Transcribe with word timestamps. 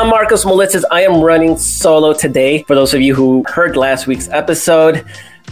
I'm 0.00 0.10
Markos 0.10 0.46
Moulitsas. 0.46 0.82
I 0.90 1.02
am 1.02 1.20
running 1.20 1.58
solo 1.58 2.14
today. 2.14 2.62
For 2.62 2.74
those 2.74 2.94
of 2.94 3.02
you 3.02 3.14
who 3.14 3.44
heard 3.46 3.76
last 3.76 4.06
week's 4.06 4.30
episode, 4.30 5.04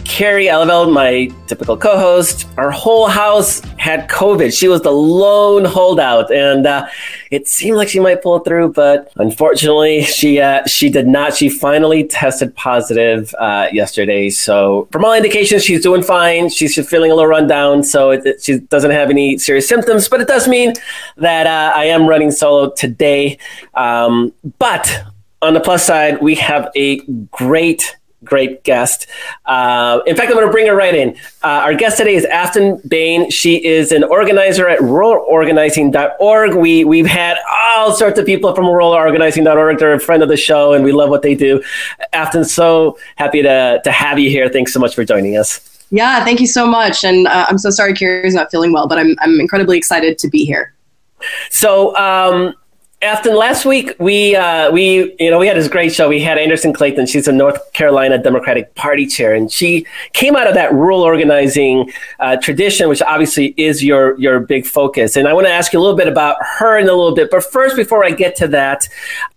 Kerry 0.05 0.45
Eleveld, 0.45 0.91
my 0.91 1.29
typical 1.47 1.77
co-host, 1.77 2.47
our 2.57 2.71
whole 2.71 3.07
house 3.07 3.61
had 3.77 4.09
COVID. 4.09 4.57
She 4.57 4.67
was 4.67 4.81
the 4.81 4.91
lone 4.91 5.65
holdout, 5.65 6.31
and 6.33 6.67
uh, 6.67 6.87
it 7.31 7.47
seemed 7.47 7.77
like 7.77 7.87
she 7.87 7.99
might 7.99 8.21
pull 8.21 8.39
through, 8.39 8.73
but 8.73 9.11
unfortunately, 9.15 10.03
she 10.03 10.41
uh, 10.41 10.65
she 10.65 10.89
did 10.89 11.07
not. 11.07 11.35
She 11.35 11.49
finally 11.49 12.03
tested 12.03 12.55
positive 12.55 13.33
uh, 13.39 13.67
yesterday. 13.71 14.29
So, 14.29 14.87
from 14.91 15.05
all 15.05 15.13
indications, 15.13 15.63
she's 15.63 15.81
doing 15.81 16.03
fine. 16.03 16.49
She's 16.49 16.75
feeling 16.87 17.11
a 17.11 17.15
little 17.15 17.29
run 17.29 17.47
down, 17.47 17.83
so 17.83 18.11
it, 18.11 18.25
it, 18.25 18.43
she 18.43 18.59
doesn't 18.59 18.91
have 18.91 19.09
any 19.09 19.37
serious 19.37 19.67
symptoms. 19.67 20.09
But 20.09 20.21
it 20.21 20.27
does 20.27 20.47
mean 20.47 20.73
that 21.17 21.47
uh, 21.47 21.73
I 21.75 21.85
am 21.85 22.07
running 22.07 22.31
solo 22.31 22.71
today. 22.71 23.37
Um, 23.73 24.33
but 24.57 25.03
on 25.41 25.53
the 25.53 25.59
plus 25.59 25.85
side, 25.85 26.21
we 26.21 26.35
have 26.35 26.69
a 26.75 26.99
great 27.31 27.95
great 28.23 28.63
guest. 28.63 29.07
Uh, 29.45 29.99
in 30.05 30.15
fact, 30.15 30.29
I'm 30.29 30.35
going 30.35 30.47
to 30.47 30.51
bring 30.51 30.67
her 30.67 30.75
right 30.75 30.93
in. 30.93 31.17
Uh, 31.43 31.63
our 31.63 31.73
guest 31.73 31.97
today 31.97 32.15
is 32.15 32.25
Aftyn 32.25 32.81
Behn. 32.87 33.29
She 33.31 33.63
is 33.63 33.91
an 33.91 34.03
organizer 34.03 34.67
at 34.67 34.79
ruralorganizing.org. 34.79 36.55
We, 36.55 36.83
we've 36.83 37.05
had 37.05 37.37
all 37.51 37.93
sorts 37.93 38.19
of 38.19 38.25
people 38.25 38.53
from 38.53 38.65
ruralorganizing.org. 38.65 39.79
They're 39.79 39.93
a 39.93 39.99
friend 39.99 40.23
of 40.23 40.29
the 40.29 40.37
show, 40.37 40.73
and 40.73 40.83
we 40.83 40.91
love 40.91 41.09
what 41.09 41.21
they 41.21 41.35
do. 41.35 41.63
Afton, 42.13 42.45
so 42.45 42.97
happy 43.15 43.41
to, 43.41 43.81
to 43.83 43.91
have 43.91 44.19
you 44.19 44.29
here. 44.29 44.49
Thanks 44.49 44.73
so 44.73 44.79
much 44.79 44.95
for 44.95 45.05
joining 45.05 45.37
us. 45.37 45.65
Yeah, 45.91 46.23
thank 46.23 46.39
you 46.39 46.47
so 46.47 46.67
much. 46.67 47.03
And 47.03 47.27
uh, 47.27 47.47
I'm 47.49 47.57
so 47.57 47.69
sorry 47.69 47.93
Kerry's 47.93 48.35
not 48.35 48.51
feeling 48.51 48.71
well, 48.71 48.87
but 48.87 48.99
I'm, 48.99 49.15
I'm 49.21 49.39
incredibly 49.39 49.77
excited 49.77 50.19
to 50.19 50.27
be 50.27 50.45
here. 50.45 50.73
So, 51.49 51.95
um, 51.95 52.53
Aftyn, 53.01 53.37
last 53.37 53.63
week 53.63 53.95
we 53.97 54.35
uh, 54.35 54.69
we 54.71 55.15
you 55.21 55.31
know 55.31 55.39
we 55.39 55.47
had 55.47 55.55
this 55.55 55.69
great 55.69 55.93
show. 55.93 56.09
We 56.09 56.19
had 56.19 56.37
Anderson 56.37 56.73
Clayton. 56.73 57.07
She's 57.07 57.29
a 57.29 57.31
North 57.31 57.71
Carolina 57.71 58.21
Democratic 58.21 58.75
Party 58.75 59.05
chair, 59.05 59.33
and 59.33 59.49
she 59.49 59.85
came 60.11 60.35
out 60.35 60.47
of 60.47 60.53
that 60.55 60.73
rural 60.73 60.99
organizing 61.01 61.89
uh, 62.19 62.35
tradition, 62.35 62.89
which 62.89 63.01
obviously 63.01 63.53
is 63.55 63.81
your 63.81 64.19
your 64.19 64.41
big 64.41 64.65
focus. 64.65 65.15
And 65.15 65.29
I 65.29 65.33
want 65.33 65.47
to 65.47 65.49
ask 65.49 65.71
you 65.71 65.79
a 65.79 65.81
little 65.81 65.95
bit 65.95 66.09
about 66.09 66.43
her 66.43 66.77
in 66.77 66.89
a 66.89 66.93
little 66.93 67.15
bit. 67.15 67.31
But 67.31 67.45
first, 67.45 67.77
before 67.77 68.03
I 68.03 68.11
get 68.11 68.35
to 68.35 68.49
that, 68.49 68.85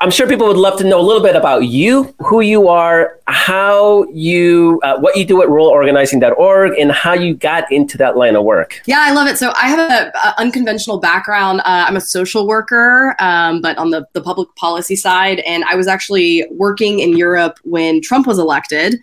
I'm 0.00 0.10
sure 0.10 0.26
people 0.26 0.48
would 0.48 0.56
love 0.56 0.76
to 0.80 0.84
know 0.84 1.00
a 1.00 1.06
little 1.06 1.22
bit 1.22 1.36
about 1.36 1.60
you, 1.60 2.16
who 2.18 2.40
you 2.40 2.66
are, 2.66 3.16
how 3.28 4.08
you 4.08 4.80
uh, 4.82 4.98
what 4.98 5.16
you 5.16 5.24
do 5.24 5.40
at 5.40 5.48
ruralorganizing.org, 5.48 6.76
and 6.80 6.90
how 6.90 7.12
you 7.12 7.34
got 7.34 7.70
into 7.70 7.96
that 7.98 8.16
line 8.16 8.34
of 8.34 8.42
work. 8.42 8.82
Yeah, 8.86 8.98
I 9.02 9.12
love 9.12 9.28
it. 9.28 9.38
So 9.38 9.52
I 9.54 9.68
have 9.68 9.78
an 9.78 10.32
unconventional 10.38 10.98
background. 10.98 11.60
Uh, 11.60 11.86
I'm 11.86 11.94
a 11.94 12.00
social 12.00 12.48
worker. 12.48 13.14
Um, 13.20 13.51
um, 13.52 13.60
but 13.60 13.78
on 13.78 13.90
the, 13.90 14.06
the 14.12 14.20
public 14.20 14.54
policy 14.56 14.96
side. 14.96 15.40
And 15.40 15.64
I 15.64 15.74
was 15.74 15.86
actually 15.86 16.46
working 16.50 17.00
in 17.00 17.16
Europe 17.16 17.58
when 17.64 18.00
Trump 18.00 18.26
was 18.26 18.38
elected. 18.38 19.00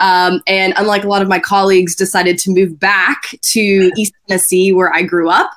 Um, 0.00 0.42
and 0.46 0.74
unlike 0.76 1.04
a 1.04 1.08
lot 1.08 1.22
of 1.22 1.28
my 1.28 1.38
colleagues, 1.38 1.94
decided 1.94 2.38
to 2.40 2.50
move 2.50 2.78
back 2.78 3.36
to 3.42 3.60
East 3.96 4.12
Tennessee, 4.26 4.72
where 4.72 4.92
I 4.92 5.02
grew 5.02 5.30
up. 5.30 5.52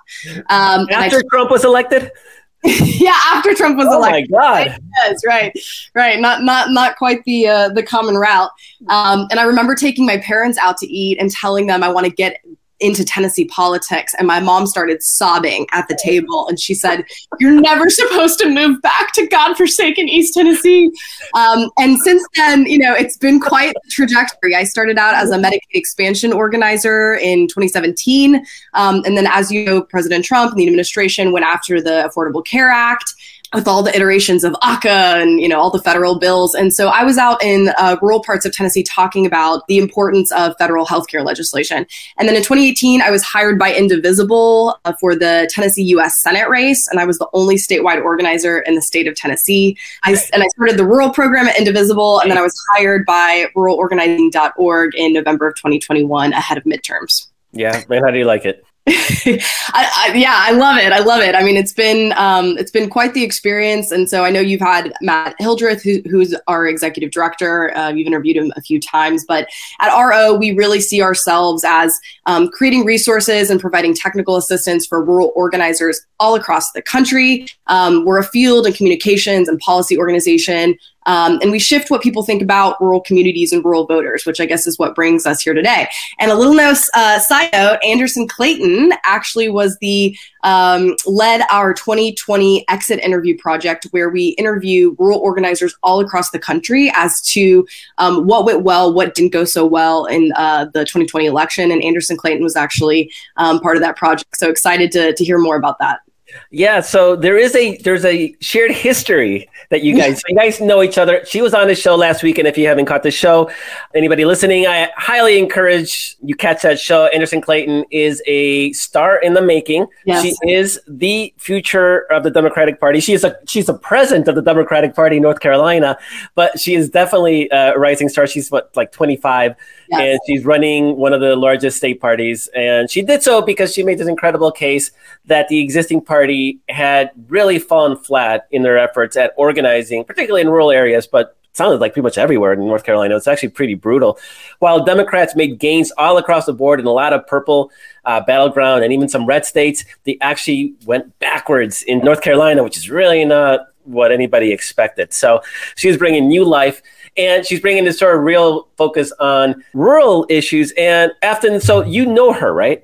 Um, 0.50 0.88
after 0.92 1.24
Trump 1.32 1.50
was 1.50 1.66
elected. 1.66 2.12
yeah, 2.64 3.18
after 3.26 3.54
Trump 3.54 3.78
was 3.78 3.88
oh 3.90 3.98
elected. 3.98 4.32
Oh 4.34 4.40
my 4.40 4.66
God! 4.66 4.80
Yes, 4.98 5.22
right, 5.24 5.54
right. 5.94 6.20
Not 6.20 6.42
not 6.42 6.72
not 6.72 6.96
quite 6.96 7.24
the 7.26 7.48
uh, 7.48 7.70
the 7.70 7.84
common 7.84 8.16
route. 8.16 8.50
Um, 8.88 9.28
and 9.30 9.40
I 9.40 9.44
remember 9.44 9.76
taking 9.76 10.04
my 10.04 10.18
parents 10.18 10.58
out 10.58 10.78
to 10.78 10.88
eat 10.88 11.20
and 11.20 11.30
telling 11.30 11.68
them 11.68 11.84
I 11.84 11.90
want 11.90 12.08
to 12.08 12.12
get 12.12 12.40
into 12.80 13.06
Tennessee 13.06 13.46
politics. 13.46 14.14
And 14.18 14.28
my 14.28 14.40
mom 14.40 14.68
started 14.68 15.02
sobbing 15.02 15.66
at 15.72 15.88
the 15.88 15.98
table. 16.02 16.48
And 16.48 16.60
she 16.60 16.74
said, 16.74 17.06
You're 17.40 17.60
never 17.60 17.90
supposed 17.90 18.40
to 18.40 18.50
move 18.50 18.82
back 18.82 19.14
to 19.14 19.28
godforsaken 19.28 20.10
East 20.10 20.34
Tennessee. 20.34 20.92
Um, 21.34 21.70
and 21.78 21.98
since 22.00 22.26
then, 22.36 22.66
you 22.66 22.78
know, 22.78 22.94
it's 22.94 23.18
been 23.18 23.40
quite 23.40 23.76
a 23.76 23.90
trajectory. 23.90 24.56
I 24.56 24.64
started 24.64 24.98
out 24.98 25.16
as 25.16 25.32
a 25.32 25.38
Medicaid 25.38 25.60
expansion 25.72 26.34
organizer 26.34 27.16
in 27.16 27.48
2017. 27.48 28.46
Um, 28.74 29.02
and 29.06 29.18
then, 29.18 29.28
as 29.28 29.52
you 29.52 29.66
know, 29.66 29.82
President 29.82 30.26
Trump 30.26 30.52
and 30.52 30.60
the 30.60 30.68
administration 30.68 31.32
went 31.32 31.46
after 31.46 31.82
the 31.82 32.10
Affordable 32.10 32.46
Care 32.46 32.70
Act 32.70 33.14
with 33.56 33.68
all 33.68 33.82
the 33.82 33.96
iterations 33.96 34.44
of 34.44 34.56
ACA 34.62 34.90
and 34.90 35.40
you 35.40 35.48
know 35.48 35.60
all 35.60 35.72
the 35.72 35.82
federal 35.82 36.20
bills. 36.20 36.54
And 36.54 36.74
so 36.74 36.90
I 36.90 37.04
was 37.04 37.18
out 37.18 37.42
in 37.44 37.70
uh, 37.78 37.98
rural 38.02 38.22
parts 38.22 38.46
of 38.46 38.54
Tennessee 38.54 38.84
talking 38.84 39.26
about 39.26 39.66
the 39.68 39.78
importance 39.78 40.32
of 40.34 40.54
federal 40.60 40.86
healthcare 40.86 41.26
legislation. 41.26 41.88
And 42.18 42.28
then 42.28 42.36
in 42.36 42.44
2018, 42.44 43.02
I 43.02 43.10
was 43.10 43.24
hired 43.24 43.58
by 43.58 43.74
Indivisible 43.74 44.78
uh, 44.86 44.94
for 45.00 45.16
the 45.16 45.50
Tennessee 45.52 45.84
U.S. 45.84 46.22
Senate 46.22 46.50
race, 46.50 46.88
and 46.90 47.00
I 47.00 47.06
was 47.06 47.18
the 47.18 47.30
only 47.34 47.56
statewide 47.56 48.04
organizer 48.04 48.60
in 48.60 48.76
the 48.76 48.82
state 48.82 49.08
of 49.08 49.16
Tennessee. 49.16 49.78
I, 50.04 50.12
and 50.34 50.44
I 50.44 50.48
started 50.48 50.78
the 50.78 50.86
rural 50.86 51.10
program 51.10 51.48
at 51.48 51.58
Indivisible, 51.58 52.20
and 52.20 52.30
then 52.30 52.38
I 52.38 52.42
was 52.42 52.54
hired 52.72 53.06
by 53.06 53.48
ruralorganizing.org 53.56 54.96
in 54.96 55.14
November 55.14 55.48
of 55.48 55.56
2021 55.56 56.34
ahead 56.34 56.58
of 56.58 56.66
midterms. 56.66 57.28
Yeah, 57.54 57.84
man, 57.88 58.04
how 58.04 58.12
do 58.12 58.18
you 58.18 58.26
like 58.26 58.46
it? 58.46 58.66
I, 58.88 59.40
I, 59.74 60.14
yeah, 60.16 60.36
I 60.36 60.52
love 60.52 60.78
it. 60.78 60.92
I 60.92 61.00
love 61.00 61.22
it. 61.22 61.34
I 61.34 61.44
mean, 61.44 61.58
it's 61.58 61.74
been 61.74 62.14
um, 62.18 62.56
it's 62.60 62.70
been 62.70 62.88
quite 62.88 63.16
the 63.16 63.24
experience, 63.24 63.92
and 63.92 64.08
so 64.08 64.24
I 64.24 64.30
know 64.30 64.40
you've 64.40 64.62
had 64.62 64.94
Matt 65.02 65.36
Hildreth, 65.40 65.82
who, 65.82 66.02
who's 66.08 66.36
our 66.48 66.68
executive 66.68 67.10
director. 67.10 67.76
Uh, 67.76 67.90
you've 67.90 68.06
interviewed 68.06 68.38
him 68.38 68.54
a 68.56 68.62
few 68.62 68.80
times, 68.80 69.26
but 69.28 69.48
at 69.80 69.92
RO, 69.98 70.36
we 70.36 70.52
really 70.52 70.80
see 70.80 71.02
ourselves 71.02 71.64
as 71.68 72.00
um, 72.28 72.50
creating 72.50 72.86
resources 72.86 73.50
and 73.50 73.60
providing 73.60 73.96
technical 73.96 74.36
assistance 74.36 74.86
for 74.86 75.04
rural 75.04 75.32
organizers 75.36 76.00
all 76.20 76.36
across 76.36 76.72
the 76.74 76.82
country. 76.82 77.48
Um, 77.66 78.06
we're 78.06 78.20
a 78.20 78.24
field 78.24 78.68
and 78.68 78.76
communications 78.76 79.50
and 79.50 79.58
policy 79.60 79.98
organization 79.98 80.78
um, 81.06 81.40
and 81.42 81.52
we 81.52 81.60
shift 81.60 81.90
what 81.90 82.02
people 82.02 82.24
think 82.24 82.42
about 82.42 82.80
rural 82.82 83.02
communities 83.02 83.52
and 83.52 83.64
rural 83.64 83.86
voters, 83.86 84.26
which 84.26 84.40
I 84.40 84.46
guess 84.46 84.66
is 84.68 84.80
what 84.80 84.96
brings 84.96 85.26
us 85.26 85.42
here 85.42 85.54
today. 85.54 85.88
And 86.20 86.32
a 86.32 86.36
little 86.36 86.54
note, 86.54 86.78
uh, 86.94 87.20
side 87.20 87.50
note, 87.54 87.80
Anderson 87.84 88.28
Clayton 88.28 88.94
actually 89.04 89.50
was 89.50 89.78
the 89.80 90.18
um, 90.44 90.96
led 91.06 91.42
our 91.50 91.74
2020 91.74 92.66
exit 92.70 93.00
interview 93.00 93.38
project, 93.38 93.88
where 93.92 94.10
we 94.10 94.30
interview 94.30 94.96
rural 95.00 95.20
organizers 95.20 95.76
all 95.82 96.00
across 96.00 96.30
the 96.30 96.40
country 96.40 96.92
as 96.96 97.22
to 97.22 97.68
um, 97.98 98.28
what 98.28 98.46
went 98.46 98.62
well, 98.62 98.94
what 98.94 99.16
didn't 99.16 99.34
go 99.34 99.44
so 99.44 99.66
well 99.66 100.06
in 100.06 100.32
uh, 100.36 100.66
the 100.66 100.86
2020 100.86 101.26
election. 101.26 101.72
And 101.72 101.84
Anderson 101.84 102.16
Clayton 102.16 102.44
was 102.44 102.56
actually 102.56 103.12
um, 103.38 103.60
part 103.60 103.76
of 103.76 103.82
that 103.82 103.98
project. 103.98 104.38
So 104.38 104.50
excited 104.50 104.92
to, 104.94 105.14
to 105.14 105.26
hear 105.26 105.40
more 105.40 105.56
about 105.56 105.80
that. 105.80 106.05
Yeah, 106.52 106.82
so 106.82 107.16
there 107.16 107.38
is 107.38 107.56
a 107.56 107.78
there's 107.78 108.06
a 108.06 108.36
shared 108.40 108.72
history 108.72 109.50
that 109.70 109.84
you 109.84 109.96
guys 109.96 110.22
you 110.28 110.36
guys 110.36 110.62
know 110.62 110.84
each 110.84 110.98
other. 110.98 111.24
She 111.26 111.42
was 111.42 111.54
on 111.54 111.68
the 111.68 111.76
show 111.76 111.96
last 111.96 112.24
week, 112.24 112.38
and 112.38 112.48
if 112.48 112.58
you 112.58 112.68
haven't 112.68 112.86
caught 112.86 113.04
the 113.04 113.12
show, 113.12 113.50
anybody 113.94 114.26
listening, 114.26 114.68
I 114.68 114.92
highly 114.96 115.40
encourage 115.40 116.16
you 116.22 116.36
catch 116.36 116.62
that 116.64 116.80
show. 116.80 117.08
Anderson 117.08 117.42
Clayton 117.42 117.86
is 117.92 118.22
a 118.26 118.72
star 118.74 119.18
in 119.18 119.34
the 119.34 119.42
making. 119.42 119.88
Yes. 120.06 120.24
She 120.24 120.52
is 120.52 120.80
the 120.88 121.34
future 121.38 122.12
of 122.12 122.24
the 122.24 122.32
Democratic 122.32 122.80
Party. 122.80 123.00
She 123.00 123.14
is 123.14 123.24
a 123.24 123.38
she's 123.48 123.70
a 123.70 123.74
president 123.74 124.28
of 124.28 124.36
the 124.36 124.42
Democratic 124.42 124.96
Party 124.96 125.18
in 125.18 125.24
North 125.24 125.40
Carolina, 125.40 125.98
but 126.36 126.60
she 126.60 126.76
is 126.76 126.90
definitely 126.90 127.50
a 127.52 127.78
rising 127.78 128.10
star. 128.10 128.28
She's 128.28 128.52
what 128.52 128.72
like 128.76 128.92
25, 128.92 129.56
yes. 129.90 130.00
and 130.00 130.20
she's 130.28 130.46
running 130.46 130.98
one 130.98 131.14
of 131.14 131.22
the 131.22 131.36
largest 131.36 131.78
state 131.78 132.02
parties, 132.02 132.48
and 132.56 132.90
she 132.90 133.02
did 133.02 133.24
so 133.24 133.42
because 133.42 133.74
she 133.74 133.84
made 133.84 133.98
this 133.98 134.08
incredible 134.08 134.52
case 134.52 134.92
that 135.26 135.48
the 135.48 135.60
existing 135.60 136.02
party 136.02 136.25
had 136.70 137.12
really 137.28 137.60
fallen 137.60 137.98
flat 137.98 138.48
in 138.52 138.64
their 138.64 138.78
efforts 138.78 139.16
at 139.16 139.34
organizing, 139.38 140.04
particularly 140.04 140.42
in 140.42 140.50
rural 140.50 140.72
areas, 140.72 141.08
but 141.08 141.38
sounded 141.54 141.80
like 141.80 141.94
pretty 141.94 142.04
much 142.04 142.18
everywhere 142.18 142.54
in 142.54 142.60
North 142.60 142.84
Carolina. 142.84 143.16
It's 143.16 143.28
actually 143.28 143.50
pretty 143.50 143.76
brutal. 143.76 144.20
While 144.60 144.84
Democrats 144.84 145.36
made 145.36 145.58
gains 145.58 145.92
all 145.98 146.18
across 146.18 146.46
the 146.46 146.54
board 146.54 146.80
in 146.80 146.86
a 146.86 146.92
lot 146.92 147.14
of 147.14 147.26
purple, 147.28 147.72
uh, 148.04 148.22
battleground, 148.22 148.84
and 148.84 148.92
even 148.92 149.08
some 149.08 149.26
red 149.26 149.46
states, 149.46 149.86
they 150.04 150.18
actually 150.22 150.74
went 150.86 151.18
backwards 151.20 151.84
in 151.84 152.00
North 152.00 152.22
Carolina, 152.22 152.64
which 152.64 152.78
is 152.78 152.90
really 152.90 153.24
not 153.24 153.68
what 153.84 154.12
anybody 154.12 154.52
expected. 154.52 155.14
So 155.14 155.42
she's 155.76 155.98
bringing 155.98 156.28
new 156.28 156.44
life. 156.44 156.82
And 157.18 157.46
she's 157.46 157.62
bringing 157.62 157.86
this 157.86 157.98
sort 157.98 158.18
of 158.18 158.24
real 158.24 158.68
focus 158.76 159.14
on 159.22 159.64
rural 159.74 160.26
issues. 160.28 160.74
And 160.78 161.14
Aftyn, 161.24 161.62
so 161.62 161.82
you 161.82 162.06
know 162.06 162.34
her, 162.34 162.54
right? 162.54 162.84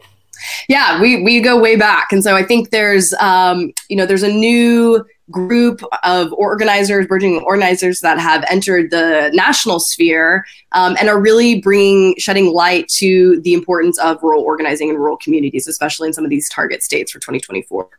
Yeah, 0.68 1.00
we 1.02 1.22
we 1.22 1.40
go 1.42 1.60
way 1.60 1.76
back, 1.76 2.12
and 2.12 2.24
so 2.24 2.36
I 2.36 2.44
think 2.44 2.70
there's 2.70 3.14
um, 3.20 3.72
you 3.90 3.96
know 3.96 4.06
there's 4.06 4.24
a 4.24 4.32
new 4.32 5.06
group 5.32 5.82
of 6.04 6.34
organizers, 6.34 7.08
burgeoning 7.08 7.42
organizers 7.44 8.02
that 8.02 8.20
have 8.20 8.44
entered 8.50 8.92
the 8.92 9.32
national 9.34 9.80
sphere 9.80 10.46
um, 10.74 10.96
and 11.00 11.10
are 11.10 11.20
really 11.20 11.62
bringing 11.62 12.16
shedding 12.18 12.48
light 12.48 12.88
to 12.90 13.40
the 13.42 13.54
importance 13.54 13.98
of 14.00 14.22
rural 14.22 14.44
organizing 14.44 14.90
in 14.90 14.96
rural 14.96 15.18
communities, 15.18 15.68
especially 15.68 16.08
in 16.08 16.14
some 16.14 16.24
of 16.24 16.30
these 16.30 16.50
target 16.50 16.84
states 16.84 17.12
for 17.12 17.20
2024. 17.20 17.90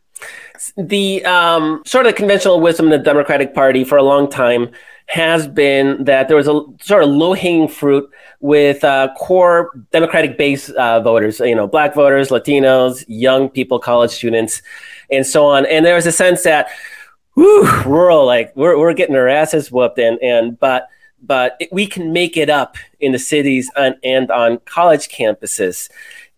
The 0.77 1.25
um, 1.25 1.83
sort 1.85 2.07
of 2.07 2.15
conventional 2.15 2.61
wisdom 2.61 2.87
in 2.87 2.93
the 2.93 2.99
Democratic 2.99 3.55
Party 3.55 3.83
for 3.83 3.99
a 3.99 4.03
long 4.03 4.31
time 4.31 4.71
has 5.07 5.49
been 5.49 6.05
that 6.05 6.29
there 6.29 6.37
was 6.37 6.47
a 6.47 6.63
sort 6.81 7.03
of 7.03 7.11
low 7.11 7.35
hanging 7.35 7.69
fruit 7.69 8.09
with 8.43 8.83
uh, 8.83 9.09
core 9.17 9.71
Democratic 9.93 10.37
base 10.37 10.69
uh, 10.71 11.01
voters, 11.01 11.41
you 11.41 11.55
know, 11.55 11.67
black 11.67 11.95
voters, 11.95 12.29
Latinos, 12.29 13.05
young 13.09 13.49
people, 13.49 13.79
college 13.79 14.11
students, 14.11 14.61
and 15.11 15.25
so 15.25 15.47
on. 15.47 15.65
And 15.65 15.87
there 15.87 15.95
was 15.95 16.07
a 16.07 16.13
sense 16.13 16.43
that 16.43 16.69
whew, 17.35 17.67
rural, 17.87 18.27
like 18.27 18.55
we're 18.55 18.79
we're 18.79 18.93
getting 18.93 19.17
our 19.17 19.29
asses 19.29 19.73
whooped, 19.73 19.99
and 19.99 20.19
and 20.21 20.59
but 20.59 20.89
but 21.23 21.57
it, 21.61 21.73
we 21.73 21.87
can 21.87 22.13
make 22.13 22.37
it 22.37 22.51
up 22.51 22.77
in 23.01 23.13
the 23.13 23.19
cities 23.19 23.71
and, 23.77 23.95
and 24.03 24.31
on 24.31 24.59
college 24.67 25.09
campuses. 25.09 25.89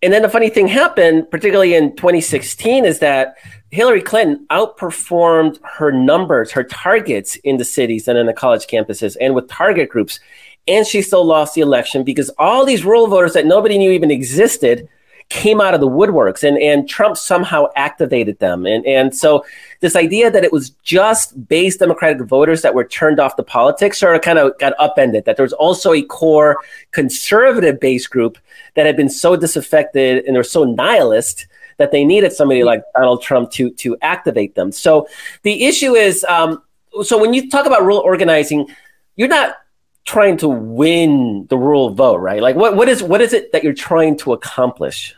And 0.02 0.12
then 0.12 0.20
the 0.20 0.28
funny 0.28 0.50
thing 0.50 0.68
happened, 0.68 1.30
particularly 1.30 1.74
in 1.74 1.96
2016, 1.96 2.84
is 2.84 2.98
that 2.98 3.36
Hillary 3.70 4.02
Clinton 4.02 4.46
outperformed 4.50 5.58
her 5.64 5.90
numbers, 5.90 6.52
her 6.52 6.62
targets 6.62 7.36
in 7.36 7.56
the 7.56 7.64
cities 7.64 8.06
and 8.06 8.18
in 8.18 8.26
the 8.26 8.34
college 8.34 8.66
campuses 8.66 9.16
and 9.18 9.34
with 9.34 9.48
target 9.48 9.88
groups. 9.88 10.20
And 10.66 10.86
she 10.86 11.02
still 11.02 11.24
lost 11.24 11.54
the 11.54 11.60
election 11.60 12.04
because 12.04 12.30
all 12.38 12.64
these 12.64 12.84
rural 12.84 13.06
voters 13.06 13.34
that 13.34 13.46
nobody 13.46 13.76
knew 13.76 13.90
even 13.90 14.10
existed 14.10 14.88
came 15.30 15.60
out 15.60 15.74
of 15.74 15.80
the 15.80 15.88
woodworks 15.88 16.46
and, 16.46 16.58
and 16.58 16.88
Trump 16.88 17.16
somehow 17.16 17.66
activated 17.76 18.38
them. 18.38 18.66
And, 18.66 18.84
and 18.86 19.14
so 19.14 19.44
this 19.80 19.96
idea 19.96 20.30
that 20.30 20.44
it 20.44 20.52
was 20.52 20.70
just 20.82 21.48
base 21.48 21.76
Democratic 21.76 22.20
voters 22.26 22.62
that 22.62 22.74
were 22.74 22.84
turned 22.84 23.18
off 23.18 23.36
the 23.36 23.42
politics 23.42 23.98
sort 23.98 24.14
of 24.14 24.22
kind 24.22 24.38
of 24.38 24.56
got 24.58 24.74
upended, 24.78 25.24
that 25.24 25.36
there 25.36 25.44
was 25.44 25.54
also 25.54 25.92
a 25.92 26.02
core 26.02 26.58
conservative 26.92 27.80
base 27.80 28.06
group 28.06 28.38
that 28.74 28.86
had 28.86 28.96
been 28.96 29.08
so 29.08 29.34
disaffected 29.34 30.24
and 30.24 30.36
they're 30.36 30.42
so 30.42 30.64
nihilist 30.64 31.46
that 31.78 31.90
they 31.90 32.04
needed 32.04 32.32
somebody 32.32 32.62
like 32.62 32.82
Donald 32.94 33.22
Trump 33.22 33.50
to, 33.52 33.70
to 33.70 33.96
activate 34.02 34.54
them. 34.54 34.70
So 34.72 35.08
the 35.42 35.64
issue 35.64 35.94
is, 35.94 36.22
um, 36.24 36.62
so 37.02 37.18
when 37.18 37.34
you 37.34 37.50
talk 37.50 37.66
about 37.66 37.82
rural 37.82 37.98
organizing, 37.98 38.68
you're 39.16 39.28
not 39.28 39.56
trying 40.04 40.36
to 40.38 40.48
win 40.48 41.46
the 41.48 41.56
rural 41.56 41.90
vote, 41.90 42.16
right? 42.16 42.42
Like 42.42 42.56
what 42.56 42.76
what 42.76 42.88
is 42.88 43.02
what 43.02 43.20
is 43.20 43.32
it 43.32 43.52
that 43.52 43.64
you're 43.64 43.72
trying 43.72 44.16
to 44.18 44.32
accomplish? 44.32 45.14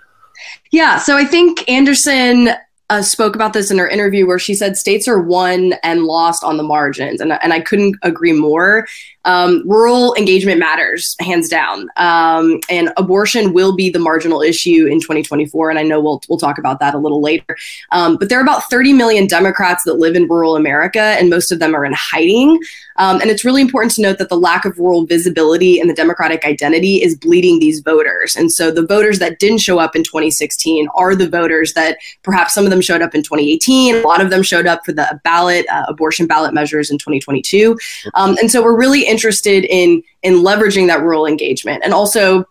Yeah, 0.70 0.98
so 0.98 1.16
I 1.16 1.24
think 1.24 1.68
Anderson 1.68 2.50
uh, 2.88 3.02
spoke 3.02 3.34
about 3.34 3.52
this 3.52 3.70
in 3.70 3.78
her 3.78 3.88
interview 3.88 4.26
where 4.26 4.38
she 4.38 4.54
said 4.54 4.76
states 4.76 5.08
are 5.08 5.20
won 5.20 5.74
and 5.82 6.04
lost 6.04 6.44
on 6.44 6.56
the 6.56 6.62
margins, 6.62 7.20
and 7.20 7.32
and 7.32 7.52
I 7.52 7.60
couldn't 7.60 7.96
agree 8.02 8.32
more. 8.32 8.86
Um, 9.24 9.64
rural 9.66 10.14
engagement 10.14 10.60
matters, 10.60 11.16
hands 11.18 11.48
down, 11.48 11.88
um, 11.96 12.60
and 12.70 12.92
abortion 12.96 13.52
will 13.52 13.74
be 13.74 13.90
the 13.90 13.98
marginal 13.98 14.40
issue 14.40 14.86
in 14.86 15.00
2024. 15.00 15.70
And 15.70 15.80
I 15.80 15.82
know 15.82 16.00
we'll 16.00 16.22
we'll 16.28 16.38
talk 16.38 16.58
about 16.58 16.78
that 16.78 16.94
a 16.94 16.98
little 16.98 17.20
later. 17.20 17.56
Um, 17.90 18.16
but 18.16 18.28
there 18.28 18.38
are 18.38 18.42
about 18.42 18.70
30 18.70 18.92
million 18.92 19.26
Democrats 19.26 19.82
that 19.84 19.94
live 19.94 20.14
in 20.14 20.28
rural 20.28 20.54
America, 20.54 21.00
and 21.00 21.28
most 21.28 21.50
of 21.50 21.58
them 21.58 21.74
are 21.74 21.84
in 21.84 21.92
hiding. 21.92 22.60
Um, 22.98 23.20
and 23.20 23.30
it's 23.30 23.44
really 23.44 23.60
important 23.60 23.92
to 23.94 24.02
note 24.02 24.18
that 24.18 24.28
the 24.28 24.38
lack 24.38 24.64
of 24.64 24.78
rural 24.78 25.04
visibility 25.04 25.80
in 25.80 25.88
the 25.88 25.94
Democratic 25.94 26.44
identity 26.44 27.02
is 27.02 27.16
bleeding 27.16 27.58
these 27.58 27.80
voters. 27.80 28.36
And 28.36 28.52
so 28.52 28.70
the 28.70 28.86
voters 28.86 29.18
that 29.18 29.38
didn't 29.38 29.58
show 29.58 29.78
up 29.78 29.94
in 29.96 30.02
2016 30.02 30.88
are 30.94 31.14
the 31.14 31.28
voters 31.28 31.74
that 31.74 31.98
perhaps 32.22 32.54
some 32.54 32.64
of 32.64 32.70
them 32.76 32.82
showed 32.82 33.02
up 33.02 33.14
in 33.14 33.22
2018. 33.22 33.96
A 33.96 34.00
lot 34.02 34.20
of 34.20 34.30
them 34.30 34.42
showed 34.42 34.66
up 34.66 34.84
for 34.84 34.92
the 34.92 35.20
ballot, 35.24 35.66
uh, 35.68 35.84
abortion 35.88 36.26
ballot 36.26 36.54
measures 36.54 36.90
in 36.90 36.98
2022. 36.98 37.76
Um, 38.14 38.36
and 38.40 38.50
so 38.50 38.62
we're 38.62 38.78
really 38.78 39.06
interested 39.06 39.64
in 39.64 40.02
in 40.22 40.34
leveraging 40.34 40.86
that 40.88 41.02
rural 41.02 41.26
engagement 41.26 41.82
and 41.84 41.94
also 41.94 42.44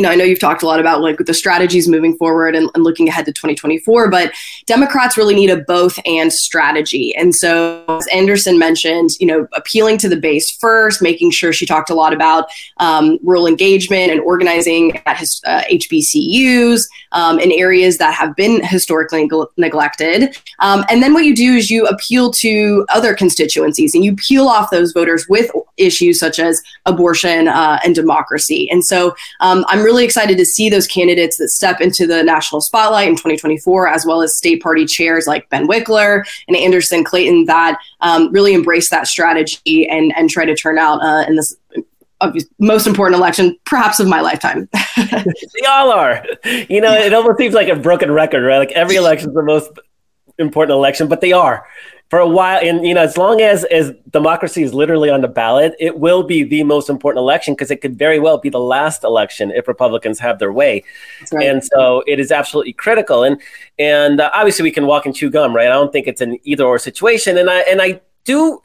you 0.00 0.06
know, 0.06 0.10
I 0.10 0.14
know 0.14 0.24
you've 0.24 0.40
talked 0.40 0.62
a 0.62 0.66
lot 0.66 0.80
about 0.80 1.02
like 1.02 1.18
the 1.18 1.34
strategies 1.34 1.86
moving 1.86 2.16
forward 2.16 2.56
and, 2.56 2.70
and, 2.74 2.82
looking 2.82 3.06
ahead 3.06 3.26
to 3.26 3.32
2024, 3.32 4.08
but 4.08 4.32
Democrats 4.64 5.18
really 5.18 5.34
need 5.34 5.50
a 5.50 5.58
both 5.58 5.98
and 6.06 6.32
strategy. 6.32 7.14
And 7.16 7.34
so, 7.34 7.84
as 7.86 8.06
Anderson 8.06 8.58
mentioned, 8.58 9.10
you 9.20 9.26
know, 9.26 9.46
appealing 9.52 9.98
to 9.98 10.08
the 10.08 10.16
base 10.16 10.50
first, 10.50 11.02
making 11.02 11.32
sure 11.32 11.52
she 11.52 11.66
talked 11.66 11.90
a 11.90 11.94
lot 11.94 12.14
about 12.14 12.48
um, 12.78 13.18
rural 13.22 13.46
engagement 13.46 14.10
and 14.10 14.22
organizing 14.22 14.96
at 15.04 15.18
his, 15.18 15.42
uh, 15.46 15.64
HBCUs 15.70 16.88
um, 17.12 17.38
in 17.38 17.52
areas 17.52 17.98
that 17.98 18.14
have 18.14 18.34
been 18.34 18.64
historically 18.64 19.28
neglected. 19.58 20.34
Um, 20.60 20.82
and 20.88 21.02
then 21.02 21.12
what 21.12 21.26
you 21.26 21.36
do 21.36 21.56
is 21.56 21.70
you 21.70 21.84
appeal 21.84 22.30
to 22.30 22.86
other 22.88 23.14
constituencies 23.14 23.94
and 23.94 24.02
you 24.02 24.16
peel 24.16 24.48
off 24.48 24.70
those 24.70 24.92
voters 24.92 25.28
with 25.28 25.50
issues 25.76 26.18
such 26.18 26.38
as 26.38 26.62
abortion 26.86 27.48
uh, 27.48 27.78
and 27.84 27.94
democracy. 27.94 28.66
And 28.70 28.82
so, 28.82 29.14
um, 29.40 29.62
I'm 29.68 29.80
I'm 29.80 29.86
really 29.90 30.04
excited 30.04 30.38
to 30.38 30.44
see 30.44 30.70
those 30.70 30.86
candidates 30.86 31.36
that 31.38 31.48
step 31.48 31.80
into 31.80 32.06
the 32.06 32.22
national 32.22 32.60
spotlight 32.60 33.08
in 33.08 33.14
2024, 33.14 33.88
as 33.88 34.06
well 34.06 34.22
as 34.22 34.36
state 34.36 34.62
party 34.62 34.86
chairs 34.86 35.26
like 35.26 35.48
Ben 35.48 35.66
Wickler 35.66 36.22
and 36.46 36.56
Anderson 36.56 37.02
Clayton 37.02 37.46
that 37.46 37.78
um, 38.00 38.30
really 38.30 38.54
embrace 38.54 38.88
that 38.90 39.08
strategy 39.08 39.88
and, 39.88 40.16
and 40.16 40.30
try 40.30 40.44
to 40.44 40.54
turn 40.54 40.78
out 40.78 41.02
uh, 41.02 41.24
in 41.26 41.36
this 41.36 41.56
most 42.58 42.86
important 42.86 43.18
election, 43.18 43.58
perhaps 43.64 43.98
of 43.98 44.06
my 44.06 44.20
lifetime. 44.20 44.68
they 44.96 45.66
all 45.66 45.90
are. 45.90 46.24
You 46.68 46.80
know, 46.80 46.92
it 46.92 47.12
almost 47.12 47.38
seems 47.38 47.54
like 47.54 47.68
a 47.68 47.76
broken 47.76 48.12
record, 48.12 48.44
right? 48.44 48.58
Like 48.58 48.72
every 48.72 48.96
election 48.96 49.30
is 49.30 49.34
the 49.34 49.42
most 49.42 49.70
important 50.38 50.76
election, 50.76 51.08
but 51.08 51.20
they 51.20 51.32
are 51.32 51.66
for 52.10 52.18
a 52.18 52.28
while 52.28 52.60
and 52.60 52.84
you 52.84 52.92
know 52.92 53.02
as 53.02 53.16
long 53.16 53.40
as 53.40 53.64
as 53.66 53.92
democracy 54.10 54.64
is 54.64 54.74
literally 54.74 55.08
on 55.08 55.20
the 55.20 55.28
ballot 55.28 55.74
it 55.78 55.98
will 55.98 56.24
be 56.24 56.42
the 56.42 56.64
most 56.64 56.90
important 56.90 57.20
election 57.22 57.54
because 57.54 57.70
it 57.70 57.80
could 57.80 57.96
very 57.96 58.18
well 58.18 58.36
be 58.36 58.48
the 58.48 58.58
last 58.58 59.04
election 59.04 59.52
if 59.52 59.68
republicans 59.68 60.18
have 60.18 60.40
their 60.40 60.52
way 60.52 60.82
right. 61.32 61.48
and 61.48 61.64
so 61.64 62.02
it 62.08 62.18
is 62.18 62.32
absolutely 62.32 62.72
critical 62.72 63.22
and 63.22 63.40
and 63.78 64.20
uh, 64.20 64.30
obviously 64.34 64.64
we 64.64 64.72
can 64.72 64.86
walk 64.86 65.06
and 65.06 65.14
chew 65.14 65.30
gum 65.30 65.54
right 65.54 65.68
i 65.68 65.70
don't 65.70 65.92
think 65.92 66.08
it's 66.08 66.20
an 66.20 66.36
either 66.42 66.64
or 66.64 66.78
situation 66.78 67.38
and 67.38 67.48
i 67.48 67.60
and 67.60 67.80
i 67.80 67.98
do 68.24 68.60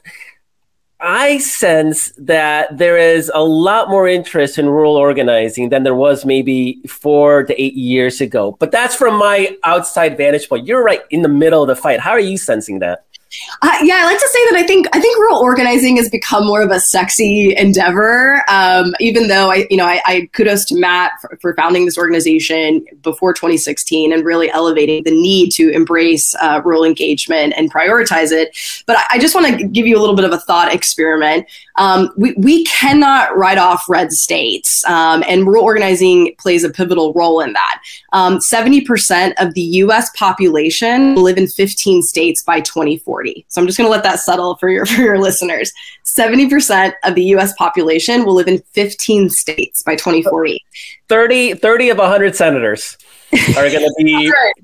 I 0.98 1.38
sense 1.38 2.10
that 2.16 2.78
there 2.78 2.96
is 2.96 3.30
a 3.34 3.44
lot 3.44 3.90
more 3.90 4.08
interest 4.08 4.58
in 4.58 4.66
rural 4.66 4.96
organizing 4.96 5.68
than 5.68 5.82
there 5.82 5.94
was 5.94 6.24
maybe 6.24 6.80
four 6.88 7.44
to 7.44 7.62
eight 7.62 7.74
years 7.74 8.22
ago. 8.22 8.56
But 8.58 8.72
that's 8.72 8.96
from 8.96 9.18
my 9.18 9.56
outside 9.62 10.16
vantage 10.16 10.48
point. 10.48 10.66
You're 10.66 10.82
right 10.82 11.02
in 11.10 11.20
the 11.20 11.28
middle 11.28 11.62
of 11.62 11.68
the 11.68 11.76
fight. 11.76 12.00
How 12.00 12.12
are 12.12 12.20
you 12.20 12.38
sensing 12.38 12.78
that? 12.78 13.05
Uh, 13.62 13.78
yeah, 13.82 13.96
I 13.96 14.04
like 14.04 14.18
to 14.18 14.28
say 14.32 14.44
that 14.50 14.56
I 14.56 14.62
think 14.62 14.86
I 14.92 15.00
think 15.00 15.18
rural 15.18 15.38
organizing 15.38 15.96
has 15.96 16.08
become 16.08 16.46
more 16.46 16.62
of 16.62 16.70
a 16.70 16.78
sexy 16.78 17.54
endeavor. 17.56 18.42
Um, 18.48 18.94
even 19.00 19.28
though 19.28 19.50
I, 19.50 19.66
you 19.68 19.76
know, 19.76 19.84
I, 19.84 20.00
I 20.06 20.30
kudos 20.32 20.64
to 20.66 20.76
Matt 20.76 21.12
for, 21.20 21.36
for, 21.40 21.54
founding 21.56 21.86
this 21.86 21.98
organization 21.98 22.84
before 23.02 23.32
2016 23.32 24.12
and 24.12 24.24
really 24.24 24.50
elevating 24.50 25.02
the 25.04 25.10
need 25.10 25.50
to 25.52 25.70
embrace 25.70 26.34
uh, 26.36 26.60
rural 26.64 26.84
engagement 26.84 27.54
and 27.56 27.72
prioritize 27.72 28.30
it. 28.30 28.56
But 28.86 28.98
I, 28.98 29.04
I 29.12 29.18
just 29.18 29.34
want 29.34 29.46
to 29.46 29.66
give 29.66 29.86
you 29.86 29.98
a 29.98 30.00
little 30.00 30.16
bit 30.16 30.24
of 30.24 30.32
a 30.32 30.38
thought 30.38 30.72
experiment. 30.72 31.46
Um, 31.76 32.10
we 32.16 32.34
we 32.34 32.64
cannot 32.64 33.36
write 33.36 33.58
off 33.58 33.84
red 33.88 34.12
states, 34.12 34.84
um, 34.86 35.22
and 35.28 35.46
rural 35.46 35.64
organizing 35.64 36.34
plays 36.38 36.64
a 36.64 36.70
pivotal 36.70 37.12
role 37.12 37.40
in 37.40 37.52
that. 37.52 37.82
Um, 38.12 38.38
70% 38.38 39.34
of 39.38 39.54
the 39.54 39.60
U.S. 39.60 40.10
population 40.16 41.14
will 41.14 41.22
live 41.22 41.38
in 41.38 41.46
15 41.46 42.02
states 42.02 42.42
by 42.42 42.60
2040. 42.60 43.44
So 43.48 43.60
I'm 43.60 43.66
just 43.66 43.78
going 43.78 43.86
to 43.86 43.92
let 43.92 44.02
that 44.04 44.20
settle 44.20 44.56
for 44.56 44.68
your 44.68 44.86
for 44.86 45.02
your 45.02 45.18
listeners. 45.18 45.72
70% 46.04 46.92
of 47.04 47.14
the 47.14 47.24
U.S. 47.24 47.52
population 47.54 48.24
will 48.24 48.34
live 48.34 48.48
in 48.48 48.58
15 48.72 49.28
states 49.30 49.82
by 49.82 49.96
2040. 49.96 50.64
30, 51.08 51.54
30 51.54 51.90
of 51.90 51.98
100 51.98 52.36
senators 52.36 52.96
are 53.32 53.68
going 53.68 53.80
to 53.80 53.94
be 53.98 54.30
right. 54.30 54.54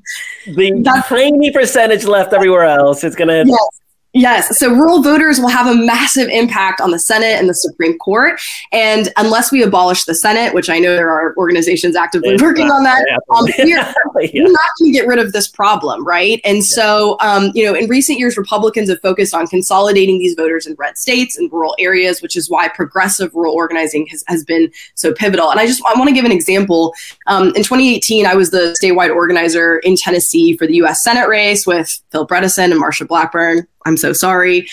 the 0.46 0.80
That's, 0.82 1.08
tiny 1.08 1.50
percentage 1.50 2.04
left 2.04 2.32
everywhere 2.32 2.64
else. 2.64 3.04
It's 3.04 3.16
going 3.16 3.28
to 3.28 3.44
yes. 3.46 3.80
Yes. 4.14 4.58
So 4.58 4.68
rural 4.68 5.02
voters 5.02 5.40
will 5.40 5.48
have 5.48 5.66
a 5.66 5.74
massive 5.74 6.28
impact 6.28 6.82
on 6.82 6.90
the 6.90 6.98
Senate 6.98 7.38
and 7.38 7.48
the 7.48 7.54
Supreme 7.54 7.96
Court. 7.96 8.38
And 8.70 9.08
unless 9.16 9.50
we 9.50 9.62
abolish 9.62 10.04
the 10.04 10.14
Senate, 10.14 10.52
which 10.52 10.68
I 10.68 10.78
know 10.78 10.94
there 10.94 11.10
are 11.10 11.34
organizations 11.38 11.96
actively 11.96 12.34
it's 12.34 12.42
working 12.42 12.70
on 12.70 12.82
that, 12.82 13.06
um, 13.34 13.46
we're, 13.46 13.66
yeah. 13.66 13.94
we're, 14.14 14.52
not 14.52 14.70
going 14.78 14.92
to 14.92 14.98
get 14.98 15.06
rid 15.06 15.18
of 15.18 15.32
this 15.32 15.48
problem, 15.48 16.06
right? 16.06 16.42
And 16.44 16.58
yeah. 16.58 16.62
so, 16.62 17.16
um, 17.20 17.52
you 17.54 17.64
know, 17.64 17.74
in 17.74 17.88
recent 17.88 18.18
years, 18.18 18.36
Republicans 18.36 18.90
have 18.90 19.00
focused 19.00 19.32
on 19.34 19.46
consolidating 19.46 20.18
these 20.18 20.34
voters 20.34 20.66
in 20.66 20.74
red 20.74 20.98
states 20.98 21.38
and 21.38 21.50
rural 21.50 21.74
areas, 21.78 22.20
which 22.20 22.36
is 22.36 22.50
why 22.50 22.68
progressive 22.68 23.34
rural 23.34 23.54
organizing 23.54 24.06
has, 24.08 24.22
has 24.26 24.44
been 24.44 24.70
so 24.94 25.14
pivotal. 25.14 25.50
And 25.50 25.58
I 25.58 25.66
just 25.66 25.82
I 25.86 25.98
want 25.98 26.08
to 26.08 26.14
give 26.14 26.26
an 26.26 26.32
example. 26.32 26.92
Um, 27.28 27.48
in 27.48 27.62
2018, 27.62 28.26
I 28.26 28.34
was 28.34 28.50
the 28.50 28.76
statewide 28.82 29.14
organizer 29.14 29.78
in 29.78 29.96
Tennessee 29.96 30.54
for 30.54 30.66
the 30.66 30.74
U.S. 30.76 31.02
Senate 31.02 31.28
race 31.28 31.66
with 31.66 31.98
Phil 32.10 32.26
Bredesen 32.26 32.72
and 32.72 32.82
Marsha 32.82 33.08
Blackburn. 33.08 33.66
I'm 33.86 33.96
so 33.96 34.12
sorry. 34.12 34.68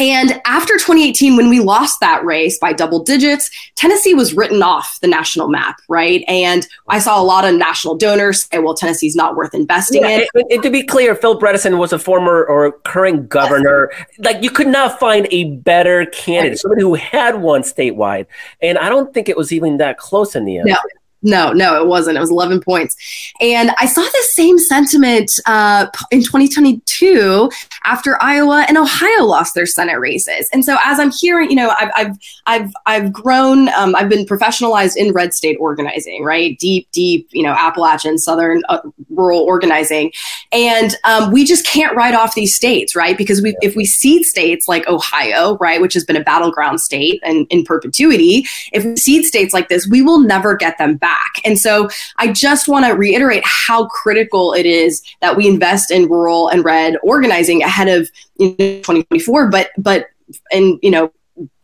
And 0.00 0.40
after 0.44 0.74
2018, 0.74 1.36
when 1.36 1.48
we 1.48 1.60
lost 1.60 2.00
that 2.00 2.24
race 2.24 2.58
by 2.58 2.72
double 2.72 3.04
digits, 3.04 3.48
Tennessee 3.76 4.12
was 4.12 4.34
written 4.34 4.60
off 4.60 4.98
the 5.00 5.06
national 5.06 5.48
map, 5.48 5.76
right? 5.88 6.24
And 6.26 6.66
I 6.88 6.98
saw 6.98 7.20
a 7.20 7.22
lot 7.22 7.44
of 7.44 7.54
national 7.54 7.94
donors 7.96 8.46
say, 8.46 8.58
well, 8.58 8.74
Tennessee's 8.74 9.14
not 9.14 9.36
worth 9.36 9.54
investing 9.54 10.02
yeah, 10.02 10.08
in. 10.08 10.26
And, 10.34 10.44
and 10.50 10.62
to 10.64 10.70
be 10.70 10.82
clear, 10.82 11.14
Phil 11.14 11.38
Bredesen 11.38 11.78
was 11.78 11.92
a 11.92 11.98
former 11.98 12.44
or 12.44 12.72
current 12.80 13.28
governor. 13.28 13.90
Yes. 13.92 14.08
Like 14.18 14.42
you 14.42 14.50
could 14.50 14.66
not 14.66 14.98
find 14.98 15.28
a 15.30 15.52
better 15.58 16.06
candidate, 16.06 16.58
somebody 16.58 16.82
who 16.82 16.94
had 16.94 17.40
won 17.40 17.62
statewide. 17.62 18.26
And 18.60 18.78
I 18.78 18.88
don't 18.88 19.14
think 19.14 19.28
it 19.28 19.36
was 19.36 19.52
even 19.52 19.76
that 19.76 19.98
close 19.98 20.34
in 20.34 20.44
the 20.44 20.58
end. 20.58 20.70
No. 20.70 20.76
No, 21.24 21.52
no, 21.52 21.80
it 21.80 21.86
wasn't. 21.86 22.18
It 22.18 22.20
was 22.20 22.30
11 22.30 22.60
points. 22.60 22.94
And 23.40 23.70
I 23.78 23.86
saw 23.86 24.02
the 24.02 24.24
same 24.32 24.58
sentiment 24.58 25.30
uh, 25.46 25.86
in 26.10 26.22
2022 26.22 27.50
after 27.84 28.22
Iowa 28.22 28.66
and 28.68 28.76
Ohio 28.76 29.24
lost 29.24 29.54
their 29.54 29.64
Senate 29.64 29.98
races. 29.98 30.50
And 30.52 30.64
so 30.64 30.76
as 30.84 31.00
I'm 31.00 31.10
hearing, 31.10 31.48
you 31.48 31.56
know, 31.56 31.74
I've, 31.80 31.90
I've, 31.96 32.16
I've, 32.44 32.72
I've 32.84 33.12
grown, 33.12 33.70
um, 33.70 33.96
I've 33.96 34.10
been 34.10 34.26
professionalized 34.26 34.96
in 34.96 35.12
red 35.12 35.32
state 35.32 35.56
organizing, 35.58 36.24
right? 36.24 36.58
Deep, 36.58 36.88
deep, 36.92 37.26
you 37.32 37.42
know, 37.42 37.52
Appalachian, 37.52 38.18
Southern, 38.18 38.62
uh, 38.68 38.80
rural 39.08 39.40
organizing. 39.40 40.12
And 40.52 40.94
um, 41.04 41.32
we 41.32 41.46
just 41.46 41.66
can't 41.66 41.96
write 41.96 42.14
off 42.14 42.34
these 42.34 42.54
states, 42.54 42.94
right? 42.94 43.16
Because 43.16 43.40
we, 43.40 43.56
if 43.62 43.74
we 43.76 43.86
cede 43.86 44.26
states 44.26 44.68
like 44.68 44.86
Ohio, 44.88 45.56
right, 45.56 45.80
which 45.80 45.94
has 45.94 46.04
been 46.04 46.16
a 46.16 46.22
battleground 46.22 46.80
state 46.80 47.18
and 47.24 47.46
in 47.48 47.64
perpetuity, 47.64 48.44
if 48.72 48.84
we 48.84 48.94
cede 48.96 49.24
states 49.24 49.54
like 49.54 49.70
this, 49.70 49.88
we 49.88 50.02
will 50.02 50.20
never 50.20 50.54
get 50.54 50.76
them 50.76 50.96
back 50.96 51.13
back. 51.14 51.40
And 51.44 51.58
so 51.58 51.88
I 52.16 52.32
just 52.32 52.68
want 52.68 52.86
to 52.86 52.92
reiterate 52.92 53.42
how 53.44 53.86
critical 53.86 54.52
it 54.52 54.66
is 54.66 55.02
that 55.20 55.36
we 55.36 55.46
invest 55.48 55.90
in 55.90 56.08
rural 56.08 56.48
and 56.48 56.64
red 56.64 56.96
organizing 57.02 57.62
ahead 57.62 57.88
of 57.88 58.10
you 58.38 58.48
know, 58.50 58.56
2024, 58.56 59.48
but 59.48 59.70
but 59.78 60.06
and 60.52 60.78
you 60.82 60.90
know 60.90 61.12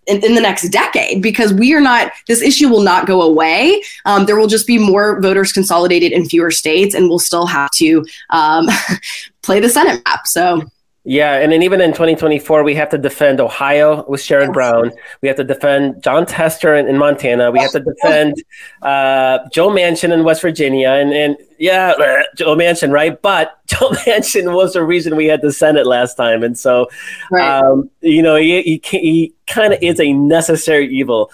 in, 0.06 0.24
in, 0.24 0.34
the 0.34 0.40
next 0.40 0.68
decade 0.68 1.22
because 1.22 1.52
we 1.52 1.72
are 1.74 1.80
not 1.80 2.12
this 2.26 2.42
issue 2.42 2.68
will 2.68 2.82
not 2.82 3.06
go 3.06 3.22
away 3.22 3.82
um, 4.04 4.26
there 4.26 4.36
will 4.36 4.46
just 4.46 4.66
be 4.66 4.78
more 4.78 5.20
voters 5.20 5.52
consolidated 5.52 6.12
in 6.12 6.26
fewer 6.26 6.50
states 6.50 6.94
and 6.94 7.08
we'll 7.08 7.18
still 7.18 7.46
have 7.46 7.70
to 7.70 8.04
um, 8.30 8.66
play 9.42 9.60
the 9.60 9.68
senate 9.68 10.02
map 10.04 10.26
so 10.26 10.62
yeah, 11.10 11.40
and 11.40 11.50
then 11.50 11.64
even 11.64 11.80
in 11.80 11.90
2024, 11.90 12.62
we 12.62 12.76
have 12.76 12.88
to 12.90 12.96
defend 12.96 13.40
Ohio 13.40 14.04
with 14.06 14.20
Sherrod. 14.20 14.52
Brown. 14.52 14.92
We 15.22 15.26
have 15.26 15.36
to 15.38 15.44
defend 15.44 16.04
Jon 16.04 16.24
Tester 16.24 16.76
in, 16.76 16.86
in 16.86 16.98
Montana. 16.98 17.50
We 17.50 17.58
have 17.58 17.72
to 17.72 17.80
defend 17.80 18.36
uh, 18.82 19.40
Joe 19.50 19.70
Manchin 19.70 20.12
in 20.12 20.22
West 20.22 20.40
Virginia. 20.40 20.90
And, 20.90 21.12
and 21.12 21.36
yeah, 21.58 21.94
Joe 22.36 22.54
Manchin, 22.54 22.92
right? 22.92 23.20
But 23.20 23.58
Joe 23.66 23.90
Manchin 23.90 24.54
was 24.54 24.74
the 24.74 24.84
reason 24.84 25.16
we 25.16 25.26
had 25.26 25.42
the 25.42 25.52
Senate 25.52 25.84
last 25.84 26.14
time. 26.14 26.44
And 26.44 26.56
so, 26.56 26.88
right. 27.32 27.58
um, 27.58 27.90
you 28.02 28.22
know, 28.22 28.36
he, 28.36 28.62
he, 28.62 28.80
he 28.84 29.34
kind 29.48 29.72
of 29.72 29.82
is 29.82 29.98
a 29.98 30.12
necessary 30.12 30.86
evil. 30.94 31.32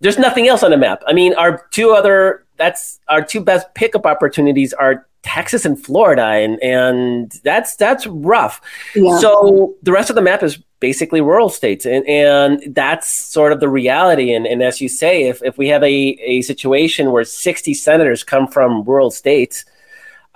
There's 0.00 0.18
nothing 0.18 0.46
else 0.46 0.62
on 0.62 0.72
the 0.72 0.76
map. 0.76 1.02
I 1.06 1.14
mean, 1.14 1.32
our 1.36 1.66
two 1.70 1.92
other, 1.92 2.44
that's 2.60 3.00
our 3.08 3.24
two 3.24 3.40
best 3.40 3.66
pickup 3.74 4.04
opportunities 4.04 4.72
are 4.74 5.06
Texas 5.22 5.64
and 5.64 5.82
Florida, 5.82 6.22
and 6.22 6.62
and 6.62 7.32
that's 7.42 7.74
that's 7.76 8.06
rough. 8.06 8.60
Yeah. 8.94 9.18
So 9.18 9.74
the 9.82 9.92
rest 9.92 10.10
of 10.10 10.16
the 10.16 10.22
map 10.22 10.42
is 10.42 10.58
basically 10.78 11.20
rural 11.20 11.48
states, 11.48 11.84
and 11.86 12.06
and 12.06 12.74
that's 12.74 13.08
sort 13.08 13.52
of 13.52 13.60
the 13.60 13.68
reality. 13.68 14.32
And 14.32 14.46
and 14.46 14.62
as 14.62 14.80
you 14.80 14.88
say, 14.88 15.24
if 15.24 15.42
if 15.42 15.58
we 15.58 15.68
have 15.68 15.82
a 15.82 16.18
a 16.22 16.42
situation 16.42 17.10
where 17.12 17.24
sixty 17.24 17.74
senators 17.74 18.22
come 18.22 18.46
from 18.46 18.84
rural 18.84 19.10
states, 19.10 19.64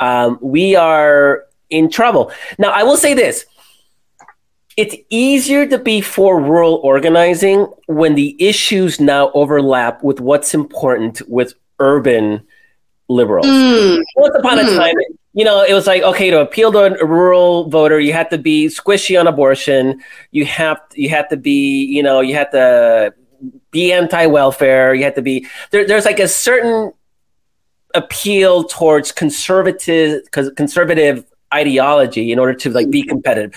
um, 0.00 0.38
we 0.40 0.76
are 0.76 1.44
in 1.70 1.90
trouble. 1.90 2.32
Now, 2.58 2.70
I 2.70 2.82
will 2.82 2.96
say 2.96 3.14
this. 3.14 3.46
It's 4.76 4.96
easier 5.08 5.66
to 5.68 5.78
be 5.78 6.00
for 6.00 6.40
rural 6.40 6.80
organizing 6.82 7.68
when 7.86 8.16
the 8.16 8.34
issues 8.40 8.98
now 8.98 9.30
overlap 9.32 10.02
with 10.02 10.20
what's 10.20 10.52
important 10.52 11.22
with 11.28 11.54
urban 11.78 12.42
liberals. 13.08 13.46
Mm. 13.46 14.02
Once 14.16 14.34
upon 14.38 14.58
mm. 14.58 14.72
a 14.72 14.76
time, 14.76 14.94
you 15.34 15.44
know, 15.44 15.62
it 15.62 15.74
was 15.74 15.86
like 15.86 16.02
okay 16.02 16.30
to 16.30 16.40
appeal 16.40 16.70
to 16.72 17.00
a 17.00 17.06
rural 17.06 17.68
voter, 17.68 17.98
you 17.98 18.12
have 18.12 18.28
to 18.30 18.38
be 18.38 18.68
squishy 18.68 19.18
on 19.18 19.26
abortion. 19.26 20.00
You 20.30 20.44
have 20.46 20.80
you 20.94 21.08
had 21.08 21.28
to 21.30 21.36
be, 21.36 21.84
you 21.84 22.02
know, 22.02 22.20
you 22.20 22.34
have 22.34 22.50
to 22.52 23.12
be 23.70 23.92
anti-welfare. 23.92 24.94
You 24.94 25.04
have 25.04 25.14
to 25.16 25.22
be 25.22 25.46
there, 25.70 25.86
There's 25.86 26.04
like 26.04 26.20
a 26.20 26.28
certain 26.28 26.92
appeal 27.94 28.64
towards 28.64 29.12
conservative 29.12 30.22
conservative 30.30 31.24
ideology 31.52 32.32
in 32.32 32.38
order 32.38 32.54
to 32.54 32.70
like 32.70 32.90
be 32.90 33.02
competitive. 33.02 33.54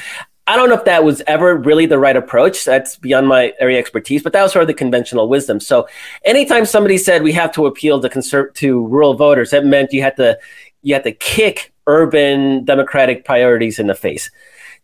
I 0.48 0.56
don't 0.56 0.70
know 0.70 0.76
if 0.76 0.86
that 0.86 1.04
was 1.04 1.22
ever 1.28 1.58
really 1.58 1.86
the 1.86 2.00
right 2.00 2.16
approach. 2.16 2.64
That's 2.64 2.96
beyond 2.96 3.28
my 3.28 3.54
area 3.60 3.78
expertise, 3.78 4.24
but 4.24 4.32
that 4.34 4.44
was 4.44 4.54
sort 4.54 4.64
of 4.64 4.68
the 4.68 4.74
conventional 4.74 5.28
wisdom. 5.28 5.60
So, 5.60 5.88
anytime 6.24 6.66
somebody 6.66 6.98
said 6.98 7.22
we 7.22 7.34
have 7.34 7.52
to 7.54 7.66
appeal 7.66 8.00
to 8.02 8.10
conser- 8.10 8.54
to 8.54 8.88
rural 8.88 9.14
voters, 9.14 9.52
that 9.52 9.66
meant 9.66 9.92
you 9.92 10.02
had 10.02 10.16
to 10.16 10.40
you 10.84 10.94
had 10.94 11.04
to 11.04 11.12
kick 11.12 11.74
urban 11.86 12.64
democratic 12.64 13.26
priorities 13.26 13.78
in 13.78 13.88
the 13.88 13.96
face. 13.96 14.32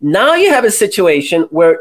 Now 0.02 0.34
you 0.34 0.52
have 0.52 0.66
a 0.66 0.72
situation 0.72 1.44
where 1.44 1.80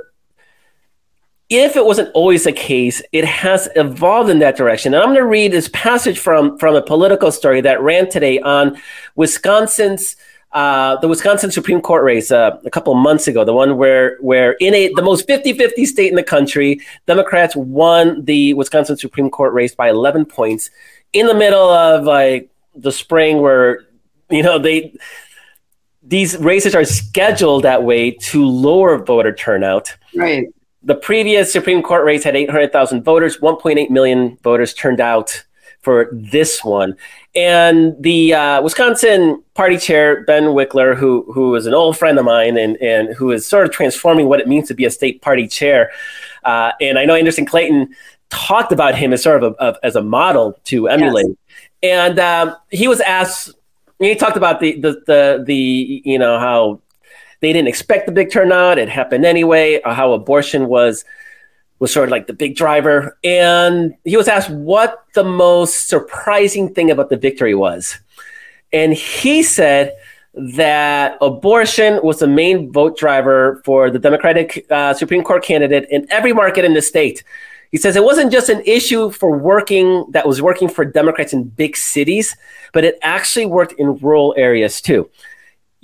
if 1.50 1.76
it 1.76 1.84
wasn't 1.84 2.10
always 2.14 2.44
the 2.44 2.52
case, 2.52 3.02
it 3.12 3.26
has 3.26 3.68
evolved 3.76 4.30
in 4.30 4.38
that 4.38 4.56
direction. 4.56 4.94
And 4.94 5.02
I'm 5.02 5.10
going 5.10 5.18
to 5.18 5.26
read 5.26 5.52
this 5.52 5.68
passage 5.72 6.18
from, 6.18 6.56
from 6.58 6.74
a 6.74 6.80
political 6.80 7.30
story 7.30 7.60
that 7.60 7.82
ran 7.82 8.08
today 8.08 8.40
on 8.40 8.80
Wisconsin's 9.16 10.16
uh, 10.52 10.96
the 10.96 11.08
Wisconsin 11.08 11.50
Supreme 11.50 11.80
Court 11.80 12.04
race 12.04 12.30
uh, 12.30 12.58
a 12.64 12.70
couple 12.70 12.94
months 12.94 13.26
ago, 13.26 13.44
the 13.44 13.54
one 13.54 13.78
where 13.78 14.18
where 14.20 14.52
in 14.60 14.74
a 14.74 14.92
the 14.94 15.02
most 15.02 15.26
50-50 15.26 15.86
state 15.86 16.10
in 16.10 16.16
the 16.16 16.22
country, 16.22 16.80
Democrats 17.06 17.56
won 17.56 18.24
the 18.24 18.52
Wisconsin 18.54 18.96
Supreme 18.96 19.30
Court 19.30 19.54
race 19.54 19.74
by 19.74 19.88
11 19.88 20.26
points 20.26 20.70
in 21.12 21.26
the 21.26 21.34
middle 21.34 21.70
of 21.70 22.04
like 22.04 22.50
the 22.74 22.92
spring 22.92 23.40
where 23.40 23.84
you 24.30 24.42
know 24.42 24.58
they 24.58 24.94
these 26.02 26.36
races 26.38 26.74
are 26.74 26.84
scheduled 26.84 27.64
that 27.64 27.84
way 27.84 28.10
to 28.10 28.44
lower 28.44 29.02
voter 29.02 29.32
turnout. 29.32 29.96
Right. 30.14 30.46
The 30.82 30.96
previous 30.96 31.52
Supreme 31.52 31.80
Court 31.80 32.04
race 32.04 32.24
had 32.24 32.34
800,000 32.34 33.04
voters, 33.04 33.38
1.8 33.38 33.88
million 33.88 34.36
voters 34.42 34.74
turned 34.74 35.00
out 35.00 35.44
for 35.80 36.08
this 36.12 36.64
one. 36.64 36.96
And 37.34 37.96
the 38.02 38.34
uh, 38.34 38.62
Wisconsin 38.62 39.42
party 39.54 39.78
chair, 39.78 40.22
Ben 40.24 40.44
Wickler, 40.44 40.94
who 40.94 41.32
who 41.32 41.54
is 41.54 41.64
an 41.64 41.72
old 41.72 41.96
friend 41.96 42.18
of 42.18 42.26
mine 42.26 42.58
and, 42.58 42.76
and 42.82 43.14
who 43.14 43.32
is 43.32 43.46
sort 43.46 43.64
of 43.64 43.72
transforming 43.72 44.28
what 44.28 44.38
it 44.38 44.46
means 44.46 44.68
to 44.68 44.74
be 44.74 44.84
a 44.84 44.90
state 44.90 45.22
party 45.22 45.48
chair. 45.48 45.90
Uh, 46.44 46.72
and 46.80 46.98
I 46.98 47.06
know 47.06 47.14
Anderson 47.14 47.46
Clayton 47.46 47.94
talked 48.28 48.72
about 48.72 48.94
him 48.94 49.12
as 49.12 49.22
sort 49.22 49.42
of 49.42 49.54
a, 49.58 49.78
as 49.82 49.96
a 49.96 50.02
model 50.02 50.58
to 50.64 50.88
emulate. 50.88 51.26
Yes. 51.26 51.36
And 51.82 52.18
um, 52.18 52.56
he 52.70 52.86
was 52.86 53.00
asked, 53.00 53.54
he 53.98 54.14
talked 54.14 54.36
about 54.36 54.60
the, 54.60 54.80
the, 54.80 55.02
the, 55.06 55.44
the, 55.46 56.02
you 56.04 56.18
know, 56.18 56.38
how 56.38 56.80
they 57.40 57.52
didn't 57.52 57.68
expect 57.68 58.06
the 58.06 58.12
big 58.12 58.30
turnout. 58.30 58.78
It 58.78 58.88
happened 58.88 59.24
anyway, 59.24 59.80
how 59.84 60.12
abortion 60.12 60.68
was 60.68 61.04
was 61.82 61.92
sort 61.92 62.08
of 62.08 62.12
like 62.12 62.28
the 62.28 62.32
big 62.32 62.54
driver. 62.54 63.18
And 63.24 63.92
he 64.04 64.16
was 64.16 64.28
asked 64.28 64.50
what 64.50 65.04
the 65.14 65.24
most 65.24 65.88
surprising 65.88 66.72
thing 66.72 66.92
about 66.92 67.10
the 67.10 67.16
victory 67.16 67.56
was. 67.56 67.98
And 68.72 68.94
he 68.94 69.42
said 69.42 69.92
that 70.32 71.18
abortion 71.20 71.98
was 72.04 72.20
the 72.20 72.28
main 72.28 72.70
vote 72.70 72.96
driver 72.96 73.60
for 73.64 73.90
the 73.90 73.98
Democratic 73.98 74.64
uh, 74.70 74.94
Supreme 74.94 75.24
Court 75.24 75.42
candidate 75.42 75.88
in 75.90 76.06
every 76.08 76.32
market 76.32 76.64
in 76.64 76.74
the 76.74 76.80
state. 76.80 77.24
He 77.72 77.78
says 77.78 77.96
it 77.96 78.04
wasn't 78.04 78.30
just 78.30 78.48
an 78.48 78.62
issue 78.64 79.10
for 79.10 79.36
working 79.36 80.06
that 80.10 80.24
was 80.24 80.40
working 80.40 80.68
for 80.68 80.84
Democrats 80.84 81.32
in 81.32 81.48
big 81.48 81.76
cities, 81.76 82.36
but 82.72 82.84
it 82.84 82.96
actually 83.02 83.46
worked 83.46 83.72
in 83.72 83.96
rural 83.96 84.34
areas 84.36 84.80
too. 84.80 85.10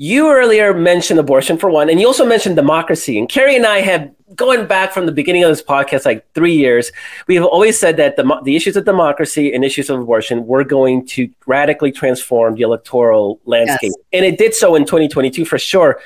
You 0.01 0.31
earlier 0.31 0.73
mentioned 0.75 1.19
abortion 1.19 1.59
for 1.59 1.71
one, 1.71 1.91
and 1.91 1.99
you 1.99 2.07
also 2.07 2.25
mentioned 2.25 2.55
democracy. 2.55 3.19
And 3.19 3.29
Kerry 3.29 3.57
and 3.57 3.67
I 3.67 3.81
have 3.81 4.09
going 4.37 4.65
back 4.69 4.93
from 4.93 5.07
the 5.07 5.13
beginning 5.13 5.43
of 5.43 5.51
this 5.51 5.61
podcast, 5.61 6.05
like 6.05 6.25
three 6.35 6.55
years, 6.55 6.93
we 7.27 7.35
have 7.35 7.45
always 7.45 7.77
said 7.77 7.97
that 7.97 8.15
the, 8.15 8.41
the 8.45 8.55
issues 8.55 8.77
of 8.77 8.85
democracy 8.85 9.53
and 9.53 9.65
issues 9.65 9.91
of 9.91 9.99
abortion 9.99 10.47
were 10.47 10.63
going 10.63 11.05
to 11.09 11.29
radically 11.47 11.91
transform 11.91 12.55
the 12.55 12.63
electoral 12.63 13.41
landscape. 13.45 13.91
Yes. 13.97 14.05
And 14.13 14.25
it 14.25 14.39
did 14.39 14.55
so 14.55 14.77
in 14.77 14.85
2022 14.85 15.45
for 15.45 15.59
sure. 15.59 16.01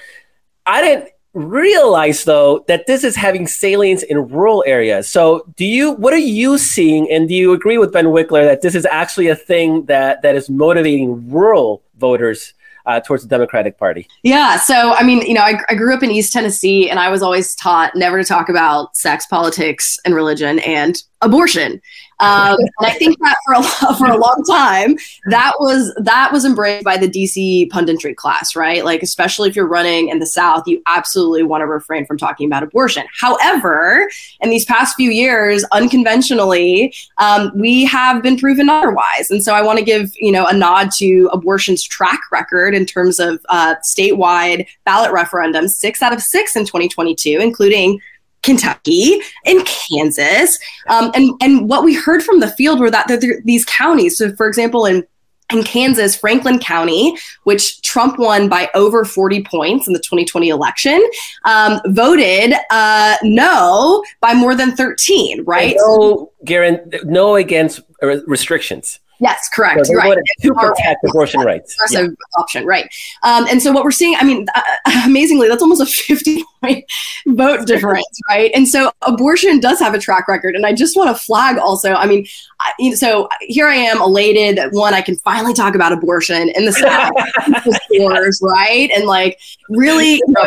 I 0.65 0.81
didn't 0.81 1.11
realize 1.35 2.25
though 2.25 2.65
that 2.69 2.87
this 2.87 3.05
is 3.05 3.15
having 3.15 3.47
salience 3.47 4.03
in 4.03 4.27
rural 4.27 4.65
areas. 4.67 5.07
So 5.07 5.45
do 5.57 5.67
you 5.67 5.93
what 5.93 6.15
are 6.15 6.19
you 6.19 6.57
seeing 6.57 7.11
and 7.11 7.29
do 7.29 7.35
you 7.35 7.53
agree 7.53 7.77
with 7.77 7.93
Ben 7.93 8.07
Wickler 8.07 8.45
that 8.45 8.63
this 8.63 8.75
is 8.75 8.87
actually 8.87 9.29
a 9.29 9.37
thing 9.37 9.85
that 9.87 10.23
that 10.23 10.35
is 10.35 10.49
motivating 10.49 11.31
rural 11.31 11.83
voters 11.99 12.55
uh, 12.87 13.01
towards 13.01 13.23
the 13.23 13.29
Democratic 13.29 13.79
Party? 13.79 14.09
Yeah. 14.23 14.57
So, 14.59 14.95
I 14.95 15.03
mean, 15.03 15.23
you 15.23 15.35
know, 15.35 15.43
I, 15.43 15.59
I 15.69 15.75
grew 15.75 15.95
up 15.95 16.03
in 16.03 16.11
East 16.11 16.33
Tennessee 16.33 16.91
and 16.91 16.99
I 16.99 17.09
was 17.09 17.23
always 17.23 17.55
taught 17.55 17.95
never 17.95 18.19
to 18.19 18.25
talk 18.25 18.49
about 18.49 18.97
sex, 18.97 19.27
politics, 19.27 19.97
and 20.05 20.15
religion 20.15 20.59
and 20.61 21.03
abortion. 21.21 21.81
Um, 22.23 22.57
and 22.79 22.87
I 22.87 22.91
think 22.91 23.19
that 23.19 23.37
for 23.45 23.55
a 23.55 23.63
for 23.97 24.07
a 24.07 24.17
long 24.17 24.45
time, 24.49 24.97
that 25.27 25.55
was 25.59 25.93
that 25.97 26.33
was 26.33 26.45
embraced 26.45 26.85
by 26.85 26.97
the 26.97 27.09
DC 27.09 27.69
punditry 27.71 28.15
class, 28.15 28.55
right? 28.55 28.85
Like, 28.85 29.03
especially 29.03 29.49
if 29.49 29.57
you're 29.57 29.67
running 29.67 30.09
in 30.09 30.21
the 30.21 30.27
South, 30.27 30.63
you 30.67 30.81
absolutely 30.87 31.43
want 31.43 31.63
to 31.63 31.67
refrain 31.67 32.07
from 32.07 32.19
talking 32.19 32.47
about 32.47 32.63
abortion. 32.63 33.05
However, 33.19 34.09
in 34.41 34.51
these 34.51 34.65
past 34.65 34.95
few 34.95 35.11
years, 35.11 35.65
unconventionally, 35.73 36.95
um, 37.19 37.51
we 37.57 37.85
have 37.87 38.23
been 38.23 38.39
proven 38.39 38.69
otherwise. 38.71 39.29
And 39.31 39.43
so, 39.43 39.55
I 39.55 39.63
want 39.63 39.81
to 39.81 39.85
give 39.85 40.13
you 40.17 40.31
know 40.31 40.47
a 40.47 40.53
nod 40.53 40.91
to 40.99 41.29
abortion's 41.33 41.83
track 41.83 42.21
record 42.31 42.73
in 42.73 42.87
terms 42.87 43.19
of 43.19 43.45
uh, 43.49 43.75
statewide 43.83 44.69
ballot 44.85 45.11
referendums, 45.11 45.71
six 45.71 46.01
out 46.03 46.13
of 46.13 46.23
six 46.23 46.55
in 46.55 46.65
2022, 46.67 47.41
including 47.41 48.01
Kentucky, 48.43 49.21
and 49.45 49.67
Kansas. 49.67 50.59
Um, 50.89 51.11
and, 51.15 51.31
and 51.41 51.69
what 51.69 51.85
we 51.85 51.95
heard 51.95 52.23
from 52.23 52.41
the 52.41 52.49
field 52.49 52.81
were 52.81 52.91
that 52.91 53.09
these 53.45 53.65
counties, 53.65 54.19
so 54.19 54.35
for 54.37 54.47
example, 54.47 54.87
in 54.87 55.05
in 55.53 55.63
Kansas, 55.63 56.17
Franklin 56.17 56.59
County, 56.59 57.17
which 57.45 57.83
Trump 57.83 58.19
won 58.19 58.49
by 58.49 58.71
over 58.75 59.05
40 59.05 59.45
points 59.45 59.87
in 59.87 59.93
the 59.93 59.99
2020 59.99 60.49
election, 60.49 61.03
um, 61.45 61.81
voted 61.87 62.55
uh, 62.71 63.17
no 63.23 64.03
by 64.21 64.33
more 64.33 64.55
than 64.55 64.75
13, 64.75 65.45
right? 65.45 65.75
No, 65.77 66.33
Garen, 66.45 66.91
no 67.05 67.37
against 67.37 67.81
restrictions. 68.27 68.99
Yes, 69.23 69.49
correct. 69.49 69.87
So 69.87 69.95
right. 69.95 70.19
To 70.41 70.53
protect 70.53 71.05
abortion 71.09 71.43
rights. 71.43 71.77
Yeah. 71.91 72.09
option, 72.37 72.67
right. 72.67 72.93
Um, 73.23 73.47
and 73.49 73.63
so 73.63 73.71
what 73.71 73.85
we're 73.85 73.93
seeing, 73.93 74.17
I 74.17 74.25
mean, 74.25 74.49
uh, 74.53 74.63
amazingly, 75.07 75.49
that's 75.49 75.63
almost 75.63 75.81
a 75.81 75.87
50 75.87 76.43
point 76.61 76.85
vote 77.29 77.65
difference, 77.67 78.21
right? 78.29 78.51
And 78.53 78.69
so 78.69 78.91
abortion 79.03 79.61
does 79.61 79.79
have 79.79 79.95
a 79.95 80.01
track 80.01 80.27
record. 80.27 80.57
And 80.57 80.67
I 80.67 80.73
just 80.73 80.97
want 80.97 81.17
to 81.17 81.25
flag 81.25 81.57
also, 81.57 81.95
I 81.95 82.07
mean, 82.07 82.27
I, 82.59 82.95
so 82.95 83.29
here 83.43 83.69
I 83.69 83.77
am 83.77 84.03
elated 84.03 84.59
that 84.59 84.73
one, 84.73 84.93
I 84.93 85.01
can 85.01 85.17
finally 85.19 85.55
talk 85.55 85.77
about 85.77 85.93
abortion 85.93 86.49
in 86.49 86.65
the 86.65 86.73
stores, 86.73 88.41
right? 88.43 88.91
And 88.91 89.05
like 89.05 89.39
really, 89.69 90.15
you 90.15 90.25
know, 90.27 90.45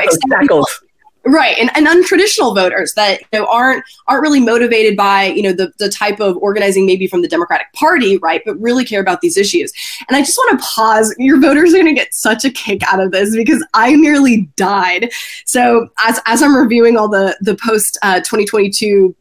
right 1.25 1.57
and, 1.57 1.71
and 1.75 1.87
untraditional 1.87 2.53
voters 2.55 2.93
that 2.93 3.21
you 3.21 3.39
know 3.39 3.47
aren't 3.47 3.83
aren't 4.07 4.21
really 4.21 4.39
motivated 4.39 4.95
by 4.95 5.25
you 5.25 5.41
know 5.41 5.53
the, 5.53 5.71
the 5.79 5.89
type 5.89 6.19
of 6.19 6.37
organizing 6.37 6.85
maybe 6.85 7.07
from 7.07 7.21
the 7.21 7.27
democratic 7.27 7.71
party 7.73 8.17
right 8.17 8.41
but 8.45 8.59
really 8.59 8.85
care 8.85 9.01
about 9.01 9.21
these 9.21 9.37
issues. 9.37 9.71
And 10.07 10.15
i 10.15 10.21
just 10.21 10.37
want 10.37 10.59
to 10.59 10.65
pause. 10.65 11.13
Your 11.17 11.39
voters 11.39 11.73
are 11.73 11.77
going 11.77 11.87
to 11.87 11.93
get 11.93 12.13
such 12.13 12.45
a 12.45 12.51
kick 12.51 12.81
out 12.91 12.99
of 12.99 13.11
this 13.11 13.35
because 13.35 13.65
i 13.73 13.95
nearly 13.95 14.49
died. 14.55 15.11
So 15.45 15.89
as, 15.99 16.19
as 16.25 16.41
i'm 16.41 16.55
reviewing 16.55 16.97
all 16.97 17.09
the 17.09 17.37
the 17.41 17.55
post 17.55 17.97
uh, 18.01 18.19
2022 18.19 19.15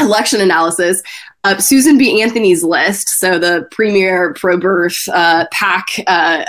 election 0.00 0.40
analysis 0.40 1.02
uh, 1.44 1.58
Susan 1.58 1.96
B. 1.96 2.20
Anthony's 2.20 2.64
list, 2.64 3.08
so 3.08 3.38
the 3.38 3.68
premier 3.70 4.34
pro-birth 4.34 5.08
uh, 5.08 5.46
PAC, 5.52 5.86
uh, 6.06 6.44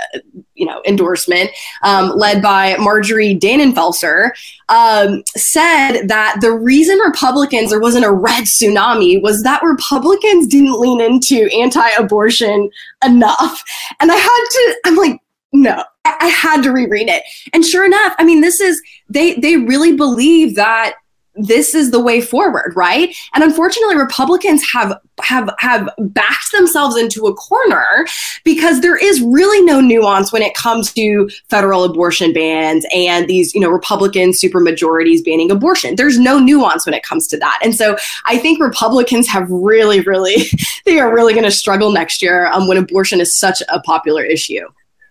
you 0.54 0.66
know, 0.66 0.82
endorsement, 0.86 1.50
um, 1.82 2.10
led 2.16 2.42
by 2.42 2.76
Marjorie 2.76 3.38
Dannenfelser, 3.38 4.30
um, 4.68 5.22
said 5.36 6.08
that 6.08 6.38
the 6.40 6.52
reason 6.52 6.98
Republicans 6.98 7.70
there 7.70 7.80
wasn't 7.80 8.04
a 8.04 8.12
red 8.12 8.44
tsunami 8.44 9.22
was 9.22 9.42
that 9.42 9.62
Republicans 9.62 10.48
didn't 10.48 10.78
lean 10.80 11.00
into 11.00 11.48
anti-abortion 11.56 12.68
enough, 13.04 13.62
and 14.00 14.10
I 14.10 14.16
had 14.16 14.44
to. 14.50 14.76
I'm 14.86 14.96
like, 14.96 15.20
no, 15.52 15.84
I 16.04 16.26
had 16.26 16.62
to 16.62 16.72
reread 16.72 17.08
it, 17.08 17.22
and 17.52 17.64
sure 17.64 17.84
enough, 17.84 18.14
I 18.18 18.24
mean, 18.24 18.40
this 18.40 18.60
is 18.60 18.82
they 19.08 19.34
they 19.34 19.56
really 19.56 19.96
believe 19.96 20.56
that 20.56 20.94
this 21.34 21.74
is 21.74 21.90
the 21.90 22.00
way 22.00 22.20
forward 22.20 22.72
right? 22.74 23.14
And 23.34 23.44
unfortunately 23.44 23.96
republicans 23.96 24.62
have 24.72 24.98
have 25.22 25.50
have 25.58 25.88
backed 25.98 26.52
themselves 26.52 26.96
into 26.96 27.26
a 27.26 27.34
corner 27.34 28.06
because 28.44 28.80
there 28.80 28.96
is 28.96 29.20
really 29.20 29.64
no 29.64 29.80
nuance 29.80 30.32
when 30.32 30.42
it 30.42 30.54
comes 30.54 30.92
to 30.94 31.28
federal 31.48 31.84
abortion 31.84 32.32
bans 32.32 32.86
and 32.94 33.28
these 33.28 33.54
you 33.54 33.60
know 33.60 33.68
republican 33.68 34.32
super 34.32 34.60
majorities 34.60 35.22
banning 35.22 35.50
abortion. 35.50 35.96
There's 35.96 36.18
no 36.18 36.38
nuance 36.38 36.86
when 36.86 36.94
it 36.94 37.02
comes 37.02 37.26
to 37.28 37.38
that. 37.38 37.58
And 37.62 37.74
so 37.74 37.96
i 38.26 38.38
think 38.38 38.60
republicans 38.60 39.28
have 39.28 39.50
really 39.50 40.00
really 40.00 40.44
they 40.84 40.98
are 40.98 41.12
really 41.12 41.32
going 41.32 41.44
to 41.44 41.50
struggle 41.50 41.92
next 41.92 42.22
year 42.22 42.46
um, 42.46 42.68
when 42.68 42.76
abortion 42.76 43.20
is 43.20 43.36
such 43.36 43.62
a 43.68 43.80
popular 43.80 44.24
issue. 44.24 44.66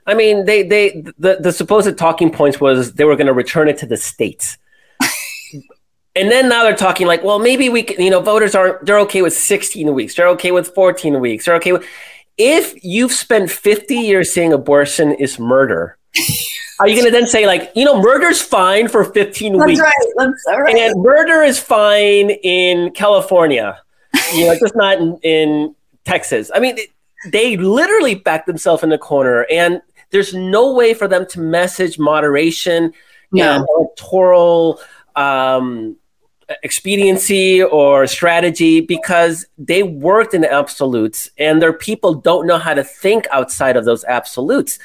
I 0.06 0.16
mean, 0.16 0.46
they 0.46 0.64
they 0.64 1.02
the, 1.18 1.38
the 1.40 1.52
supposed 1.52 1.98
talking 1.98 2.32
points 2.32 2.60
was 2.60 2.94
they 2.94 3.06
were 3.06 3.16
going 3.16 3.28
to 3.28 3.34
return 3.34 3.68
it 3.68 3.78
to 3.80 3.86
the 3.86 3.98
states. 3.98 4.58
And 6.20 6.30
then 6.30 6.50
now 6.50 6.64
they're 6.64 6.76
talking 6.76 7.08
like, 7.08 7.24
well, 7.24 7.40
maybe 7.40 7.70
we 7.70 7.84
can, 7.84 8.02
you 8.02 8.10
know, 8.10 8.20
voters 8.20 8.54
aren't, 8.54 8.86
they're 8.86 9.00
okay 9.00 9.22
with 9.22 9.34
16 9.34 9.94
weeks. 9.94 10.16
They're 10.16 10.28
okay 10.30 10.52
with 10.52 10.74
14 10.76 11.20
weeks. 11.22 11.46
They're 11.46 11.56
okay 11.56 11.72
with, 11.72 11.86
if 12.38 12.74
you've 12.84 13.14
spent 13.14 13.50
50 13.50 13.96
years 13.96 14.34
saying 14.34 14.52
abortion 14.52 15.14
is 15.14 15.40
murder, 15.40 15.98
are 16.80 16.88
you 16.88 16.96
going 16.96 17.06
to 17.06 17.12
then 17.12 17.26
say 17.28 17.48
like, 17.48 17.72
you 17.74 17.86
know, 17.86 18.02
murder's 18.02 18.42
fine 18.42 18.90
for 18.90 19.06
15 19.06 19.58
That's 19.58 19.68
weeks? 19.68 19.80
Right. 19.80 19.94
That's 20.18 20.46
right. 20.48 20.76
And 20.76 21.02
murder 21.02 21.42
is 21.42 21.58
fine 21.58 22.32
in 22.32 22.92
California, 22.92 23.80
you 24.34 24.46
know, 24.46 24.58
just 24.60 24.76
not 24.76 24.98
in, 24.98 25.18
in 25.24 25.76
Texas. 26.04 26.52
I 26.54 26.60
mean, 26.60 26.78
they 27.32 27.56
literally 27.56 28.16
backed 28.16 28.48
themselves 28.48 28.84
in 28.84 28.90
the 28.90 28.98
corner 28.98 29.46
and 29.50 29.82
there's 30.12 30.34
no 30.34 30.74
way 30.74 30.94
for 30.94 31.08
them 31.08 31.26
to 31.28 31.40
message 31.40 31.98
moderation 31.98 32.94
no. 33.32 33.56
and 33.56 33.68
electoral 33.78 34.82
um, 35.16 35.98
expediency 36.64 37.64
or 37.64 38.08
strategy 38.08 38.82
because 38.82 39.46
they 39.58 39.84
worked 39.84 40.34
in 40.34 40.42
the 40.42 40.52
absolutes 40.52 41.30
and 41.38 41.62
their 41.62 41.74
people 41.74 42.14
don't 42.14 42.48
know 42.48 42.58
how 42.58 42.74
to 42.74 42.84
think 42.84 43.28
outside 43.32 43.78
of 43.78 43.86
those 43.86 44.04
absolutes. 44.06 44.80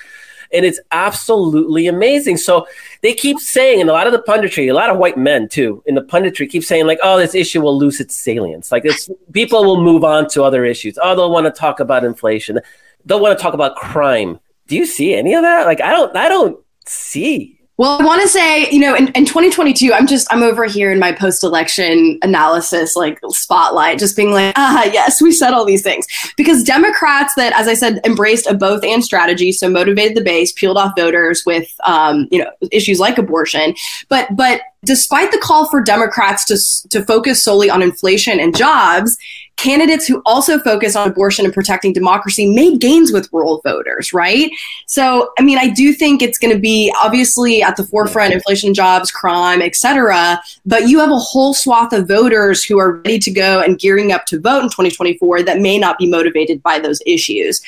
And 0.53 0.65
it's 0.65 0.79
absolutely 0.93 1.87
amazing. 1.89 2.37
So 2.37 2.67
they 3.03 3.13
keep 3.15 3.39
saying, 3.41 3.81
and 3.81 3.91
a 3.91 3.93
lot 3.93 4.07
of 4.07 4.13
the 4.13 4.23
punditry, 4.23 4.71
a 4.71 4.75
lot 4.75 4.91
of 4.91 4.99
white 4.99 5.17
men 5.17 5.49
too, 5.49 5.83
in 5.87 5.95
the 5.95 6.03
punditry 6.03 6.49
keep 6.49 6.63
saying, 6.63 6.87
like, 6.87 7.01
oh, 7.03 7.19
this 7.19 7.35
issue 7.35 7.61
will 7.61 7.77
lose 7.77 7.99
its 7.99 8.15
salience. 8.15 8.71
Like, 8.71 8.85
it's, 8.85 9.09
people 9.33 9.65
will 9.65 9.83
move 9.83 10.05
on 10.05 10.29
to 10.31 10.45
other 10.45 10.65
issues. 10.65 10.99
Oh, 11.03 11.17
they'll 11.17 11.33
want 11.33 11.47
to 11.47 11.51
talk 11.51 11.81
about 11.81 12.05
inflation. 12.05 12.61
They'll 13.05 13.21
want 13.21 13.37
to 13.37 13.43
talk 13.43 13.55
about 13.55 13.75
crime. 13.77 14.39
Do 14.69 14.77
you 14.77 14.87
see 14.87 15.15
any 15.15 15.35
of 15.35 15.43
that? 15.43 15.67
Like, 15.67 15.81
I 15.81 15.91
don't, 15.91 16.15
I 16.17 16.29
don't 16.29 16.59
see 16.87 17.54
well, 17.77 18.01
I 18.01 18.05
want 18.05 18.23
to 18.23 18.29
say, 18.29 18.71
you 18.71 18.79
know, 18.79 18.95
in, 18.95 19.09
in 19.09 19.25
2022, 19.25 19.93
I'm 19.93 20.07
just, 20.07 20.33
I'm 20.33 20.45
over 20.45 20.65
here 20.65 20.93
in 20.93 21.01
my 21.01 21.11
post 21.11 21.43
election 21.43 22.21
analysis, 22.23 22.95
like 22.95 23.19
spotlight, 23.31 23.99
just 23.99 24.17
being 24.17 24.31
like, 24.31 24.55
ah, 24.57 24.85
yes, 24.85 25.21
we 25.21 25.33
said 25.33 25.53
all 25.53 25.65
these 25.65 25.83
things. 25.83 26.07
Because 26.37 26.63
Democrats 26.63 27.35
that, 27.35 27.53
as 27.53 27.67
I 27.67 27.75
said, 27.75 28.01
embraced 28.07 28.47
a 28.47 28.55
both 28.55 28.85
and 28.85 29.03
strategy, 29.05 29.51
so 29.51 29.69
motivated 29.69 30.17
the 30.17 30.23
base, 30.23 30.53
peeled 30.53 30.77
off 30.77 30.93
voters 30.97 31.43
with, 31.45 31.69
um, 31.85 32.29
you 32.31 32.39
know, 32.39 32.51
issues 32.71 33.01
like 33.01 33.19
abortion. 33.19 33.75
But, 34.09 34.29
but 34.37 34.61
despite 34.85 35.33
the 35.33 35.39
call 35.39 35.69
for 35.69 35.83
Democrats 35.83 36.45
to, 36.45 36.89
to 36.91 37.05
focus 37.05 37.43
solely 37.43 37.71
on 37.71 37.83
inflation 37.83 38.39
and 38.39 38.57
jobs, 38.57 39.17
candidates 39.57 40.07
who 40.07 40.21
also 40.27 40.59
focus 40.59 40.97
on 40.97 41.09
abortion 41.09 41.45
and 41.45 41.55
protecting 41.55 41.93
democracy 41.93 42.53
made 42.55 42.81
gains 42.81 43.13
with 43.13 43.29
rural 43.33 43.61
voters, 43.65 44.13
right? 44.13 44.51
So, 44.87 45.33
I 45.39 45.43
mean, 45.43 45.59
I 45.59 45.69
do 45.69 45.93
think 45.93 46.23
it's 46.23 46.39
going 46.39 46.53
to 46.53 46.61
be 46.61 46.95
obviously 47.01 47.63
at 47.63 47.77
the 47.77 47.87
forefront 47.87 48.35
inflation, 48.35 48.75
jobs, 48.75 49.11
crime, 49.11 49.63
etc. 49.63 50.41
But 50.67 50.89
you 50.89 50.99
have 50.99 51.11
a 51.11 51.19
whole 51.19 51.55
swath 51.55 51.93
of 51.93 52.09
voters 52.09 52.65
who 52.65 52.79
are 52.79 52.97
ready 52.97 53.19
to 53.21 53.31
go 53.31 53.61
and 53.61 53.79
gearing 53.79 54.13
up 54.13 54.27
to 54.27 54.41
vote 54.41 54.63
in 54.63 54.69
2024 54.69 55.43
that 55.45 55.61
may 55.61 55.79
not 55.79 55.99
be 55.99 56.07
motivated 56.07 56.63
by 56.63 56.79
those 56.79 57.01
issues. 57.07 57.61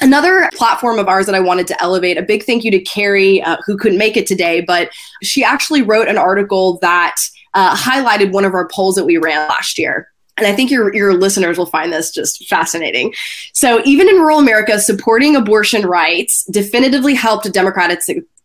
Another 0.00 0.48
platform 0.54 0.98
of 0.98 1.08
ours 1.08 1.26
that 1.26 1.34
I 1.34 1.40
wanted 1.40 1.66
to 1.68 1.82
elevate, 1.82 2.18
a 2.18 2.22
big 2.22 2.44
thank 2.44 2.64
you 2.64 2.70
to 2.72 2.80
Kerry, 2.80 3.42
uh, 3.42 3.56
who 3.64 3.76
couldn't 3.76 3.98
make 3.98 4.16
it 4.16 4.26
today, 4.26 4.60
but 4.60 4.90
she 5.22 5.44
actually 5.44 5.82
wrote 5.82 6.08
an 6.08 6.18
article 6.18 6.78
that 6.78 7.16
uh, 7.54 7.74
highlighted 7.74 8.32
one 8.32 8.44
of 8.44 8.54
our 8.54 8.68
polls 8.68 8.94
that 8.96 9.04
we 9.04 9.16
ran 9.16 9.48
last 9.48 9.78
year. 9.78 10.08
And 10.38 10.46
I 10.46 10.54
think 10.54 10.70
your, 10.70 10.94
your 10.94 11.14
listeners 11.14 11.58
will 11.58 11.66
find 11.66 11.92
this 11.92 12.10
just 12.10 12.48
fascinating. 12.48 13.14
So, 13.52 13.82
even 13.84 14.08
in 14.08 14.16
rural 14.16 14.38
America, 14.38 14.78
supporting 14.80 15.36
abortion 15.36 15.86
rights 15.86 16.44
definitively 16.50 17.14
helped 17.14 17.52
Democratic 17.52 18.00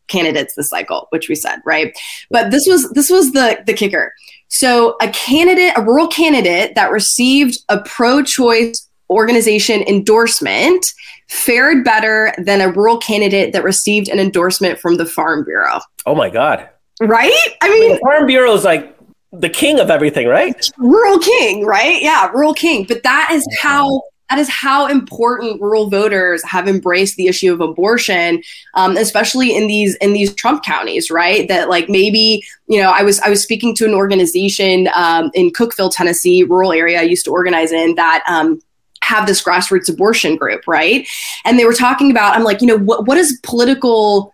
candidates 0.08 0.56
this 0.56 0.70
cycle, 0.70 1.08
which 1.10 1.30
we 1.30 1.36
said, 1.36 1.60
right? 1.66 1.98
But 2.30 2.52
this 2.52 2.66
was 2.68 2.90
this 2.92 3.10
was 3.10 3.32
the 3.32 3.64
the 3.66 3.74
kicker. 3.74 4.14
So, 4.50 4.96
a 5.02 5.10
candidate, 5.10 5.74
a 5.76 5.82
rural 5.82 6.08
candidate 6.08 6.76
that 6.76 6.92
received 6.92 7.58
a 7.70 7.82
pro-choice 7.82 8.88
organization 9.10 9.82
endorsement 9.84 10.86
fared 11.30 11.84
better 11.84 12.34
than 12.38 12.62
a 12.62 12.70
rural 12.72 12.98
candidate 12.98 13.54
that 13.54 13.64
received 13.64 14.10
an 14.10 14.20
endorsement 14.20 14.80
from 14.80 14.98
the 14.98 15.06
Farm 15.06 15.44
Bureau. 15.44 15.80
Oh 16.06 16.16
my 16.16 16.30
God. 16.30 16.70
Right? 17.02 17.32
I 17.62 17.70
mean, 17.70 17.94
the 17.94 18.00
Farm 18.00 18.28
Bureau 18.28 18.54
is 18.54 18.64
like 18.64 18.96
the 19.34 19.50
king 19.50 19.80
of 19.80 19.90
everything, 19.90 20.28
right? 20.28 20.70
Rural 20.78 21.20
king, 21.20 21.66
right? 21.66 22.02
Yeah, 22.02 22.30
rural 22.30 22.54
king. 22.54 22.86
But 22.88 23.04
that 23.04 23.30
is 23.32 23.46
how 23.60 24.02
that 24.30 24.40
is 24.40 24.50
how 24.50 24.88
important 24.88 25.62
rural 25.62 25.90
voters 25.90 26.44
have 26.44 26.68
embraced 26.68 27.18
the 27.18 27.28
issue 27.28 27.54
of 27.54 27.62
abortion, 27.62 28.42
um, 28.74 28.96
especially 28.98 29.56
in 29.56 29.68
these 29.68 29.96
in 29.98 30.14
these 30.14 30.34
Trump 30.34 30.64
counties, 30.64 31.12
right? 31.12 31.48
That 31.48 31.70
like 31.70 31.90
maybe 31.90 32.44
you 32.68 32.82
know 32.82 32.92
I 32.92 33.04
was 33.04 33.20
I 33.20 33.30
was 33.30 33.42
speaking 33.42 33.76
to 33.76 33.86
an 33.86 33.94
organization 33.94 34.90
um, 34.96 35.30
in 35.34 35.52
Cookeville, 35.52 35.92
Tennessee, 35.94 36.44
rural 36.44 36.72
area 36.72 37.00
I 37.00 37.04
used 37.04 37.26
to 37.26 37.32
organize 37.32 37.72
in 37.72 37.96
that. 37.96 38.24
Um, 38.28 38.62
have 39.02 39.28
this 39.28 39.44
grassroots 39.44 39.90
abortion 39.90 40.38
group, 40.38 40.66
right? 40.66 41.06
And 41.44 41.60
they 41.60 41.66
were 41.66 41.74
talking 41.74 42.10
about, 42.10 42.38
I'm 42.38 42.46
like, 42.46 42.62
you 42.62 42.68
know, 42.68 42.78
what 42.78 43.06
what 43.06 43.18
is 43.18 43.38
political 43.44 44.33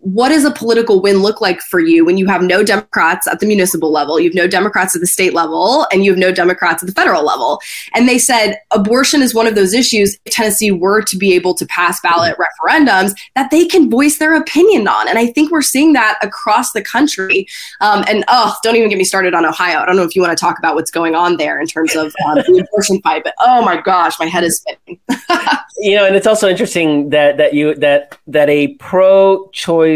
what 0.00 0.30
does 0.30 0.44
a 0.44 0.50
political 0.50 1.00
win 1.00 1.18
look 1.18 1.40
like 1.40 1.60
for 1.60 1.80
you 1.80 2.04
when 2.04 2.18
you 2.18 2.26
have 2.26 2.42
no 2.42 2.64
Democrats 2.64 3.26
at 3.26 3.40
the 3.40 3.46
municipal 3.46 3.92
level, 3.92 4.18
you 4.18 4.28
have 4.28 4.34
no 4.34 4.48
Democrats 4.48 4.94
at 4.94 5.00
the 5.00 5.06
state 5.06 5.34
level, 5.34 5.86
and 5.92 6.04
you 6.04 6.10
have 6.10 6.18
no 6.18 6.32
Democrats 6.32 6.82
at 6.82 6.88
the 6.88 6.94
federal 6.94 7.24
level? 7.24 7.60
And 7.94 8.08
they 8.08 8.18
said 8.18 8.58
abortion 8.72 9.22
is 9.22 9.34
one 9.34 9.46
of 9.46 9.54
those 9.54 9.74
issues 9.74 10.18
if 10.24 10.34
Tennessee 10.34 10.72
were 10.72 11.02
to 11.02 11.16
be 11.16 11.32
able 11.34 11.54
to 11.54 11.66
pass 11.66 12.00
ballot 12.00 12.36
referendums 12.38 13.14
that 13.36 13.50
they 13.50 13.66
can 13.66 13.88
voice 13.90 14.18
their 14.18 14.34
opinion 14.34 14.88
on. 14.88 15.08
And 15.08 15.18
I 15.18 15.26
think 15.26 15.50
we're 15.50 15.62
seeing 15.62 15.92
that 15.92 16.18
across 16.22 16.72
the 16.72 16.82
country. 16.82 17.46
Um, 17.80 18.04
and 18.08 18.24
oh, 18.28 18.54
don't 18.62 18.76
even 18.76 18.88
get 18.88 18.98
me 18.98 19.04
started 19.04 19.34
on 19.34 19.46
Ohio. 19.46 19.78
I 19.78 19.86
don't 19.86 19.96
know 19.96 20.04
if 20.04 20.16
you 20.16 20.22
want 20.22 20.36
to 20.36 20.40
talk 20.40 20.58
about 20.58 20.74
what's 20.74 20.90
going 20.90 21.14
on 21.14 21.36
there 21.36 21.60
in 21.60 21.66
terms 21.66 21.94
of 21.94 22.12
um, 22.26 22.36
the 22.36 22.66
abortion 22.68 23.00
fight, 23.02 23.22
but 23.24 23.34
oh 23.38 23.64
my 23.64 23.80
gosh, 23.80 24.18
my 24.18 24.26
head 24.26 24.44
is 24.44 24.58
spinning. 24.58 25.00
you 25.78 25.96
know, 25.96 26.04
and 26.04 26.16
it's 26.16 26.26
also 26.26 26.48
interesting 26.48 27.10
that 27.10 27.36
that 27.36 27.54
you 27.54 27.74
that 27.76 28.18
that 28.26 28.48
a 28.48 28.74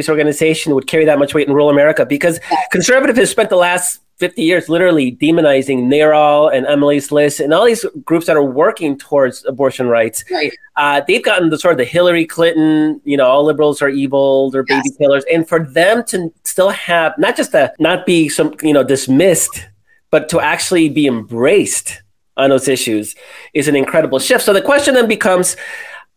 organization 0.08 0.74
would 0.74 0.86
carry 0.86 1.04
that 1.04 1.18
much 1.18 1.34
weight 1.34 1.48
in 1.48 1.54
rural 1.54 1.70
America 1.70 2.06
because 2.06 2.40
conservative 2.70 3.16
has 3.16 3.30
spent 3.30 3.50
the 3.50 3.56
last 3.56 4.00
50 4.18 4.40
years 4.40 4.68
literally 4.68 5.16
demonizing 5.16 5.88
NARAL 5.88 6.54
and 6.54 6.64
Emily's 6.66 7.10
List 7.10 7.40
and 7.40 7.52
all 7.52 7.64
these 7.64 7.84
groups 8.04 8.26
that 8.26 8.36
are 8.36 8.44
working 8.44 8.96
towards 8.96 9.44
abortion 9.46 9.88
rights. 9.88 10.24
Right. 10.30 10.52
Uh, 10.76 11.00
they've 11.08 11.24
gotten 11.24 11.50
the 11.50 11.58
sort 11.58 11.72
of 11.72 11.78
the 11.78 11.84
Hillary 11.84 12.24
Clinton, 12.24 13.00
you 13.04 13.16
know, 13.16 13.26
all 13.26 13.44
liberals 13.44 13.82
are 13.82 13.88
evil, 13.88 14.50
they're 14.52 14.62
baby 14.62 14.82
yes. 14.84 14.96
killers. 14.96 15.24
And 15.32 15.48
for 15.48 15.64
them 15.64 16.04
to 16.04 16.32
still 16.44 16.70
have, 16.70 17.18
not 17.18 17.36
just 17.36 17.50
to 17.50 17.72
not 17.80 18.06
be 18.06 18.28
some, 18.28 18.54
you 18.62 18.72
know, 18.72 18.84
dismissed, 18.84 19.66
but 20.10 20.28
to 20.28 20.40
actually 20.40 20.88
be 20.88 21.08
embraced 21.08 22.02
on 22.36 22.50
those 22.50 22.68
issues 22.68 23.14
is 23.54 23.66
an 23.66 23.76
incredible 23.76 24.18
shift. 24.18 24.44
So 24.44 24.52
the 24.52 24.62
question 24.62 24.94
then 24.94 25.08
becomes, 25.08 25.56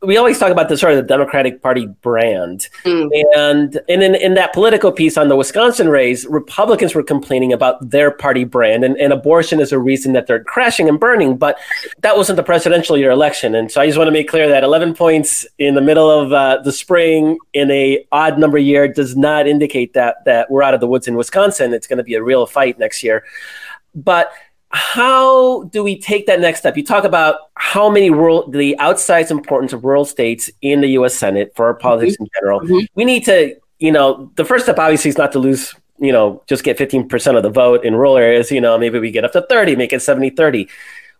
we 0.02 0.18
always 0.18 0.38
talk 0.38 0.52
about 0.52 0.70
the 0.70 0.78
sort 0.78 0.94
of 0.94 0.98
the 0.98 1.08
Democratic 1.08 1.62
Party 1.62 1.88
brand, 1.88 2.70
mm. 2.84 3.10
and 3.36 3.80
and 3.88 4.04
in, 4.04 4.16
in 4.16 4.34
that 4.36 4.54
political 4.54 4.92
piece 4.92 5.18
on 5.18 5.30
the 5.30 5.36
Wisconsin 5.36 5.90
race, 5.90 6.26
Republicans 6.26 6.94
were 6.94 7.04
complaining 7.04 7.54
about 7.54 7.90
their 7.90 8.12
party 8.12 8.44
brand, 8.44 8.84
and, 8.84 8.98
and 8.98 9.14
abortion 9.14 9.60
is 9.60 9.72
a 9.72 9.80
reason 9.80 10.14
that 10.14 10.28
they're 10.28 10.44
crashing 10.44 10.90
and 10.90 11.00
burning. 11.00 11.38
But 11.38 11.58
that 12.00 12.18
wasn't 12.18 12.38
the 12.38 12.44
presidential 12.44 12.98
year 12.98 13.12
election, 13.12 13.56
and 13.56 13.72
so 13.72 13.82
I 13.82 13.88
just 13.88 13.98
want 13.98 14.08
to 14.08 14.12
make 14.12 14.28
clear 14.28 14.50
that 14.50 14.64
11 14.64 14.96
points 14.96 15.46
in 15.58 15.76
the 15.76 15.82
middle 15.82 16.10
of 16.10 16.34
uh, 16.34 16.62
the 16.64 16.72
spring 16.72 17.38
in 17.54 17.72
a 17.72 18.06
odd 18.12 18.38
number 18.38 18.58
year 18.58 18.88
does 18.88 19.16
not 19.16 19.48
indicate 19.48 19.94
that 19.94 20.24
that 20.26 20.52
we're 20.52 20.64
out 20.64 20.74
of 20.74 20.80
the 20.80 20.88
woods 20.88 21.08
in 21.08 21.16
Wisconsin. 21.16 21.74
It's 21.74 21.88
going 21.88 21.98
to 21.98 22.04
be 22.04 22.16
a 22.16 22.24
real 22.24 22.46
fight 22.46 22.78
next 22.80 23.04
year, 23.04 23.24
but 23.94 24.32
how 24.76 25.64
do 25.72 25.84
we 25.84 25.98
take 25.98 26.26
that 26.28 26.42
next 26.42 26.60
step? 26.60 26.76
You 26.76 26.84
talk 26.84 27.06
about 27.06 27.38
how 27.56 27.90
many 27.90 28.10
rural, 28.10 28.50
the 28.50 28.76
outsized 28.78 29.32
importance 29.32 29.72
of 29.72 29.86
rural 29.86 30.04
states 30.04 30.50
in 30.62 30.82
the 30.82 30.90
U.S. 30.90 31.16
Senate 31.16 31.54
for 31.56 31.66
our 31.66 31.74
politics 31.74 32.16
mm-hmm. 32.16 32.24
in 32.24 32.30
general. 32.38 32.60
Mm-hmm. 32.60 32.86
We 32.94 33.06
need 33.06 33.24
to, 33.24 33.56
you 33.80 33.94
know, 33.94 34.30
the 34.36 34.44
first 34.44 34.66
step 34.66 34.78
obviously 34.78 35.08
is 35.08 35.18
not 35.18 35.32
to 35.32 35.40
lose, 35.40 35.74
you 35.98 36.12
know, 36.12 36.44
just 36.48 36.66
get 36.66 36.78
15% 36.78 37.38
of 37.38 37.44
the 37.44 37.50
vote 37.50 37.86
in 37.86 37.96
rural 37.96 38.18
areas. 38.18 38.52
You 38.52 38.60
know, 38.60 38.78
maybe 38.78 39.00
we 39.00 39.12
get 39.12 39.24
up 39.24 39.32
to 39.32 39.46
30, 39.48 39.78
make 39.78 39.94
it 39.94 40.02
70 40.02 40.32
30. 40.32 40.68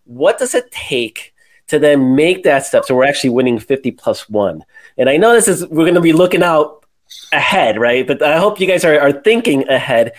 What 0.04 0.38
does 0.38 0.54
it 0.54 0.70
take 0.72 1.34
to 1.68 1.80
then 1.80 2.14
make 2.14 2.44
that 2.44 2.66
step 2.66 2.84
so 2.84 2.94
we're 2.94 3.06
actually 3.06 3.30
winning 3.30 3.58
50 3.58 3.92
plus 3.92 4.28
one? 4.28 4.66
And 4.98 5.10
I 5.10 5.16
know 5.16 5.32
this 5.32 5.48
is, 5.48 5.66
we're 5.68 5.86
going 5.86 5.96
to 5.96 6.02
be 6.02 6.14
looking 6.14 6.44
out 6.44 6.86
ahead, 7.32 7.80
right? 7.80 8.06
But 8.06 8.22
I 8.22 8.38
hope 8.38 8.60
you 8.60 8.68
guys 8.68 8.84
are, 8.84 9.00
are 9.00 9.14
thinking 9.14 9.68
ahead. 9.70 10.12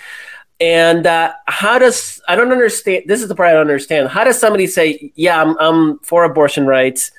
And 0.60 1.06
uh, 1.06 1.34
how 1.46 1.78
does 1.78 2.20
I 2.28 2.34
don't 2.34 2.50
understand? 2.50 3.04
This 3.06 3.22
is 3.22 3.28
the 3.28 3.34
part 3.34 3.50
I 3.50 3.52
don't 3.52 3.62
understand. 3.62 4.08
How 4.08 4.24
does 4.24 4.38
somebody 4.38 4.66
say, 4.66 5.12
"Yeah, 5.14 5.42
I'm, 5.42 5.56
I'm 5.58 5.98
for 5.98 6.24
abortion 6.24 6.66
rights. 6.66 7.10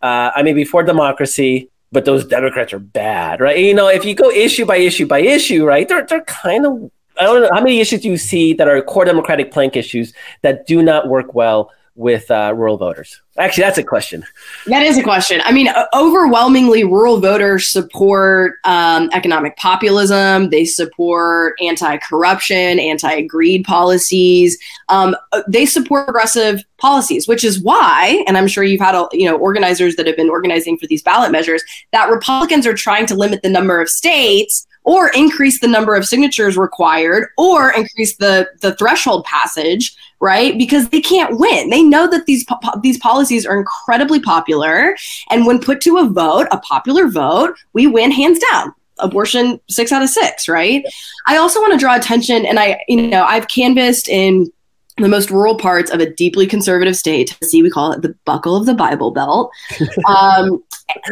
Uh, 0.00 0.30
I 0.34 0.42
may 0.42 0.54
be 0.54 0.64
for 0.64 0.82
democracy, 0.82 1.70
but 1.92 2.06
those 2.06 2.26
Democrats 2.26 2.72
are 2.72 2.78
bad, 2.78 3.40
right?" 3.40 3.58
You 3.58 3.74
know, 3.74 3.88
if 3.88 4.06
you 4.06 4.14
go 4.14 4.30
issue 4.30 4.64
by 4.64 4.78
issue 4.78 5.06
by 5.06 5.20
issue, 5.20 5.66
right? 5.66 5.86
They're 5.86 6.06
they're 6.06 6.24
kind 6.24 6.64
of 6.64 6.90
I 7.20 7.24
don't 7.24 7.42
know 7.42 7.50
how 7.52 7.60
many 7.60 7.80
issues 7.80 8.00
do 8.00 8.08
you 8.08 8.16
see 8.16 8.54
that 8.54 8.68
are 8.68 8.80
core 8.80 9.04
Democratic 9.04 9.52
plank 9.52 9.76
issues 9.76 10.14
that 10.42 10.66
do 10.66 10.82
not 10.82 11.08
work 11.08 11.34
well 11.34 11.70
with 11.98 12.30
uh, 12.30 12.54
rural 12.56 12.76
voters? 12.76 13.20
Actually, 13.38 13.64
that's 13.64 13.78
a 13.78 13.84
question. 13.84 14.24
That 14.66 14.82
is 14.82 14.96
a 14.96 15.02
question. 15.02 15.40
I 15.44 15.52
mean, 15.52 15.68
overwhelmingly, 15.94 16.84
rural 16.84 17.20
voters 17.20 17.66
support 17.66 18.54
um, 18.64 19.10
economic 19.12 19.56
populism. 19.56 20.50
They 20.50 20.64
support 20.64 21.54
anti-corruption, 21.60 22.78
anti-greed 22.78 23.64
policies. 23.64 24.56
Um, 24.88 25.16
uh, 25.32 25.42
they 25.48 25.66
support 25.66 26.06
progressive 26.06 26.64
policies, 26.78 27.26
which 27.26 27.44
is 27.44 27.60
why, 27.60 28.24
and 28.26 28.38
I'm 28.38 28.48
sure 28.48 28.62
you've 28.64 28.80
had 28.80 28.96
you 29.12 29.28
know 29.28 29.36
organizers 29.36 29.96
that 29.96 30.06
have 30.06 30.16
been 30.16 30.30
organizing 30.30 30.78
for 30.78 30.86
these 30.86 31.02
ballot 31.02 31.32
measures 31.32 31.62
that 31.92 32.10
Republicans 32.10 32.66
are 32.66 32.74
trying 32.74 33.06
to 33.06 33.14
limit 33.16 33.42
the 33.42 33.50
number 33.50 33.80
of 33.80 33.88
states 33.88 34.66
or 34.84 35.10
increase 35.10 35.60
the 35.60 35.68
number 35.68 35.94
of 35.94 36.06
signatures 36.06 36.56
required 36.56 37.28
or 37.36 37.70
increase 37.70 38.16
the 38.16 38.48
the 38.62 38.74
threshold 38.76 39.24
passage 39.24 39.94
right 40.20 40.58
because 40.58 40.88
they 40.88 41.00
can't 41.00 41.38
win 41.38 41.70
they 41.70 41.82
know 41.82 42.08
that 42.08 42.26
these 42.26 42.44
po- 42.44 42.80
these 42.82 42.98
policies 42.98 43.46
are 43.46 43.58
incredibly 43.58 44.20
popular 44.20 44.96
and 45.30 45.46
when 45.46 45.60
put 45.60 45.80
to 45.80 45.98
a 45.98 46.08
vote 46.08 46.46
a 46.50 46.58
popular 46.58 47.08
vote 47.08 47.56
we 47.72 47.86
win 47.86 48.10
hands 48.10 48.38
down 48.50 48.72
abortion 48.98 49.60
6 49.68 49.92
out 49.92 50.02
of 50.02 50.08
6 50.08 50.48
right 50.48 50.84
i 51.26 51.36
also 51.36 51.60
want 51.60 51.72
to 51.72 51.78
draw 51.78 51.94
attention 51.94 52.44
and 52.44 52.58
i 52.58 52.80
you 52.88 53.06
know 53.06 53.22
i've 53.24 53.48
canvassed 53.48 54.08
in 54.08 54.50
the 54.98 55.08
most 55.08 55.30
rural 55.30 55.56
parts 55.56 55.90
of 55.90 56.00
a 56.00 56.10
deeply 56.10 56.46
conservative 56.46 56.96
state. 56.96 57.28
Tennessee, 57.28 57.62
we 57.62 57.70
call 57.70 57.92
it 57.92 58.02
the 58.02 58.14
buckle 58.24 58.56
of 58.56 58.66
the 58.66 58.74
Bible 58.74 59.10
Belt. 59.10 59.50
Um, 60.06 60.64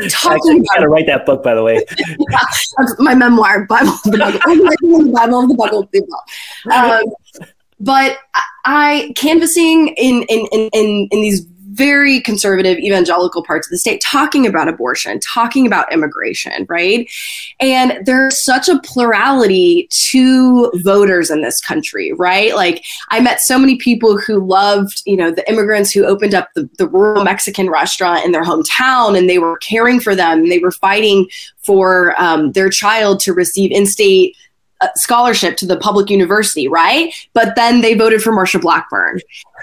talking 0.08 0.60
about, 0.60 0.80
to 0.80 0.88
write 0.88 1.06
that 1.06 1.26
book, 1.26 1.42
by 1.42 1.54
the 1.54 1.62
way. 1.62 1.84
yeah, 1.98 2.86
my 2.98 3.14
memoir, 3.14 3.66
Bible 3.66 3.90
of 3.90 4.02
the 4.04 4.16
Buckle, 4.16 4.40
the 4.40 5.12
Bible 5.12 5.40
of 5.40 5.48
the 5.48 5.54
Buckle 5.54 5.80
of 5.80 5.90
the 5.90 6.00
Belt. 6.00 7.02
Um, 7.42 7.48
but 7.80 8.18
I 8.64 9.12
canvassing 9.16 9.88
in 9.96 10.22
in 10.24 10.46
in 10.52 10.68
in, 10.72 11.08
in 11.10 11.20
these 11.20 11.46
very 11.76 12.20
conservative 12.22 12.78
evangelical 12.78 13.44
parts 13.44 13.66
of 13.66 13.70
the 13.70 13.78
state 13.78 14.00
talking 14.00 14.46
about 14.46 14.66
abortion, 14.66 15.20
talking 15.20 15.66
about 15.66 15.92
immigration, 15.92 16.64
right? 16.70 17.08
And 17.60 17.98
there's 18.06 18.42
such 18.42 18.68
a 18.68 18.80
plurality 18.80 19.86
to 19.90 20.70
voters 20.82 21.30
in 21.30 21.42
this 21.42 21.60
country, 21.60 22.14
right? 22.14 22.54
Like 22.54 22.82
I 23.10 23.20
met 23.20 23.40
so 23.42 23.58
many 23.58 23.76
people 23.76 24.18
who 24.18 24.44
loved, 24.44 25.02
you 25.04 25.16
know, 25.16 25.30
the 25.30 25.48
immigrants 25.50 25.92
who 25.92 26.06
opened 26.06 26.34
up 26.34 26.48
the, 26.54 26.68
the 26.78 26.88
rural 26.88 27.24
Mexican 27.24 27.68
restaurant 27.68 28.24
in 28.24 28.32
their 28.32 28.44
hometown 28.44 29.16
and 29.16 29.28
they 29.28 29.38
were 29.38 29.58
caring 29.58 30.00
for 30.00 30.14
them 30.14 30.40
and 30.40 30.50
they 30.50 30.58
were 30.58 30.72
fighting 30.72 31.28
for 31.58 32.18
um, 32.20 32.52
their 32.52 32.70
child 32.70 33.20
to 33.20 33.34
receive 33.34 33.70
in-state 33.70 34.34
scholarship 34.94 35.56
to 35.58 35.66
the 35.66 35.76
public 35.76 36.10
university, 36.10 36.68
right? 36.68 37.12
But 37.32 37.56
then 37.56 37.80
they 37.80 37.94
voted 37.94 38.22
for 38.22 38.32
Marsha 38.32 38.60
Blackburn. 38.60 39.20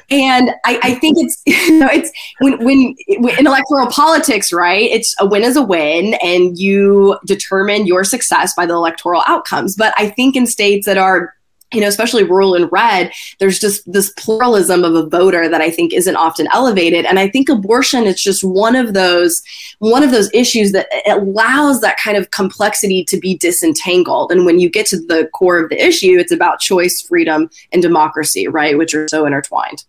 And 0.09 0.51
I, 0.65 0.79
I 0.83 0.95
think 0.95 1.17
it's 1.19 1.41
you 1.45 1.79
know 1.79 1.89
it's 1.91 2.11
when, 2.39 2.63
when 2.63 2.95
in 3.37 3.47
electoral 3.47 3.87
politics, 3.87 4.51
right? 4.51 4.89
It's 4.89 5.15
a 5.19 5.25
win 5.25 5.43
is 5.43 5.55
a 5.55 5.63
win, 5.63 6.15
and 6.15 6.57
you 6.57 7.17
determine 7.25 7.87
your 7.87 8.03
success 8.03 8.53
by 8.53 8.65
the 8.65 8.73
electoral 8.73 9.23
outcomes. 9.27 9.75
But 9.75 9.93
I 9.97 10.09
think 10.09 10.35
in 10.35 10.47
states 10.47 10.85
that 10.85 10.97
are 10.97 11.33
you 11.73 11.81
know, 11.81 11.87
especially 11.87 12.23
rural 12.23 12.55
and 12.55 12.71
red, 12.71 13.11
there's 13.39 13.59
just 13.59 13.91
this 13.91 14.11
pluralism 14.17 14.83
of 14.83 14.95
a 14.95 15.05
voter 15.05 15.49
that 15.49 15.61
I 15.61 15.69
think 15.69 15.93
isn't 15.93 16.15
often 16.15 16.47
elevated. 16.53 17.05
And 17.05 17.19
I 17.19 17.29
think 17.29 17.49
abortion 17.49 18.03
is 18.05 18.21
just 18.21 18.43
one 18.43 18.75
of 18.75 18.93
those 18.93 19.41
one 19.79 20.03
of 20.03 20.11
those 20.11 20.29
issues 20.33 20.71
that 20.71 20.87
allows 21.07 21.81
that 21.81 21.97
kind 21.97 22.17
of 22.17 22.31
complexity 22.31 23.03
to 23.05 23.17
be 23.17 23.37
disentangled. 23.37 24.31
And 24.31 24.45
when 24.45 24.59
you 24.59 24.69
get 24.69 24.85
to 24.87 24.97
the 24.97 25.29
core 25.33 25.59
of 25.59 25.69
the 25.69 25.83
issue, 25.83 26.17
it's 26.17 26.31
about 26.31 26.59
choice, 26.59 27.01
freedom, 27.01 27.49
and 27.71 27.81
democracy, 27.81 28.47
right, 28.47 28.77
which 28.77 28.93
are 28.93 29.07
so 29.07 29.25
intertwined. 29.25 29.83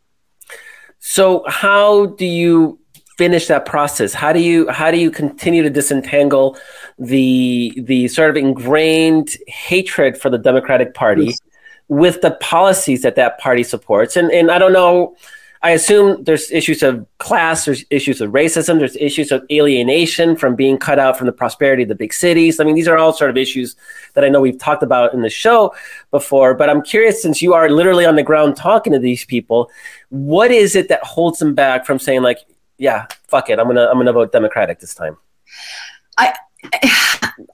So 0.98 1.44
how 1.46 2.06
do 2.06 2.24
you 2.24 2.78
finish 3.16 3.46
that 3.46 3.66
process? 3.66 4.14
How 4.14 4.32
do 4.32 4.40
you 4.40 4.68
how 4.70 4.90
do 4.90 4.98
you 4.98 5.10
continue 5.10 5.62
to 5.62 5.70
disentangle 5.70 6.56
the 6.98 7.72
the 7.76 8.08
sort 8.08 8.30
of 8.30 8.36
ingrained 8.36 9.30
hatred 9.46 10.18
for 10.18 10.30
the 10.30 10.38
Democratic 10.38 10.94
Party? 10.94 11.34
With 11.88 12.20
the 12.20 12.32
policies 12.32 13.02
that 13.02 13.16
that 13.16 13.38
party 13.38 13.62
supports. 13.62 14.16
And 14.16 14.30
and 14.30 14.50
I 14.50 14.58
don't 14.58 14.72
know. 14.72 15.16
I 15.62 15.70
assume 15.70 16.22
there's 16.24 16.50
issues 16.50 16.82
of 16.82 17.06
class, 17.16 17.64
there's 17.64 17.86
issues 17.88 18.20
of 18.20 18.32
racism, 18.32 18.78
there's 18.78 18.96
issues 18.96 19.32
of 19.32 19.46
alienation 19.50 20.36
from 20.36 20.54
being 20.54 20.76
cut 20.76 20.98
out 20.98 21.16
from 21.16 21.26
the 21.26 21.32
prosperity 21.32 21.84
of 21.84 21.88
the 21.88 21.94
big 21.94 22.12
cities. 22.12 22.60
I 22.60 22.64
mean, 22.64 22.74
these 22.74 22.86
are 22.86 22.98
all 22.98 23.14
sort 23.14 23.30
of 23.30 23.38
issues 23.38 23.74
that 24.12 24.24
I 24.24 24.28
know 24.28 24.42
we've 24.42 24.58
talked 24.58 24.82
about 24.82 25.14
in 25.14 25.22
the 25.22 25.30
show 25.30 25.74
before. 26.10 26.52
But 26.52 26.68
I'm 26.68 26.82
curious, 26.82 27.22
since 27.22 27.40
you 27.40 27.54
are 27.54 27.70
literally 27.70 28.04
on 28.04 28.14
the 28.14 28.22
ground 28.22 28.56
talking 28.56 28.92
to 28.92 28.98
these 28.98 29.24
people, 29.24 29.70
what 30.10 30.50
is 30.50 30.76
it 30.76 30.88
that 30.90 31.02
holds 31.02 31.38
them 31.38 31.54
back 31.54 31.86
from 31.86 31.98
saying 31.98 32.20
like, 32.20 32.40
yeah, 32.76 33.06
fuck 33.28 33.48
it, 33.48 33.58
I'm 33.58 33.66
gonna 33.66 33.86
I'm 33.86 33.96
gonna 33.96 34.12
vote 34.12 34.32
Democratic 34.32 34.80
this 34.80 34.94
time? 34.94 35.16
I 36.18 36.34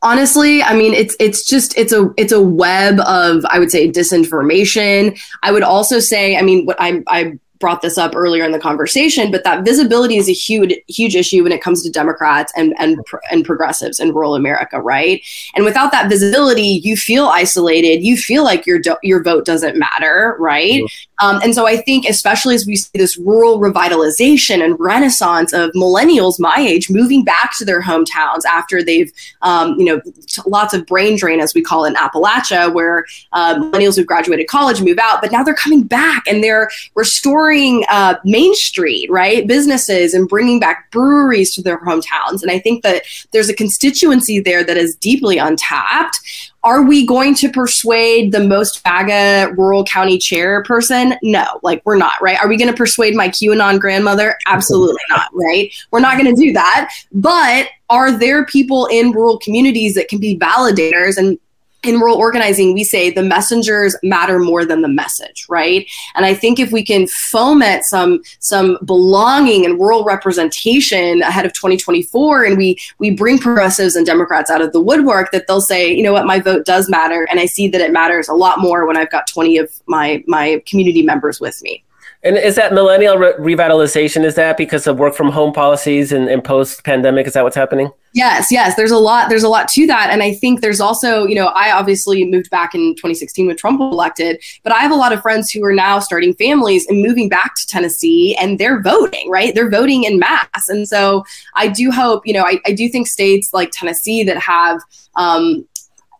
honestly 0.02 0.62
i 0.62 0.74
mean 0.74 0.94
it's 0.94 1.14
it's 1.20 1.44
just 1.44 1.76
it's 1.76 1.92
a 1.92 2.12
it's 2.16 2.32
a 2.32 2.40
web 2.40 2.98
of 3.00 3.44
i 3.46 3.58
would 3.58 3.70
say 3.70 3.90
disinformation 3.90 5.18
i 5.42 5.52
would 5.52 5.62
also 5.62 5.98
say 5.98 6.36
i 6.36 6.42
mean 6.42 6.64
what 6.64 6.76
i 6.80 7.02
i 7.08 7.38
brought 7.60 7.82
this 7.82 7.98
up 7.98 8.16
earlier 8.16 8.42
in 8.44 8.52
the 8.52 8.58
conversation, 8.58 9.30
but 9.30 9.44
that 9.44 9.64
visibility 9.64 10.16
is 10.16 10.28
a 10.28 10.32
huge 10.32 10.74
huge 10.88 11.14
issue 11.14 11.42
when 11.42 11.52
it 11.52 11.62
comes 11.62 11.82
to 11.82 11.90
Democrats 11.90 12.52
and 12.56 12.74
and 12.78 12.98
and 13.30 13.44
progressives 13.44 14.00
in 14.00 14.12
rural 14.12 14.34
America, 14.34 14.80
right? 14.80 15.22
And 15.54 15.64
without 15.64 15.92
that 15.92 16.08
visibility, 16.08 16.80
you 16.82 16.96
feel 16.96 17.26
isolated. 17.26 18.02
You 18.02 18.16
feel 18.16 18.42
like 18.42 18.66
your 18.66 18.78
do- 18.78 18.96
your 19.02 19.22
vote 19.22 19.44
doesn't 19.44 19.78
matter, 19.78 20.36
right? 20.40 20.82
Um, 21.20 21.40
and 21.42 21.54
so 21.54 21.66
I 21.66 21.76
think, 21.76 22.06
especially 22.06 22.54
as 22.54 22.66
we 22.66 22.76
see 22.76 22.90
this 22.94 23.18
rural 23.18 23.61
revitalization 23.61 24.64
and 24.64 24.78
renaissance 24.78 25.52
of 25.52 25.70
millennials 25.72 26.40
my 26.40 26.56
age 26.59 26.90
moving 26.90 27.24
back 27.24 27.56
to 27.59 27.64
their 27.64 27.83
hometowns 27.83 28.44
after 28.48 28.83
they've, 28.83 29.12
um, 29.42 29.78
you 29.78 29.85
know, 29.85 30.00
t- 30.26 30.42
lots 30.46 30.74
of 30.74 30.87
brain 30.87 31.16
drain, 31.16 31.40
as 31.40 31.54
we 31.54 31.62
call 31.62 31.85
it 31.85 31.90
in 31.90 31.94
Appalachia, 31.94 32.72
where 32.72 33.04
uh, 33.33 33.56
millennials 33.56 33.96
who've 33.96 34.06
graduated 34.06 34.46
college 34.48 34.80
move 34.83 34.98
out, 34.98 35.20
but 35.20 35.30
now 35.30 35.42
they're 35.42 35.54
coming 35.54 35.83
back 35.83 36.22
and 36.26 36.42
they're 36.42 36.70
restoring 36.94 37.85
uh, 37.90 38.14
Main 38.24 38.54
Street, 38.54 39.11
right? 39.11 39.46
Businesses 39.46 40.14
and 40.14 40.28
bringing 40.28 40.59
back 40.59 40.90
breweries 40.90 41.54
to 41.54 41.62
their 41.62 41.78
hometowns. 41.80 42.42
And 42.42 42.50
I 42.50 42.59
think 42.59 42.83
that 42.83 43.02
there's 43.33 43.48
a 43.48 43.54
constituency 43.54 44.40
there 44.40 44.64
that 44.64 44.76
is 44.76 44.96
deeply 44.96 45.38
untapped. 45.38 46.18
Are 46.62 46.83
we 46.83 47.07
going 47.07 47.35
to 47.37 47.51
persuade 47.51 48.33
the 48.33 48.44
most 48.44 48.85
MAGA 48.85 49.55
rural 49.57 49.85
county 49.85 50.18
chairperson? 50.18 51.16
No, 51.23 51.46
like 51.62 51.81
we're 51.87 51.96
not, 51.96 52.20
right? 52.20 52.38
Are 52.38 52.49
we 52.49 52.59
going 52.59 52.70
to 52.70 52.77
persuade 52.77 53.14
my 53.14 53.29
QAnon 53.29 53.81
grandmother? 53.81 54.37
Absolutely 54.46 55.01
not, 55.09 55.29
right? 55.33 55.73
We're 55.90 56.01
not 56.01 56.18
going 56.18 56.35
to 56.35 56.40
do 56.40 56.53
that. 56.53 56.92
But 57.12 57.68
are 57.88 58.12
there 58.12 58.44
people 58.44 58.87
in 58.87 59.12
rural 59.12 59.38
communities 59.38 59.94
that 59.94 60.09
can 60.09 60.18
be 60.18 60.38
validators 60.38 61.16
and 61.16 61.38
in 61.83 61.99
rural 61.99 62.16
organizing, 62.16 62.75
we 62.75 62.85
say 62.85 63.11
the 63.11 63.23
messengers 63.23 63.97
matter 64.03 64.38
more 64.38 64.64
than 64.64 64.83
the 64.83 64.88
message, 64.88 65.47
right? 65.49 65.88
And 66.14 66.27
I 66.27 66.35
think 66.35 66.59
if 66.59 66.73
we 66.73 66.85
can 66.85 67.07
foment 67.07 67.85
some 67.85 68.23
some 68.38 68.79
belonging 68.85 69.64
and 69.64 69.79
rural 69.79 70.05
representation 70.05 71.23
ahead 71.23 71.47
of 71.47 71.53
2024, 71.53 72.45
and 72.45 72.57
we 72.57 72.79
we 72.99 73.11
bring 73.11 73.38
progressives 73.38 73.97
and 73.97 74.05
Democrats 74.05 74.51
out 74.51 74.61
of 74.61 74.73
the 74.73 74.81
woodwork, 74.81 75.31
that 75.33 75.47
they'll 75.47 75.61
say, 75.61 75.93
you 75.93 76.03
know 76.03 76.12
what, 76.12 76.27
my 76.27 76.38
vote 76.38 76.66
does 76.66 76.88
matter, 76.88 77.27
and 77.31 77.40
I 77.40 77.47
see 77.47 77.69
that 77.69 77.81
it 77.81 77.93
matters 77.93 78.29
a 78.29 78.35
lot 78.35 78.61
more 78.61 78.87
when 78.87 78.97
I've 78.97 79.11
got 79.11 79.27
20 79.27 79.59
of 79.59 79.71
my 79.87 80.23
my 80.27 80.62
community 80.66 81.03
members 81.03 81.40
with 81.40 81.62
me. 81.62 81.83
And 82.22 82.37
is 82.37 82.54
that 82.56 82.74
millennial 82.74 83.16
re- 83.16 83.33
revitalization? 83.38 84.24
Is 84.24 84.35
that 84.35 84.59
because 84.59 84.87
of 84.87 84.98
work 84.98 85.14
from 85.14 85.30
home 85.30 85.54
policies 85.54 86.12
and, 86.12 86.28
and 86.28 86.44
post 86.44 86.85
pandemic? 86.85 87.26
Is 87.26 87.33
that 87.33 87.44
what's 87.44 87.56
happening? 87.56 87.90
Yes, 88.12 88.48
yes. 88.50 88.74
There's 88.74 88.90
a 88.90 88.98
lot. 88.98 89.30
There's 89.30 89.42
a 89.44 89.48
lot 89.48 89.68
to 89.68 89.87
that, 89.87 90.11
and 90.11 90.22
I 90.22 90.35
think 90.35 90.61
there's 90.61 90.80
also, 90.80 91.24
you 91.24 91.35
know, 91.35 91.46
I 91.46 91.70
obviously 91.70 92.24
moved 92.24 92.50
back 92.50 92.74
in 92.74 92.94
2016 92.96 93.46
when 93.46 93.56
Trump 93.56 93.80
elected, 93.80 94.42
but 94.64 94.72
I 94.72 94.80
have 94.80 94.90
a 94.90 94.96
lot 94.96 95.12
of 95.12 95.22
friends 95.22 95.50
who 95.50 95.64
are 95.64 95.72
now 95.72 96.00
starting 96.00 96.35
families 96.35 96.87
and 96.88 97.00
moving 97.00 97.28
back 97.28 97.54
to 97.54 97.66
Tennessee, 97.68 98.37
and 98.38 98.59
they're 98.59 98.83
voting, 98.83 99.30
right? 99.30 99.54
They're 99.54 99.70
voting 99.70 100.04
in 100.04 100.18
mass, 100.18 100.68
and 100.68 100.88
so 100.88 101.24
I 101.54 101.68
do 101.68 101.90
hope, 101.90 102.26
you 102.26 102.35
know, 102.35 102.42
I, 102.42 102.61
I 102.66 102.72
do 102.72 102.88
think 102.88 103.06
states 103.06 103.50
like 103.54 103.70
Tennessee 103.72 104.24
that 104.24 104.38
have 104.38 104.80
um, 105.14 105.66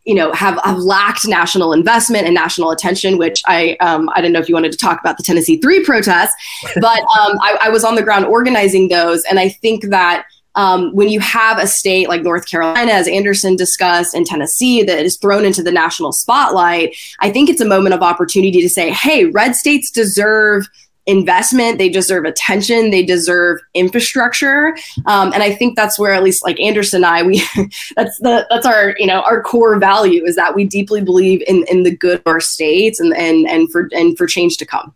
you 0.05 0.15
know 0.15 0.33
have, 0.33 0.59
have 0.65 0.79
lacked 0.79 1.27
national 1.27 1.73
investment 1.73 2.25
and 2.25 2.35
national 2.35 2.71
attention 2.71 3.19
which 3.19 3.43
i 3.47 3.77
um, 3.81 4.09
i 4.15 4.21
don't 4.21 4.33
know 4.33 4.41
if 4.41 4.49
you 4.49 4.55
wanted 4.55 4.73
to 4.73 4.79
talk 4.79 5.01
about 5.01 5.17
the 5.17 5.23
tennessee 5.23 5.59
3 5.59 5.85
protests 5.85 6.35
but 6.81 7.01
um, 7.01 7.39
I, 7.41 7.59
I, 7.63 7.69
was 7.69 7.85
on 7.85 7.95
the 7.95 8.03
ground 8.03 8.25
organizing 8.25 8.89
those. 8.89 9.23
And 9.25 9.39
i 9.39 9.49
think 9.49 9.85
that 9.85 10.27
um, 10.57 10.93
when 10.95 11.09
you 11.09 11.21
have 11.21 11.59
a 11.59 11.67
state 11.67 12.09
like 12.09 12.23
north 12.23 12.47
carolina 12.49 12.93
as 12.93 13.07
anderson 13.09 13.57
discussed 13.57 14.15
and 14.15 14.27
tennessee 14.27 14.83
that 14.83 15.05
is 15.05 15.17
thrown 15.17 15.45
into 15.45 15.63
the 15.63 15.73
national 15.73 16.13
spotlight 16.13 16.97
i 17.21 17.31
think 17.31 17.49
it's 17.49 17.61
a 17.61 17.67
moment 17.67 17.95
of 17.95 18.03
opportunity 18.03 18.61
to 18.61 18.69
say 18.69 18.91
hey 18.91 19.27
red 19.27 19.55
states 19.55 19.91
deserve 19.91 20.67
investment. 21.11 21.79
They 21.79 21.89
deserve 21.89 22.25
attention. 22.25 22.91
They 22.91 23.05
deserve 23.05 23.61
infrastructure. 23.75 24.77
Um, 25.07 25.33
and 25.33 25.43
i 25.43 25.53
think 25.53 25.77
that's 25.77 25.99
where 25.99 26.13
at 26.13 26.23
least 26.23 26.45
like 26.45 26.59
anderson 26.61 27.03
and 27.03 27.07
i 27.07 27.23
we 27.23 27.43
that's 27.97 28.19
the 28.19 28.47
that's 28.51 28.67
our 28.67 28.95
you 28.99 29.07
know 29.07 29.23
our 29.23 29.43
core 29.43 29.79
value 29.79 30.25
is 30.25 30.37
that 30.37 30.55
we 30.55 30.65
deeply 30.65 31.01
believe 31.03 31.43
in 31.47 31.65
in 31.69 31.83
the 31.83 31.95
good 31.95 32.19
of 32.19 32.27
our 32.27 32.41
states 32.41 33.01
and 33.01 33.15
and 33.17 33.49
and 33.49 33.71
for 33.73 33.89
and 33.93 34.19
for 34.19 34.27
change 34.27 34.57
to 34.59 34.67
come. 34.67 34.95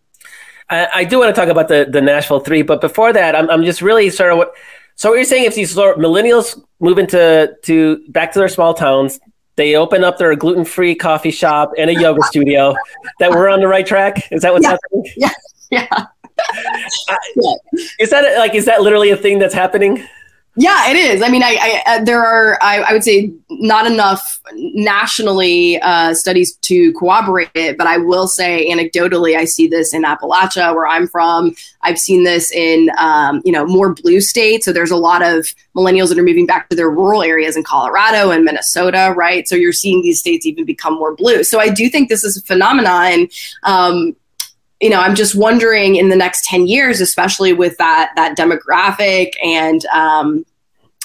I, 0.69 0.87
I 0.93 1.03
do 1.03 1.19
want 1.19 1.33
to 1.35 1.39
talk 1.39 1.49
about 1.49 1.67
the 1.67 1.87
the 1.89 2.01
nashville 2.01 2.39
three 2.39 2.61
but 2.61 2.81
before 2.81 3.13
that 3.13 3.35
i'm, 3.35 3.49
I'm 3.49 3.63
just 3.63 3.81
really 3.81 4.09
sort 4.09 4.31
of 4.31 4.37
what 4.37 4.53
so 4.95 5.09
what 5.09 5.15
you're 5.15 5.25
saying 5.25 5.45
if 5.45 5.55
these 5.55 5.75
millennials 5.75 6.61
move 6.79 6.97
into 6.97 7.55
to 7.63 8.03
back 8.09 8.31
to 8.33 8.39
their 8.39 8.49
small 8.49 8.73
towns. 8.73 9.19
They 9.57 9.75
open 9.75 10.03
up 10.03 10.17
their 10.17 10.35
gluten-free 10.35 10.95
coffee 10.95 11.31
shop 11.31 11.71
and 11.77 11.89
a 11.89 11.93
yoga 11.93 12.21
studio. 12.27 12.75
That 13.19 13.31
we're 13.31 13.47
on 13.47 13.61
the 13.61 13.67
right 13.67 13.85
track? 13.85 14.29
Is 14.31 14.41
that 14.41 14.51
what's 14.51 14.63
yeah. 14.63 14.71
happening? 14.71 15.13
Yeah 15.15 15.31
yeah. 15.71 16.05
Is 17.99 18.09
that 18.09 18.37
like 18.37 18.55
is 18.55 18.65
that 18.65 18.81
literally 18.81 19.09
a 19.09 19.17
thing 19.17 19.39
that's 19.39 19.53
happening? 19.53 20.05
Yeah, 20.57 20.89
it 20.89 20.95
is. 20.95 21.21
I 21.21 21.27
mean, 21.27 21.43
I, 21.43 21.83
I 21.85 21.95
uh, 21.95 22.03
there 22.05 22.23
are 22.23 22.57
I, 22.61 22.79
I, 22.79 22.93
would 22.93 23.03
say 23.03 23.33
not 23.49 23.85
enough 23.85 24.39
nationally 24.53 25.81
uh, 25.81 26.13
studies 26.13 26.55
to 26.61 26.93
corroborate 26.93 27.49
it, 27.55 27.77
but 27.77 27.87
I 27.87 27.97
will 27.97 28.25
say 28.25 28.69
anecdotally, 28.71 29.35
I 29.35 29.43
see 29.43 29.67
this 29.67 29.93
in 29.93 30.03
Appalachia, 30.03 30.73
where 30.73 30.87
I'm 30.87 31.09
from. 31.09 31.53
I've 31.81 31.99
seen 31.99 32.23
this 32.23 32.53
in 32.53 32.89
um, 32.97 33.41
you 33.43 33.51
know 33.51 33.65
more 33.65 33.93
blue 33.93 34.21
states. 34.21 34.63
So 34.63 34.71
there's 34.71 34.91
a 34.91 34.97
lot 34.97 35.21
of 35.21 35.45
millennials 35.75 36.07
that 36.07 36.17
are 36.17 36.23
moving 36.23 36.45
back 36.45 36.69
to 36.69 36.75
their 36.75 36.89
rural 36.89 37.21
areas 37.21 37.57
in 37.57 37.63
Colorado 37.63 38.31
and 38.31 38.45
Minnesota, 38.45 39.13
right? 39.13 39.49
So 39.49 39.57
you're 39.57 39.73
seeing 39.73 40.03
these 40.03 40.21
states 40.21 40.45
even 40.45 40.63
become 40.63 40.93
more 40.93 41.13
blue. 41.13 41.43
So 41.43 41.59
I 41.59 41.67
do 41.67 41.89
think 41.89 42.07
this 42.07 42.23
is 42.23 42.37
a 42.37 42.41
phenomenon. 42.41 43.27
Um, 43.63 44.15
you 44.85 44.91
know, 44.91 44.99
I'm 44.99 45.15
just 45.15 45.33
wondering 45.33 45.95
in 45.95 46.09
the 46.09 46.15
next 46.15 46.45
10 46.45 46.67
years, 46.67 47.01
especially 47.01 47.53
with 47.53 47.75
that 47.77 48.11
that 48.15 48.37
demographic 48.37 49.33
and 49.43 49.83
um, 49.87 50.45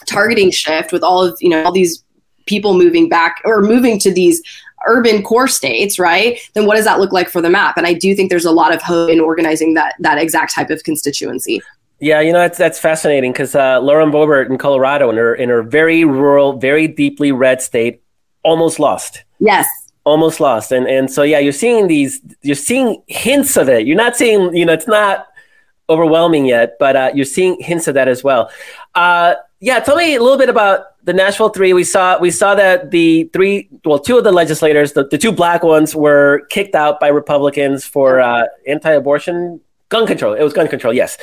targeting 0.04 0.50
shift, 0.50 0.92
with 0.92 1.02
all 1.02 1.24
of 1.24 1.38
you 1.40 1.48
know 1.48 1.64
all 1.64 1.72
these 1.72 2.04
people 2.44 2.74
moving 2.74 3.08
back 3.08 3.40
or 3.46 3.62
moving 3.62 3.98
to 4.00 4.12
these 4.12 4.42
urban 4.86 5.22
core 5.22 5.48
states, 5.48 5.98
right? 5.98 6.38
Then 6.52 6.66
what 6.66 6.76
does 6.76 6.84
that 6.84 7.00
look 7.00 7.10
like 7.10 7.30
for 7.30 7.40
the 7.40 7.48
map? 7.48 7.78
And 7.78 7.86
I 7.86 7.94
do 7.94 8.14
think 8.14 8.28
there's 8.28 8.44
a 8.44 8.52
lot 8.52 8.74
of 8.74 8.82
hope 8.82 9.08
in 9.08 9.18
organizing 9.18 9.72
that 9.74 9.94
that 10.00 10.18
exact 10.18 10.54
type 10.54 10.68
of 10.68 10.84
constituency. 10.84 11.62
Yeah, 12.00 12.20
you 12.20 12.34
know 12.34 12.40
that's 12.40 12.58
that's 12.58 12.78
fascinating 12.78 13.32
because 13.32 13.54
uh, 13.54 13.80
Lauren 13.80 14.10
Boebert 14.10 14.50
in 14.50 14.58
Colorado, 14.58 15.08
in 15.08 15.16
her 15.16 15.34
in 15.34 15.48
her 15.48 15.62
very 15.62 16.04
rural, 16.04 16.58
very 16.58 16.86
deeply 16.86 17.32
red 17.32 17.62
state, 17.62 18.02
almost 18.44 18.78
lost. 18.78 19.24
Yes, 19.38 19.66
almost 20.10 20.40
lost. 20.40 20.72
And 20.72 20.86
and 20.86 21.10
so 21.10 21.22
yeah 21.22 21.38
you're 21.38 21.52
seeing 21.52 21.86
these 21.86 22.20
you're 22.42 22.54
seeing 22.56 23.02
hints 23.06 23.56
of 23.56 23.68
it. 23.68 23.86
You're 23.86 23.96
not 23.96 24.16
seeing 24.16 24.54
you 24.54 24.66
know 24.66 24.72
it's 24.72 24.88
not 24.88 25.26
overwhelming 25.88 26.46
yet 26.46 26.76
but 26.78 26.94
uh, 26.96 27.10
you're 27.14 27.24
seeing 27.24 27.58
hints 27.60 27.88
of 27.88 27.94
that 27.94 28.08
as 28.08 28.22
well. 28.22 28.50
Uh, 28.94 29.34
yeah 29.60 29.80
tell 29.80 29.96
me 29.96 30.14
a 30.14 30.22
little 30.22 30.38
bit 30.38 30.48
about 30.48 31.04
the 31.04 31.12
nashville 31.12 31.48
three. 31.48 31.72
We 31.72 31.84
saw 31.84 32.18
we 32.18 32.30
saw 32.30 32.54
that 32.54 32.90
the 32.90 33.30
three 33.32 33.68
well 33.84 33.98
two 33.98 34.18
of 34.18 34.24
the 34.24 34.32
legislators 34.32 34.92
the, 34.92 35.06
the 35.06 35.18
two 35.18 35.32
black 35.32 35.62
ones 35.62 35.94
were 35.94 36.46
kicked 36.50 36.74
out 36.74 37.00
by 37.00 37.08
republicans 37.08 37.84
for 37.84 38.20
uh, 38.20 38.44
anti-abortion 38.66 39.60
gun 39.90 40.06
control 40.06 40.32
it 40.32 40.42
was 40.42 40.52
gun 40.52 40.66
control 40.66 40.92
yes 40.92 41.18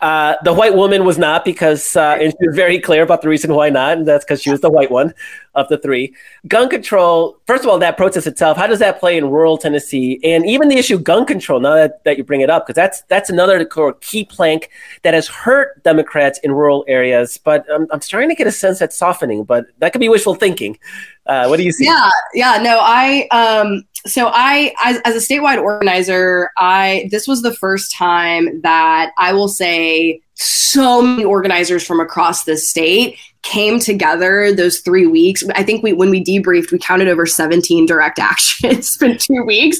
uh, 0.00 0.34
the 0.42 0.52
white 0.52 0.74
woman 0.74 1.04
was 1.04 1.18
not 1.18 1.44
because 1.44 1.94
uh, 1.96 2.16
and 2.20 2.32
she 2.32 2.46
was 2.46 2.56
very 2.56 2.80
clear 2.80 3.02
about 3.02 3.20
the 3.22 3.28
reason 3.28 3.54
why 3.54 3.68
not 3.68 3.98
and 3.98 4.08
that's 4.08 4.24
because 4.24 4.40
she 4.40 4.50
was 4.50 4.60
the 4.60 4.70
white 4.70 4.90
one 4.90 5.12
of 5.54 5.68
the 5.68 5.78
three. 5.78 6.14
Gun 6.48 6.68
control, 6.68 7.38
first 7.46 7.64
of 7.64 7.70
all, 7.70 7.78
that 7.78 7.96
protest 7.96 8.26
itself, 8.26 8.56
how 8.56 8.66
does 8.66 8.78
that 8.78 8.98
play 9.00 9.16
in 9.18 9.30
rural 9.30 9.58
Tennessee? 9.58 10.18
And 10.24 10.46
even 10.46 10.68
the 10.68 10.76
issue 10.76 10.98
gun 10.98 11.26
control, 11.26 11.60
now 11.60 11.74
that, 11.74 12.02
that 12.04 12.16
you 12.16 12.24
bring 12.24 12.40
it 12.40 12.50
up, 12.50 12.66
because 12.66 12.76
that's 12.76 13.02
that's 13.02 13.30
another 13.30 13.64
key 14.00 14.24
plank 14.24 14.70
that 15.02 15.14
has 15.14 15.28
hurt 15.28 15.82
Democrats 15.82 16.38
in 16.42 16.52
rural 16.52 16.84
areas. 16.88 17.38
But 17.38 17.66
I'm, 17.70 17.86
I'm 17.90 18.00
starting 18.00 18.30
to 18.30 18.34
get 18.34 18.46
a 18.46 18.52
sense 18.52 18.78
that's 18.78 18.96
softening, 18.96 19.44
but 19.44 19.66
that 19.78 19.92
could 19.92 20.00
be 20.00 20.08
wishful 20.08 20.34
thinking. 20.34 20.78
Uh, 21.26 21.46
what 21.46 21.56
do 21.56 21.62
you 21.62 21.72
see? 21.72 21.84
Yeah, 21.84 22.10
yeah, 22.34 22.58
no, 22.62 22.78
I, 22.80 23.28
um, 23.30 23.84
so 24.06 24.30
I, 24.32 24.74
as, 24.82 25.00
as 25.04 25.14
a 25.14 25.18
statewide 25.18 25.62
organizer, 25.62 26.50
I, 26.58 27.08
this 27.10 27.28
was 27.28 27.42
the 27.42 27.54
first 27.54 27.94
time 27.94 28.60
that 28.62 29.12
I 29.18 29.32
will 29.32 29.48
say 29.48 30.20
so 30.34 31.00
many 31.02 31.24
organizers 31.24 31.86
from 31.86 32.00
across 32.00 32.44
the 32.44 32.56
state 32.56 33.18
came 33.42 33.78
together 33.78 34.52
those 34.52 34.80
three 34.80 35.06
weeks. 35.06 35.44
I 35.54 35.62
think 35.62 35.82
we 35.82 35.92
when 35.92 36.10
we 36.10 36.24
debriefed, 36.24 36.72
we 36.72 36.78
counted 36.78 37.08
over 37.08 37.26
17 37.26 37.86
direct 37.86 38.18
actions. 38.18 38.78
it's 38.78 38.96
been 38.96 39.18
two 39.18 39.42
weeks. 39.44 39.78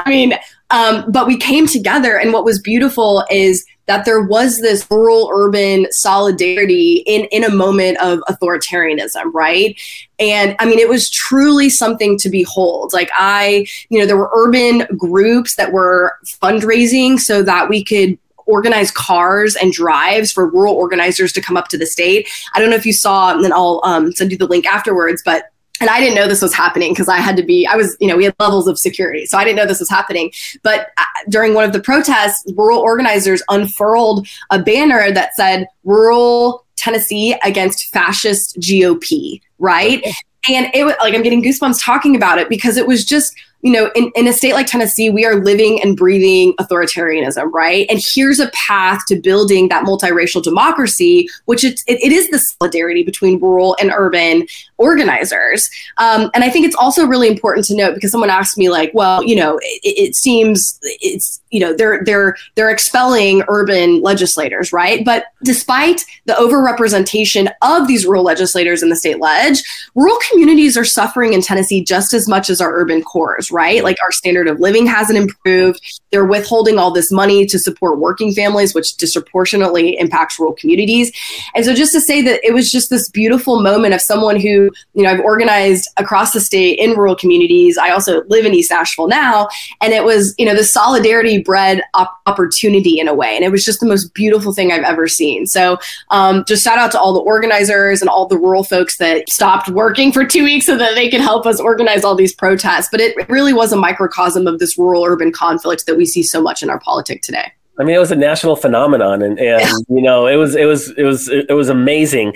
I 0.00 0.10
mean, 0.10 0.34
um, 0.70 1.10
but 1.10 1.26
we 1.26 1.36
came 1.36 1.66
together, 1.66 2.18
and 2.18 2.32
what 2.32 2.44
was 2.44 2.58
beautiful 2.58 3.24
is 3.30 3.64
that 3.92 4.06
there 4.06 4.22
was 4.22 4.62
this 4.62 4.86
rural 4.90 5.30
urban 5.34 5.86
solidarity 5.92 7.02
in 7.06 7.26
in 7.26 7.44
a 7.44 7.50
moment 7.50 7.98
of 8.00 8.20
authoritarianism 8.20 9.30
right 9.34 9.78
and 10.18 10.56
i 10.58 10.64
mean 10.64 10.78
it 10.78 10.88
was 10.88 11.10
truly 11.10 11.68
something 11.68 12.16
to 12.16 12.30
behold 12.30 12.92
like 12.94 13.10
i 13.14 13.66
you 13.90 13.98
know 13.98 14.06
there 14.06 14.16
were 14.16 14.30
urban 14.34 14.86
groups 14.96 15.56
that 15.56 15.72
were 15.72 16.16
fundraising 16.24 17.20
so 17.20 17.42
that 17.42 17.68
we 17.68 17.84
could 17.84 18.18
organize 18.46 18.90
cars 18.90 19.54
and 19.56 19.72
drives 19.72 20.32
for 20.32 20.48
rural 20.48 20.74
organizers 20.74 21.32
to 21.32 21.40
come 21.40 21.56
up 21.56 21.68
to 21.68 21.78
the 21.78 21.86
state. 21.86 22.28
I 22.52 22.58
don't 22.58 22.70
know 22.70 22.76
if 22.76 22.84
you 22.84 22.92
saw, 22.92 23.32
and 23.32 23.44
then 23.44 23.52
I'll 23.52 23.80
um, 23.84 24.10
send 24.10 24.32
you 24.32 24.36
the 24.36 24.48
link 24.48 24.66
afterwards, 24.66 25.22
but 25.24 25.51
and 25.80 25.90
I 25.90 26.00
didn't 26.00 26.14
know 26.14 26.28
this 26.28 26.42
was 26.42 26.54
happening 26.54 26.92
because 26.92 27.08
I 27.08 27.16
had 27.16 27.36
to 27.36 27.42
be, 27.42 27.66
I 27.66 27.76
was, 27.76 27.96
you 28.00 28.06
know, 28.06 28.16
we 28.16 28.24
had 28.24 28.34
levels 28.38 28.68
of 28.68 28.78
security. 28.78 29.26
So 29.26 29.36
I 29.38 29.44
didn't 29.44 29.56
know 29.56 29.66
this 29.66 29.80
was 29.80 29.90
happening. 29.90 30.30
But 30.62 30.90
uh, 30.96 31.04
during 31.28 31.54
one 31.54 31.64
of 31.64 31.72
the 31.72 31.80
protests, 31.80 32.44
rural 32.56 32.78
organizers 32.78 33.42
unfurled 33.48 34.28
a 34.50 34.62
banner 34.62 35.10
that 35.10 35.34
said, 35.34 35.66
rural 35.84 36.64
Tennessee 36.76 37.36
against 37.44 37.92
fascist 37.92 38.58
GOP, 38.60 39.40
right? 39.58 40.04
And 40.50 40.68
it 40.74 40.84
was 40.84 40.94
like, 41.00 41.14
I'm 41.14 41.22
getting 41.22 41.42
goosebumps 41.42 41.82
talking 41.82 42.16
about 42.16 42.38
it 42.38 42.48
because 42.48 42.76
it 42.76 42.86
was 42.86 43.04
just, 43.04 43.32
you 43.60 43.70
know, 43.70 43.92
in, 43.94 44.10
in 44.16 44.26
a 44.26 44.32
state 44.32 44.54
like 44.54 44.66
Tennessee, 44.66 45.08
we 45.08 45.24
are 45.24 45.36
living 45.36 45.80
and 45.80 45.96
breathing 45.96 46.52
authoritarianism, 46.54 47.52
right? 47.52 47.86
And 47.88 48.02
here's 48.02 48.40
a 48.40 48.50
path 48.50 49.02
to 49.06 49.14
building 49.14 49.68
that 49.68 49.84
multiracial 49.84 50.42
democracy, 50.42 51.28
which 51.44 51.62
it, 51.62 51.80
it, 51.86 52.02
it 52.02 52.10
is 52.10 52.28
the 52.30 52.40
solidarity 52.40 53.04
between 53.04 53.38
rural 53.38 53.76
and 53.80 53.92
urban 53.94 54.48
organizers. 54.82 55.70
Um, 55.98 56.30
and 56.34 56.44
I 56.44 56.50
think 56.50 56.66
it's 56.66 56.76
also 56.76 57.06
really 57.06 57.28
important 57.28 57.66
to 57.66 57.76
note 57.76 57.94
because 57.94 58.10
someone 58.10 58.30
asked 58.30 58.58
me, 58.58 58.68
like, 58.68 58.90
well, 58.92 59.24
you 59.24 59.36
know, 59.36 59.58
it, 59.62 59.80
it 59.82 60.14
seems 60.16 60.78
it's 60.82 61.42
you 61.52 61.60
know 61.60 61.72
they're 61.72 62.02
they're 62.04 62.34
they're 62.56 62.70
expelling 62.70 63.44
urban 63.48 64.00
legislators 64.02 64.72
right? 64.72 65.04
But 65.04 65.26
despite 65.44 66.04
the 66.24 66.32
overrepresentation 66.32 67.52
of 67.62 67.86
these 67.86 68.04
rural 68.06 68.24
legislators 68.24 68.82
in 68.82 68.88
the 68.88 68.96
state 68.96 69.20
ledge 69.20 69.62
rural 69.94 70.18
communities 70.30 70.76
are 70.76 70.84
suffering 70.84 71.34
in 71.34 71.42
tennessee 71.42 71.84
just 71.84 72.14
as 72.14 72.26
much 72.28 72.50
as 72.50 72.60
our 72.60 72.74
urban 72.74 73.02
cores 73.02 73.50
right? 73.50 73.84
Like 73.84 73.98
our 74.02 74.10
standard 74.10 74.48
of 74.48 74.58
living 74.58 74.86
hasn't 74.86 75.18
improved. 75.18 75.80
They're 76.10 76.24
withholding 76.24 76.78
all 76.78 76.90
this 76.90 77.12
money 77.12 77.46
to 77.46 77.58
support 77.58 77.98
working 77.98 78.32
families 78.32 78.74
which 78.74 78.96
disproportionately 78.96 79.98
impacts 79.98 80.38
rural 80.38 80.54
communities. 80.54 81.12
And 81.54 81.64
so 81.64 81.74
just 81.74 81.92
to 81.92 82.00
say 82.00 82.22
that 82.22 82.40
it 82.42 82.54
was 82.54 82.72
just 82.72 82.90
this 82.90 83.10
beautiful 83.10 83.60
moment 83.60 83.94
of 83.94 84.00
someone 84.00 84.40
who 84.40 84.70
you 84.94 85.02
know 85.02 85.10
i've 85.10 85.20
organized 85.20 85.88
across 85.96 86.32
the 86.32 86.40
state 86.40 86.78
in 86.78 86.90
rural 86.90 87.16
communities 87.16 87.78
i 87.78 87.90
also 87.90 88.22
live 88.24 88.44
in 88.44 88.54
east 88.54 88.70
nashville 88.70 89.08
now 89.08 89.48
and 89.80 89.92
it 89.92 90.04
was 90.04 90.34
you 90.38 90.46
know 90.46 90.54
the 90.54 90.64
solidarity 90.64 91.42
bred 91.42 91.82
op- 91.94 92.20
opportunity 92.26 92.98
in 92.98 93.08
a 93.08 93.14
way. 93.14 93.34
And 93.36 93.44
it 93.44 93.50
was 93.50 93.64
just 93.64 93.80
the 93.80 93.86
most 93.86 94.14
beautiful 94.14 94.52
thing 94.52 94.72
I've 94.72 94.84
ever 94.84 95.08
seen. 95.08 95.46
So 95.46 95.78
um, 96.10 96.44
just 96.46 96.64
shout 96.64 96.78
out 96.78 96.90
to 96.92 97.00
all 97.00 97.12
the 97.12 97.20
organizers 97.20 98.00
and 98.00 98.08
all 98.08 98.26
the 98.26 98.38
rural 98.38 98.64
folks 98.64 98.98
that 98.98 99.28
stopped 99.28 99.68
working 99.68 100.12
for 100.12 100.24
two 100.24 100.44
weeks 100.44 100.66
so 100.66 100.76
that 100.76 100.94
they 100.94 101.10
could 101.10 101.20
help 101.20 101.46
us 101.46 101.60
organize 101.60 102.04
all 102.04 102.14
these 102.14 102.34
protests. 102.34 102.88
But 102.90 103.00
it 103.00 103.28
really 103.28 103.52
was 103.52 103.72
a 103.72 103.76
microcosm 103.76 104.46
of 104.46 104.58
this 104.58 104.78
rural 104.78 105.04
urban 105.04 105.32
conflict 105.32 105.86
that 105.86 105.96
we 105.96 106.06
see 106.06 106.22
so 106.22 106.40
much 106.40 106.62
in 106.62 106.70
our 106.70 106.80
politics 106.80 107.26
today. 107.26 107.52
I 107.78 107.84
mean, 107.84 107.96
it 107.96 107.98
was 107.98 108.12
a 108.12 108.16
national 108.16 108.56
phenomenon, 108.56 109.22
and, 109.22 109.38
and 109.38 109.60
yeah. 109.60 109.72
you 109.88 110.02
know, 110.02 110.26
it 110.26 110.36
was 110.36 110.54
it 110.54 110.66
was 110.66 110.90
it 110.90 111.04
was 111.04 111.30
it 111.30 111.54
was 111.54 111.70
amazing. 111.70 112.34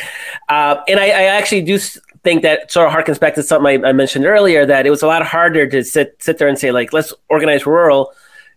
Uh, 0.48 0.76
and 0.88 0.98
I, 0.98 1.08
I, 1.08 1.22
actually 1.24 1.60
do 1.60 1.78
think 2.26 2.42
that 2.42 2.72
sort 2.72 2.88
of 2.88 2.92
harkens 2.92 3.20
back 3.20 3.36
to 3.36 3.42
something 3.44 3.84
I, 3.84 3.90
I, 3.90 3.92
mentioned 3.92 4.26
earlier 4.26 4.66
that 4.66 4.84
it 4.84 4.90
was 4.90 5.00
a 5.00 5.06
lot 5.06 5.24
harder 5.24 5.64
to 5.68 5.84
sit 5.84 6.16
sit 6.18 6.38
there 6.38 6.48
and 6.48 6.58
say 6.58 6.72
like, 6.72 6.92
let's 6.92 7.14
organize 7.28 7.66
rural 7.66 8.12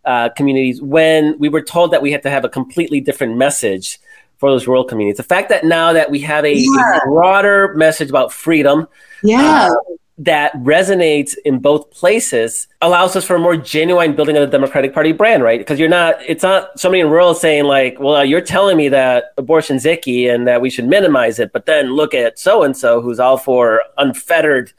uh, 0.05 0.29
communities 0.29 0.81
when 0.81 1.37
we 1.37 1.49
were 1.49 1.61
told 1.61 1.91
that 1.91 2.01
we 2.01 2.11
had 2.11 2.23
to 2.23 2.31
have 2.31 2.43
a 2.43 2.49
completely 2.49 2.99
different 2.99 3.37
message 3.37 3.99
for 4.39 4.49
those 4.49 4.65
rural 4.65 4.83
communities. 4.83 5.17
The 5.17 5.23
fact 5.35 5.49
that 5.49 5.65
now 5.65 5.93
that 5.93 6.09
we 6.09 6.19
have 6.21 6.45
a, 6.45 6.55
yeah. 6.55 6.97
a 6.97 7.05
broader 7.05 7.75
message 7.75 8.09
about 8.09 8.33
freedom, 8.33 8.87
yeah. 9.21 9.69
Uh, 9.69 9.95
that 10.19 10.53
resonates 10.55 11.35
in 11.45 11.59
both 11.59 11.89
places 11.91 12.67
allows 12.81 13.15
us 13.15 13.25
for 13.25 13.37
a 13.37 13.39
more 13.39 13.55
genuine 13.55 14.15
building 14.15 14.35
of 14.35 14.41
the 14.41 14.51
Democratic 14.51 14.93
Party 14.93 15.13
brand, 15.13 15.43
right? 15.43 15.59
Because 15.59 15.79
you're 15.79 15.87
not, 15.87 16.15
it's 16.27 16.43
not 16.43 16.77
somebody 16.77 16.99
in 16.99 17.09
rural 17.09 17.33
saying 17.33 17.63
like, 17.63 17.97
well, 17.99 18.23
you're 18.25 18.41
telling 18.41 18.75
me 18.75 18.89
that 18.89 19.33
abortion's 19.37 19.85
icky 19.85 20.27
and 20.27 20.45
that 20.45 20.61
we 20.61 20.69
should 20.69 20.85
minimize 20.85 21.39
it, 21.39 21.53
but 21.53 21.65
then 21.65 21.93
look 21.93 22.13
at 22.13 22.37
so 22.37 22.63
and 22.63 22.75
so 22.75 23.01
who's 23.01 23.19
all 23.19 23.37
for 23.37 23.81
unfettered 23.97 24.73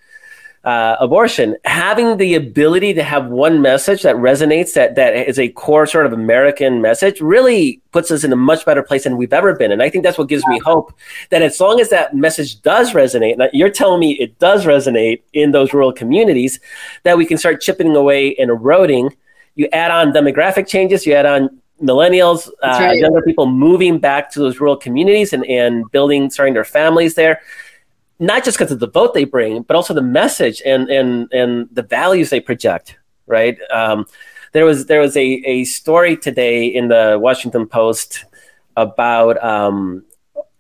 uh, 0.65 0.97
abortion, 1.01 1.57
having 1.65 2.19
the 2.19 2.35
ability 2.35 2.93
to 2.93 3.03
have 3.03 3.27
one 3.29 3.63
message 3.63 4.03
that 4.03 4.15
resonates, 4.17 4.75
that 4.75 4.95
that 4.95 5.17
is 5.17 5.39
a 5.39 5.49
core 5.49 5.87
sort 5.87 6.05
of 6.05 6.13
American 6.13 6.83
message, 6.83 7.21
really 7.23 7.81
puts 7.93 8.11
us 8.11 8.25
in 8.25 8.33
a 8.33 8.37
much 8.37 8.67
better 8.67 8.83
place 8.83 9.05
than 9.05 9.17
we've 9.17 9.33
ever 9.33 9.55
been. 9.57 9.73
And 9.73 9.83
I 9.83 9.89
think 9.89 10.05
that's 10.05 10.19
what 10.19 10.29
gives 10.29 10.47
me 10.49 10.59
hope 10.59 10.93
that 11.31 11.41
as 11.41 11.59
long 11.61 11.81
as 11.81 11.89
that 11.91 12.15
message 12.15 12.61
does 12.61 12.93
resonate, 12.93 13.49
you're 13.55 13.71
telling 13.71 14.01
me 14.01 14.13
it 14.13 14.39
does 14.39 14.67
resonate 14.67 15.23
in 15.33 15.53
those 15.53 15.73
rural 15.73 15.93
communities, 15.93 16.61
that 17.05 17.17
we 17.17 17.25
can 17.25 17.39
start 17.39 17.63
chipping 17.63 17.97
away 17.97 18.35
and 18.37 18.51
eroding. 18.51 19.17
You 19.55 19.67
add 19.73 19.91
on 19.91 20.13
demographic 20.13 20.67
changes, 20.67 21.07
you 21.07 21.15
add 21.15 21.27
on 21.27 21.59
millennials, 21.83 22.49
uh, 22.63 22.77
right. 22.79 22.99
younger 22.99 23.23
people 23.23 23.47
moving 23.47 23.99
back 23.99 24.31
to 24.33 24.41
those 24.41 24.61
rural 24.61 24.77
communities 24.77 25.33
and, 25.33 25.47
and 25.47 25.91
building, 25.91 26.29
starting 26.29 26.53
their 26.53 26.65
families 26.65 27.15
there 27.15 27.41
not 28.21 28.45
just 28.45 28.59
because 28.59 28.71
of 28.71 28.79
the 28.79 28.87
vote 28.89 29.15
they 29.15 29.25
bring, 29.25 29.63
but 29.63 29.75
also 29.75 29.95
the 29.95 30.03
message 30.03 30.63
and 30.65 30.89
and 30.89 31.33
and 31.33 31.69
the 31.73 31.83
values 31.83 32.31
they 32.31 32.41
project. 32.41 32.97
Right. 33.27 33.59
Um, 33.71 34.07
there 34.53 34.65
was 34.65 34.87
there 34.87 35.01
was 35.01 35.17
a 35.17 35.27
a 35.47 35.65
story 35.65 36.17
today 36.17 36.67
in 36.67 36.89
the 36.89 37.19
Washington 37.21 37.67
Post 37.67 38.25
about 38.77 39.43
um, 39.43 40.05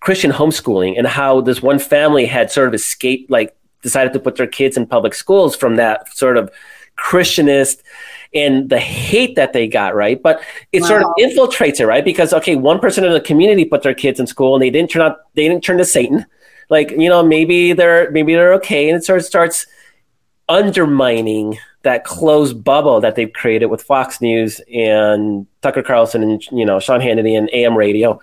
Christian 0.01 0.33
homeschooling 0.33 0.97
and 0.99 1.07
how 1.07 1.41
this 1.41 1.63
one 1.63 1.79
family 1.79 2.27
had 2.27 2.51
sort 2.51 2.69
of 2.69 2.75
escaped, 2.75 3.31
like 3.31 3.55
decided 3.83 4.13
to 4.15 4.21
put 4.21 4.37
their 4.37 4.47
kids 4.47 4.77
in 4.77 4.87
public 4.87 5.15
schools 5.15 5.55
from 5.55 5.77
that 5.77 6.13
sort 6.17 6.37
of 6.37 6.51
Christianist 6.97 7.83
and 8.33 8.71
the 8.71 8.79
hate 8.79 9.37
that 9.37 9.53
they 9.53 9.67
got, 9.67 9.95
right? 9.95 10.23
But 10.23 10.43
it 10.73 10.83
wow. 10.83 10.89
sort 10.89 11.03
of 11.03 11.09
infiltrates 11.19 11.81
it, 11.81 11.87
right? 11.87 12.05
Because 12.05 12.33
okay, 12.33 12.57
one 12.57 12.79
person 12.79 13.05
in 13.05 13.13
the 13.13 13.21
community 13.21 13.65
put 13.65 13.83
their 13.83 13.95
kids 13.95 14.19
in 14.19 14.27
school 14.27 14.55
and 14.55 14.63
they 14.63 14.71
didn't 14.71 14.91
turn 14.91 15.03
out 15.03 15.19
they 15.35 15.47
didn't 15.47 15.65
turn 15.65 15.79
to 15.79 15.85
Satan 15.85 16.25
like 16.71 16.91
you 16.93 17.09
know 17.09 17.23
maybe 17.23 17.73
they're 17.73 18.11
maybe 18.11 18.35
they're 18.35 18.55
okay 18.55 18.89
and 18.89 18.97
it 18.97 19.05
sort 19.05 19.19
of 19.19 19.25
starts 19.25 19.67
undermining 20.49 21.59
that 21.83 22.05
closed 22.05 22.63
bubble 22.63 23.01
that 23.01 23.15
they've 23.15 23.33
created 23.33 23.67
with 23.67 23.83
Fox 23.83 24.21
News 24.21 24.61
and 24.73 25.47
Tucker 25.63 25.83
Carlson 25.83 26.23
and 26.23 26.43
you 26.51 26.65
know 26.65 26.81
Sean 26.81 27.01
Hannity 27.01 27.37
and 27.37 27.51
AM 27.53 27.77
radio. 27.77 28.21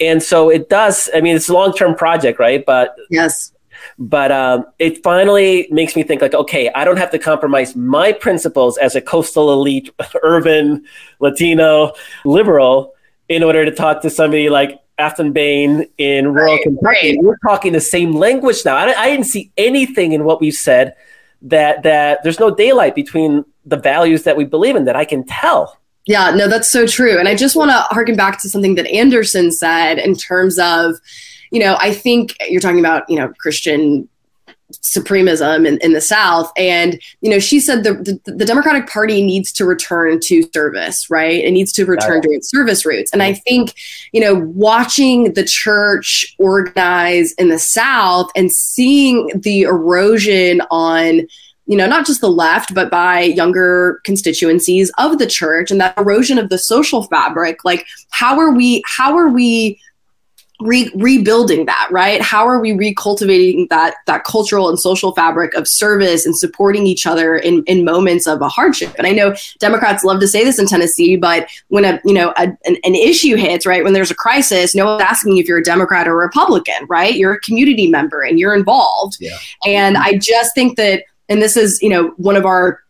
And 0.00 0.22
so 0.22 0.48
it 0.48 0.68
does. 0.68 1.10
I 1.12 1.20
mean, 1.20 1.34
it's 1.34 1.48
a 1.48 1.52
long 1.52 1.72
term 1.72 1.94
project, 1.94 2.38
right? 2.38 2.64
But 2.64 2.96
yes, 3.10 3.52
but 3.98 4.30
um, 4.32 4.64
it 4.78 5.02
finally 5.02 5.68
makes 5.70 5.96
me 5.96 6.02
think 6.02 6.22
like, 6.22 6.34
okay, 6.34 6.70
I 6.74 6.84
don't 6.84 6.96
have 6.96 7.10
to 7.12 7.18
compromise 7.18 7.76
my 7.76 8.12
principles 8.12 8.78
as 8.78 8.96
a 8.96 9.00
coastal 9.00 9.52
elite, 9.52 9.90
urban 10.22 10.84
Latino 11.20 11.92
liberal 12.24 12.94
in 13.28 13.42
order 13.42 13.64
to 13.64 13.70
talk 13.70 14.02
to 14.02 14.10
somebody 14.10 14.48
like 14.48 14.80
Aftyn 14.98 15.32
Behn 15.32 15.86
in 15.98 16.32
rural 16.32 16.54
right, 16.54 16.62
Kentucky. 16.62 16.86
Right. 16.86 17.16
We're 17.20 17.38
talking 17.38 17.72
the 17.72 17.80
same 17.80 18.12
language 18.12 18.64
now. 18.64 18.76
I, 18.76 18.92
I, 19.00 19.10
didn't 19.10 19.26
see 19.26 19.52
anything 19.56 20.12
in 20.12 20.24
what 20.24 20.40
we've 20.40 20.54
said 20.54 20.94
that 21.42 21.84
that 21.84 22.22
there's 22.22 22.40
no 22.40 22.54
daylight 22.54 22.94
between 22.94 23.44
the 23.64 23.76
values 23.76 24.24
that 24.24 24.36
we 24.36 24.44
believe 24.44 24.76
in 24.76 24.84
that 24.86 24.96
I 24.96 25.04
can 25.04 25.24
tell. 25.24 25.78
Yeah, 26.06 26.30
no, 26.30 26.48
that's 26.48 26.72
so 26.72 26.86
true. 26.86 27.18
And 27.18 27.28
I 27.28 27.34
just 27.34 27.54
want 27.54 27.70
to 27.70 27.76
harken 27.94 28.16
back 28.16 28.40
to 28.40 28.48
something 28.48 28.74
that 28.76 28.86
Anderson 28.88 29.52
said 29.52 29.98
in 29.98 30.14
terms 30.16 30.58
of, 30.58 30.94
you 31.50 31.60
know, 31.60 31.76
I 31.80 31.92
think 31.92 32.34
you're 32.48 32.62
talking 32.62 32.80
about, 32.80 33.08
you 33.10 33.18
know, 33.18 33.32
Christian 33.38 34.08
supremism 34.72 35.66
in, 35.66 35.78
in 35.78 35.92
the 35.92 36.00
South. 36.00 36.52
And, 36.56 37.00
you 37.20 37.30
know, 37.30 37.38
she 37.38 37.58
said 37.58 37.84
the, 37.84 37.94
the, 37.94 38.32
the, 38.32 38.44
Democratic 38.44 38.88
Party 38.88 39.24
needs 39.24 39.50
to 39.52 39.64
return 39.64 40.20
to 40.20 40.42
service, 40.54 41.08
right? 41.08 41.42
It 41.42 41.52
needs 41.52 41.72
to 41.72 41.86
return 41.86 42.20
to 42.22 42.28
its 42.28 42.50
service 42.50 42.84
roots. 42.84 43.12
And 43.12 43.22
I 43.22 43.32
mm-hmm. 43.32 43.40
think, 43.46 43.74
you 44.12 44.20
know, 44.20 44.34
watching 44.34 45.32
the 45.32 45.44
church 45.44 46.34
organize 46.38 47.32
in 47.32 47.48
the 47.48 47.58
South 47.58 48.30
and 48.36 48.52
seeing 48.52 49.30
the 49.34 49.62
erosion 49.62 50.60
on, 50.70 51.26
you 51.66 51.76
know, 51.76 51.86
not 51.86 52.06
just 52.06 52.20
the 52.20 52.30
left, 52.30 52.74
but 52.74 52.90
by 52.90 53.20
younger 53.20 54.00
constituencies 54.04 54.90
of 54.98 55.18
the 55.18 55.26
church 55.26 55.70
and 55.70 55.80
that 55.80 55.96
erosion 55.96 56.38
of 56.38 56.50
the 56.50 56.58
social 56.58 57.04
fabric, 57.04 57.64
like 57.64 57.86
how 58.10 58.38
are 58.38 58.50
we, 58.50 58.82
how 58.86 59.16
are 59.16 59.28
we, 59.28 59.80
re- 60.60 60.90
rebuilding 60.94 61.66
that 61.66 61.88
right? 61.90 62.20
How 62.20 62.46
are 62.46 62.58
we 62.58 62.72
recultivating 62.72 63.68
that 63.68 63.96
that 64.06 64.24
cultural 64.24 64.68
and 64.68 64.78
social 64.78 65.14
fabric 65.14 65.54
of 65.54 65.68
service 65.68 66.26
and 66.26 66.36
supporting 66.36 66.86
each 66.86 67.06
other 67.06 67.36
in 67.36 67.62
in 67.64 67.84
moments 67.84 68.26
of 68.26 68.40
a 68.42 68.48
hardship? 68.48 68.94
And 68.98 69.06
i 69.06 69.10
know 69.10 69.34
democrats 69.58 70.04
love 70.04 70.20
to 70.20 70.28
say 70.28 70.44
this 70.44 70.58
in 70.58 70.66
tennessee 70.66 71.16
but 71.16 71.48
when 71.68 71.84
a 71.84 72.00
you 72.04 72.14
know 72.14 72.32
a, 72.36 72.48
an, 72.64 72.76
an 72.84 72.94
issue 72.94 73.36
hits 73.36 73.66
right 73.66 73.84
when 73.84 73.92
there's 73.92 74.10
a 74.10 74.14
crisis 74.14 74.74
no 74.74 74.84
one's 74.84 75.02
asking 75.02 75.36
if 75.36 75.46
you're 75.46 75.58
a 75.58 75.64
democrat 75.64 76.08
or 76.08 76.12
a 76.12 76.26
republican 76.26 76.86
right? 76.88 77.14
You're 77.14 77.34
a 77.34 77.40
community 77.40 77.88
member 77.88 78.22
and 78.22 78.38
you're 78.38 78.54
involved. 78.54 79.16
Yeah. 79.20 79.36
and 79.66 79.96
i 79.96 80.16
just 80.18 80.54
think 80.54 80.76
that 80.76 81.04
and 81.28 81.42
this 81.42 81.56
is 81.56 81.80
you 81.82 81.88
know 81.88 82.08
one 82.16 82.36
of 82.36 82.44
our 82.44 82.80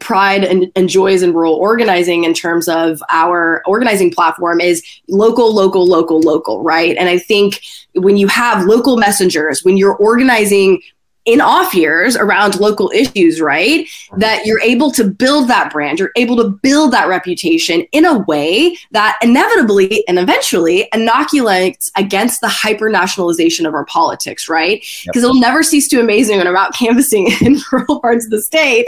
pride 0.00 0.44
and, 0.44 0.70
and, 0.76 0.88
joys 0.88 1.22
in 1.22 1.32
rural 1.32 1.54
organizing 1.54 2.24
in 2.24 2.34
terms 2.34 2.68
of 2.68 3.02
our 3.10 3.62
organizing 3.66 4.10
platform 4.10 4.60
is 4.60 4.82
local, 5.08 5.54
local, 5.54 5.86
local, 5.86 6.20
local, 6.20 6.62
right? 6.62 6.96
And 6.96 7.08
I 7.08 7.18
think 7.18 7.62
when 7.94 8.16
you 8.16 8.26
have 8.28 8.66
local 8.66 8.96
messengers, 8.96 9.64
when 9.64 9.76
you're 9.76 9.96
organizing 9.96 10.82
in 11.24 11.40
off 11.40 11.74
years 11.74 12.16
around 12.16 12.58
local 12.58 12.90
issues, 12.92 13.40
right? 13.40 13.88
That 14.16 14.44
you're 14.44 14.60
able 14.60 14.90
to 14.92 15.04
build 15.04 15.48
that 15.48 15.72
brand, 15.72 16.00
you're 16.00 16.12
able 16.16 16.36
to 16.38 16.48
build 16.48 16.92
that 16.92 17.08
reputation 17.08 17.82
in 17.92 18.04
a 18.04 18.18
way 18.20 18.76
that 18.90 19.18
inevitably 19.22 20.06
and 20.08 20.18
eventually 20.18 20.88
inoculates 20.92 21.92
against 21.96 22.40
the 22.40 22.48
hyper 22.48 22.88
nationalization 22.88 23.66
of 23.66 23.74
our 23.74 23.84
politics, 23.84 24.48
right? 24.48 24.80
Because 25.04 25.22
yep. 25.22 25.30
it'll 25.30 25.40
never 25.40 25.62
cease 25.62 25.88
to 25.88 26.00
amaze 26.00 26.28
me 26.28 26.38
when 26.38 26.48
I'm 26.48 26.56
out 26.56 26.74
canvassing 26.74 27.30
in 27.40 27.58
rural 27.70 28.00
parts 28.00 28.24
of 28.24 28.30
the 28.30 28.42
state, 28.42 28.86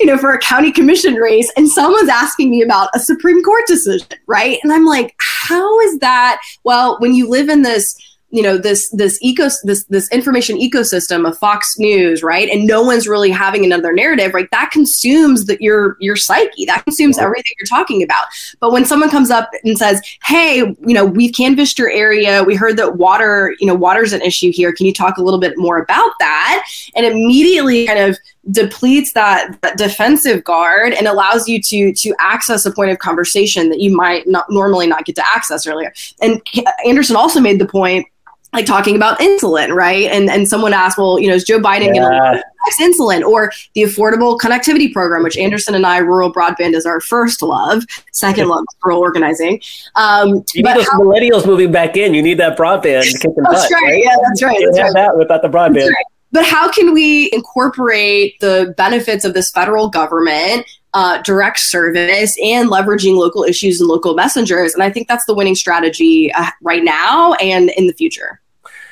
you 0.00 0.06
know, 0.06 0.16
for 0.16 0.32
a 0.32 0.38
county 0.38 0.72
commission 0.72 1.14
race, 1.14 1.52
and 1.56 1.68
someone's 1.68 2.08
asking 2.08 2.50
me 2.50 2.62
about 2.62 2.88
a 2.94 3.00
Supreme 3.00 3.42
Court 3.42 3.66
decision, 3.66 4.06
right? 4.26 4.58
And 4.62 4.72
I'm 4.72 4.86
like, 4.86 5.14
how 5.18 5.80
is 5.80 5.98
that? 5.98 6.40
Well, 6.64 6.96
when 7.00 7.14
you 7.14 7.28
live 7.28 7.50
in 7.50 7.62
this 7.62 7.94
you 8.34 8.42
know 8.42 8.58
this 8.58 8.90
this 8.90 9.16
eco 9.22 9.48
this 9.62 9.84
this 9.84 10.10
information 10.10 10.58
ecosystem 10.58 11.26
of 11.26 11.38
Fox 11.38 11.78
News, 11.78 12.20
right? 12.20 12.48
And 12.48 12.66
no 12.66 12.82
one's 12.82 13.06
really 13.06 13.30
having 13.30 13.64
another 13.64 13.92
narrative, 13.92 14.34
right? 14.34 14.50
That 14.50 14.72
consumes 14.72 15.44
that 15.44 15.62
your 15.62 15.96
your 16.00 16.16
psyche. 16.16 16.64
That 16.64 16.82
consumes 16.84 17.16
everything 17.16 17.52
you're 17.60 17.66
talking 17.66 18.02
about. 18.02 18.26
But 18.58 18.72
when 18.72 18.86
someone 18.86 19.08
comes 19.08 19.30
up 19.30 19.50
and 19.62 19.78
says, 19.78 20.02
"Hey, 20.24 20.56
you 20.56 20.94
know, 20.94 21.04
we've 21.04 21.32
canvassed 21.32 21.78
your 21.78 21.90
area. 21.90 22.42
We 22.42 22.56
heard 22.56 22.76
that 22.78 22.96
water, 22.96 23.54
you 23.60 23.68
know, 23.68 23.74
water's 23.74 24.12
an 24.12 24.20
issue 24.20 24.50
here. 24.52 24.72
Can 24.72 24.86
you 24.86 24.92
talk 24.92 25.16
a 25.16 25.22
little 25.22 25.38
bit 25.38 25.56
more 25.56 25.78
about 25.78 26.10
that?" 26.18 26.66
And 26.96 27.06
immediately 27.06 27.86
kind 27.86 28.00
of 28.00 28.18
depletes 28.50 29.12
that, 29.12 29.56
that, 29.62 29.78
defensive 29.78 30.42
guard 30.44 30.92
and 30.92 31.06
allows 31.06 31.48
you 31.48 31.62
to 31.62 31.92
to 31.92 32.14
access 32.18 32.66
a 32.66 32.72
point 32.72 32.90
of 32.90 32.98
conversation 32.98 33.68
that 33.68 33.80
you 33.80 33.94
might 33.94 34.26
not 34.26 34.46
normally 34.50 34.88
not 34.88 35.04
get 35.04 35.14
to 35.14 35.24
access 35.24 35.68
earlier. 35.68 35.92
And 36.20 36.42
Anderson 36.84 37.14
also 37.14 37.38
made 37.38 37.60
the 37.60 37.66
point 37.66 38.08
like 38.54 38.66
talking 38.66 38.96
about 38.96 39.18
insulin, 39.18 39.74
right? 39.74 40.10
And 40.10 40.30
and 40.30 40.48
someone 40.48 40.72
asked, 40.72 40.96
well, 40.96 41.18
you 41.18 41.28
know, 41.28 41.34
is 41.34 41.44
Joe 41.44 41.58
Biden 41.58 41.94
yeah. 41.94 42.00
going 42.00 42.12
to 42.12 42.44
insulin 42.80 43.22
or 43.22 43.52
the 43.74 43.82
Affordable 43.82 44.38
Connectivity 44.38 44.92
Program, 44.92 45.22
which 45.22 45.36
Anderson 45.36 45.74
and 45.74 45.84
I, 45.84 45.98
rural 45.98 46.32
broadband 46.32 46.74
is 46.74 46.86
our 46.86 47.00
first 47.00 47.42
love, 47.42 47.84
second 48.12 48.48
love, 48.48 48.64
rural 48.84 49.00
organizing. 49.00 49.60
Um, 49.96 50.44
you 50.54 50.62
need 50.62 50.76
those 50.76 50.88
how, 50.88 51.00
millennials 51.00 51.46
moving 51.46 51.72
back 51.72 51.96
in. 51.96 52.14
You 52.14 52.22
need 52.22 52.38
that 52.38 52.56
broadband 52.56 53.04
kicking 53.20 53.34
That's 53.36 53.68
butt, 53.68 53.70
right. 53.70 53.82
right. 53.82 54.04
Yeah, 54.04 54.16
that's 54.26 54.42
right. 54.42 54.58
That's 54.64 54.78
right. 54.78 54.92
that 54.94 55.16
without 55.18 55.42
the 55.42 55.48
broadband. 55.48 55.88
Right. 55.88 56.06
But 56.32 56.46
how 56.46 56.70
can 56.70 56.94
we 56.94 57.30
incorporate 57.32 58.40
the 58.40 58.74
benefits 58.76 59.24
of 59.24 59.34
this 59.34 59.50
federal 59.50 59.88
government 59.88 60.66
uh, 60.94 61.20
direct 61.22 61.58
service 61.58 62.36
and 62.42 62.70
leveraging 62.70 63.16
local 63.16 63.42
issues 63.42 63.80
and 63.80 63.88
local 63.88 64.14
messengers. 64.14 64.74
And 64.74 64.82
I 64.82 64.90
think 64.90 65.08
that's 65.08 65.24
the 65.26 65.34
winning 65.34 65.56
strategy 65.56 66.32
uh, 66.32 66.46
right 66.62 66.84
now 66.84 67.34
and 67.34 67.70
in 67.70 67.88
the 67.88 67.92
future. 67.92 68.40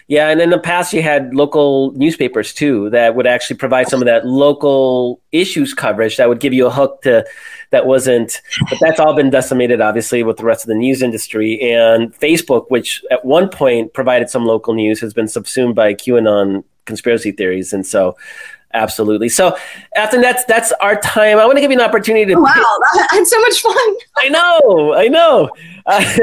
Yeah, 0.08 0.28
and 0.28 0.40
in 0.40 0.50
the 0.50 0.58
past, 0.58 0.92
you 0.92 1.02
had 1.02 1.34
local 1.34 1.92
newspapers 1.92 2.52
too 2.52 2.90
that 2.90 3.14
would 3.14 3.26
actually 3.26 3.56
provide 3.56 3.88
some 3.88 4.02
of 4.02 4.06
that 4.06 4.26
local 4.26 5.20
issues 5.30 5.74
coverage 5.74 6.16
that 6.16 6.28
would 6.28 6.40
give 6.40 6.52
you 6.52 6.66
a 6.66 6.70
hook 6.70 7.02
to 7.02 7.24
that 7.70 7.86
wasn't. 7.86 8.40
But 8.68 8.78
that's 8.80 9.00
all 9.00 9.14
been 9.14 9.30
decimated, 9.30 9.80
obviously, 9.80 10.22
with 10.22 10.36
the 10.36 10.44
rest 10.44 10.64
of 10.64 10.68
the 10.68 10.74
news 10.74 11.02
industry. 11.02 11.60
And 11.72 12.12
Facebook, 12.18 12.66
which 12.68 13.02
at 13.10 13.24
one 13.24 13.48
point 13.48 13.94
provided 13.94 14.28
some 14.28 14.44
local 14.44 14.74
news, 14.74 15.00
has 15.00 15.14
been 15.14 15.28
subsumed 15.28 15.74
by 15.74 15.94
QAnon 15.94 16.64
conspiracy 16.84 17.32
theories, 17.32 17.72
and 17.72 17.86
so 17.86 18.16
Absolutely. 18.74 19.28
So, 19.28 19.56
after 19.94 20.20
that's 20.20 20.44
that's 20.46 20.72
our 20.80 20.96
time. 20.96 21.38
I 21.38 21.44
want 21.44 21.56
to 21.56 21.60
give 21.60 21.70
you 21.70 21.78
an 21.78 21.84
opportunity 21.84 22.26
to. 22.32 22.38
Oh, 22.38 22.42
wow, 22.42 22.78
had 23.10 23.26
so 23.26 23.40
much 23.40 23.60
fun. 23.60 23.94
I 24.16 24.28
know, 24.28 24.94
I 24.94 25.08
know. 25.08 25.50
Uh, 25.84 26.02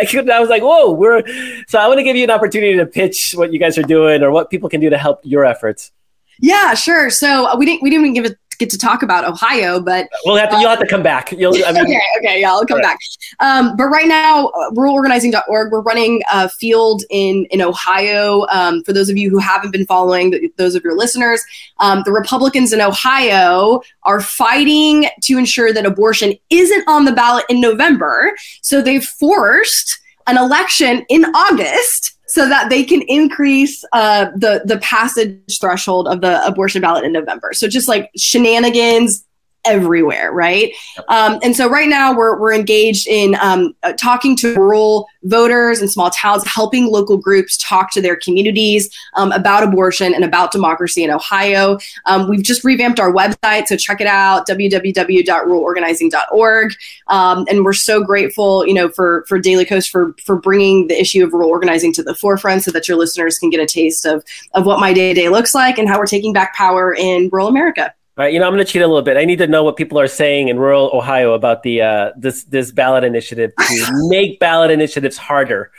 I, 0.00 0.06
could, 0.10 0.30
I 0.30 0.40
was 0.40 0.48
like, 0.48 0.62
whoa, 0.62 0.92
we're. 0.92 1.22
So, 1.68 1.78
I 1.78 1.88
want 1.88 1.98
to 1.98 2.04
give 2.04 2.16
you 2.16 2.24
an 2.24 2.30
opportunity 2.30 2.76
to 2.76 2.86
pitch 2.86 3.34
what 3.36 3.52
you 3.52 3.58
guys 3.58 3.76
are 3.76 3.82
doing 3.82 4.22
or 4.22 4.30
what 4.30 4.50
people 4.50 4.68
can 4.68 4.80
do 4.80 4.88
to 4.90 4.98
help 4.98 5.20
your 5.24 5.44
efforts. 5.44 5.92
Yeah, 6.40 6.74
sure. 6.74 7.10
So 7.10 7.56
we 7.56 7.66
didn't 7.66 7.82
we 7.82 7.90
didn't 7.90 8.06
even 8.06 8.14
give 8.14 8.24
it 8.24 8.38
get 8.60 8.70
to 8.70 8.78
talk 8.78 9.02
about 9.02 9.24
Ohio, 9.24 9.80
but 9.80 10.08
we'll 10.24 10.36
have 10.36 10.50
to, 10.50 10.60
you'll 10.60 10.70
have 10.70 10.78
to 10.78 10.86
come 10.86 11.02
back. 11.02 11.32
You'll, 11.32 11.54
I 11.66 11.72
mean, 11.72 11.82
okay, 11.84 12.00
okay, 12.18 12.40
yeah, 12.42 12.50
I'll 12.50 12.64
come 12.64 12.80
back. 12.80 12.98
Um, 13.40 13.74
but 13.76 13.86
right 13.86 14.06
now, 14.06 14.48
uh, 14.48 14.70
ruralorganizing.org, 14.70 15.72
we're 15.72 15.80
running 15.80 16.22
a 16.32 16.48
field 16.48 17.02
in 17.10 17.46
in 17.46 17.60
Ohio. 17.60 18.46
Um, 18.48 18.84
for 18.84 18.92
those 18.92 19.08
of 19.08 19.16
you 19.16 19.30
who 19.30 19.38
haven't 19.38 19.72
been 19.72 19.86
following, 19.86 20.50
those 20.56 20.76
of 20.76 20.84
your 20.84 20.96
listeners, 20.96 21.42
um, 21.78 22.02
the 22.04 22.12
Republicans 22.12 22.72
in 22.72 22.80
Ohio 22.80 23.80
are 24.04 24.20
fighting 24.20 25.06
to 25.22 25.38
ensure 25.38 25.72
that 25.72 25.86
abortion 25.86 26.34
isn't 26.50 26.84
on 26.86 27.04
the 27.04 27.12
ballot 27.12 27.44
in 27.48 27.60
November. 27.60 28.32
So 28.62 28.82
they've 28.82 29.04
forced 29.04 29.98
an 30.26 30.36
election 30.36 31.04
in 31.08 31.24
August 31.34 32.18
so 32.30 32.48
that 32.48 32.70
they 32.70 32.84
can 32.84 33.02
increase 33.02 33.84
uh, 33.92 34.26
the 34.36 34.62
the 34.64 34.78
passage 34.78 35.58
threshold 35.60 36.06
of 36.06 36.20
the 36.20 36.44
abortion 36.46 36.80
ballot 36.80 37.04
in 37.04 37.12
November. 37.12 37.52
So 37.52 37.66
just 37.66 37.88
like 37.88 38.08
shenanigans, 38.16 39.24
everywhere, 39.64 40.32
right? 40.32 40.72
Um, 41.08 41.38
and 41.42 41.54
so 41.54 41.68
right 41.68 41.88
now 41.88 42.16
we're, 42.16 42.38
we're 42.38 42.54
engaged 42.54 43.06
in 43.06 43.36
um, 43.40 43.74
uh, 43.82 43.92
talking 43.92 44.34
to 44.36 44.54
rural 44.54 45.06
voters 45.24 45.80
and 45.80 45.90
small 45.90 46.08
towns, 46.10 46.46
helping 46.46 46.86
local 46.86 47.18
groups 47.18 47.58
talk 47.58 47.92
to 47.92 48.00
their 48.00 48.16
communities 48.16 48.88
um, 49.16 49.32
about 49.32 49.62
abortion 49.62 50.14
and 50.14 50.24
about 50.24 50.50
democracy 50.50 51.04
in 51.04 51.10
Ohio. 51.10 51.78
Um, 52.06 52.26
we've 52.28 52.42
just 52.42 52.64
revamped 52.64 52.98
our 52.98 53.12
website, 53.12 53.66
so 53.66 53.76
check 53.76 54.00
it 54.00 54.06
out, 54.06 54.48
www.ruralorganizing.org. 54.48 56.72
Um, 57.08 57.44
and 57.48 57.62
we're 57.64 57.74
so 57.74 58.02
grateful, 58.02 58.66
you 58.66 58.74
know, 58.74 58.88
for, 58.88 59.24
for 59.28 59.38
Daily 59.38 59.66
Kos 59.66 59.86
for, 59.86 60.14
for 60.24 60.36
bringing 60.36 60.88
the 60.88 60.98
issue 60.98 61.22
of 61.24 61.32
rural 61.32 61.50
organizing 61.50 61.92
to 61.94 62.02
the 62.02 62.14
forefront 62.14 62.62
so 62.62 62.70
that 62.70 62.88
your 62.88 62.96
listeners 62.96 63.38
can 63.38 63.50
get 63.50 63.60
a 63.60 63.66
taste 63.66 64.06
of, 64.06 64.24
of 64.54 64.64
what 64.64 64.80
my 64.80 64.94
day-to-day 64.94 65.28
looks 65.28 65.54
like 65.54 65.78
and 65.78 65.88
how 65.88 65.98
we're 65.98 66.06
taking 66.06 66.32
back 66.32 66.54
power 66.54 66.94
in 66.94 67.28
rural 67.30 67.48
America. 67.48 67.92
Right, 68.20 68.34
you 68.34 68.38
know, 68.38 68.46
I'm 68.46 68.52
going 68.52 68.62
to 68.62 68.70
cheat 68.70 68.82
a 68.82 68.86
little 68.86 69.00
bit. 69.00 69.16
I 69.16 69.24
need 69.24 69.38
to 69.38 69.46
know 69.46 69.64
what 69.64 69.78
people 69.78 69.98
are 69.98 70.06
saying 70.06 70.48
in 70.48 70.58
rural 70.58 70.90
Ohio 70.92 71.32
about 71.32 71.62
the 71.62 71.80
uh, 71.80 72.10
this 72.18 72.44
this 72.44 72.70
ballot 72.70 73.02
initiative 73.02 73.50
to 73.58 73.86
make 74.10 74.38
ballot 74.38 74.70
initiatives 74.70 75.16
harder. 75.16 75.72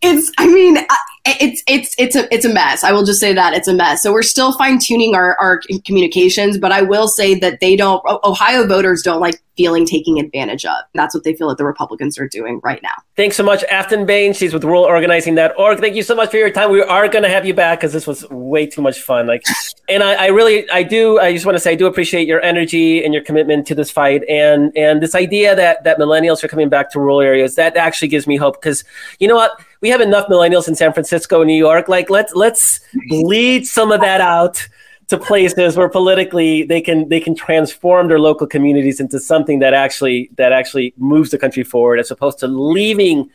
It's, 0.00 0.32
I 0.38 0.46
mean, 0.46 0.78
it's 1.26 1.62
it's 1.66 1.94
it's 1.98 2.16
a 2.16 2.34
it's 2.34 2.46
a 2.46 2.48
mess. 2.48 2.82
I 2.82 2.92
will 2.92 3.04
just 3.04 3.20
say 3.20 3.34
that 3.34 3.52
it's 3.52 3.68
a 3.68 3.74
mess. 3.74 4.02
So 4.02 4.10
we're 4.10 4.22
still 4.22 4.56
fine 4.56 4.78
tuning 4.78 5.14
our 5.14 5.36
our 5.38 5.60
communications, 5.84 6.56
but 6.56 6.72
I 6.72 6.80
will 6.80 7.08
say 7.08 7.34
that 7.40 7.60
they 7.60 7.76
don't. 7.76 8.02
Ohio 8.24 8.66
voters 8.66 9.02
don't 9.02 9.20
like 9.20 9.42
feeling 9.60 9.84
taken 9.84 10.16
advantage 10.16 10.64
of. 10.64 10.78
That's 10.94 11.14
what 11.14 11.22
they 11.22 11.34
feel 11.34 11.48
that 11.48 11.58
the 11.58 11.66
Republicans 11.66 12.18
are 12.18 12.26
doing 12.26 12.60
right 12.64 12.82
now. 12.82 12.94
Thanks 13.14 13.36
so 13.36 13.42
much, 13.42 13.62
Aftyn 13.70 14.06
Behn. 14.06 14.32
She's 14.32 14.54
with 14.54 14.62
ruralorganizing.org. 14.62 15.80
Thank 15.80 15.96
you 15.96 16.02
so 16.02 16.14
much 16.14 16.30
for 16.30 16.38
your 16.38 16.50
time. 16.50 16.70
We 16.70 16.80
are 16.80 17.08
going 17.08 17.24
to 17.24 17.28
have 17.28 17.44
you 17.44 17.52
back 17.52 17.80
because 17.80 17.92
this 17.92 18.06
was 18.06 18.26
way 18.30 18.66
too 18.66 18.80
much 18.80 19.02
fun. 19.02 19.26
Like, 19.26 19.42
and 19.90 20.02
I, 20.02 20.14
I 20.14 20.26
really, 20.28 20.68
I 20.70 20.82
do. 20.82 21.18
I 21.18 21.34
just 21.34 21.44
want 21.44 21.56
to 21.56 21.60
say, 21.60 21.72
I 21.72 21.74
do 21.74 21.84
appreciate 21.84 22.26
your 22.26 22.40
energy 22.40 23.04
and 23.04 23.12
your 23.12 23.22
commitment 23.22 23.66
to 23.66 23.74
this 23.74 23.90
fight, 23.90 24.24
and 24.30 24.74
and 24.74 25.02
this 25.02 25.14
idea 25.14 25.54
that 25.54 25.84
that 25.84 25.98
millennials 25.98 26.42
are 26.42 26.48
coming 26.48 26.70
back 26.70 26.90
to 26.92 26.98
rural 26.98 27.20
areas. 27.20 27.56
That 27.56 27.76
actually 27.76 28.08
gives 28.08 28.26
me 28.26 28.36
hope 28.38 28.62
because 28.62 28.82
you 29.18 29.28
know 29.28 29.36
what 29.36 29.60
we 29.82 29.90
have 29.90 30.00
enough 30.00 30.28
millennials 30.28 30.68
in 30.68 30.74
San 30.74 30.94
Francisco, 30.94 31.42
and 31.42 31.48
New 31.48 31.58
York. 31.58 31.86
Like 31.86 32.08
let's 32.08 32.34
let's 32.34 32.80
bleed 33.10 33.66
some 33.66 33.92
of 33.92 34.00
that 34.00 34.22
out 34.22 34.66
to 35.10 35.18
places 35.18 35.76
where 35.76 35.88
politically 35.88 36.62
they 36.62 36.80
can 36.80 37.08
they 37.08 37.20
can 37.20 37.34
transform 37.34 38.06
their 38.06 38.20
local 38.20 38.46
communities 38.46 39.00
into 39.00 39.18
something 39.18 39.58
that 39.58 39.74
actually 39.74 40.30
that 40.36 40.52
actually 40.52 40.94
moves 40.96 41.30
the 41.30 41.38
country 41.38 41.64
forward, 41.64 41.98
as 41.98 42.10
opposed 42.10 42.38
to 42.38 42.46
leaving 42.46 43.28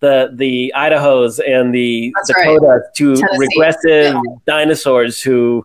the 0.00 0.32
the 0.34 0.72
Idahos 0.76 1.40
and 1.46 1.72
the 1.72 2.12
That's 2.16 2.28
Dakotas 2.34 2.62
right. 2.62 2.80
to 2.96 3.16
Tennessee. 3.16 3.38
regressive 3.38 4.14
yeah. 4.14 4.20
dinosaurs 4.44 5.22
who 5.22 5.64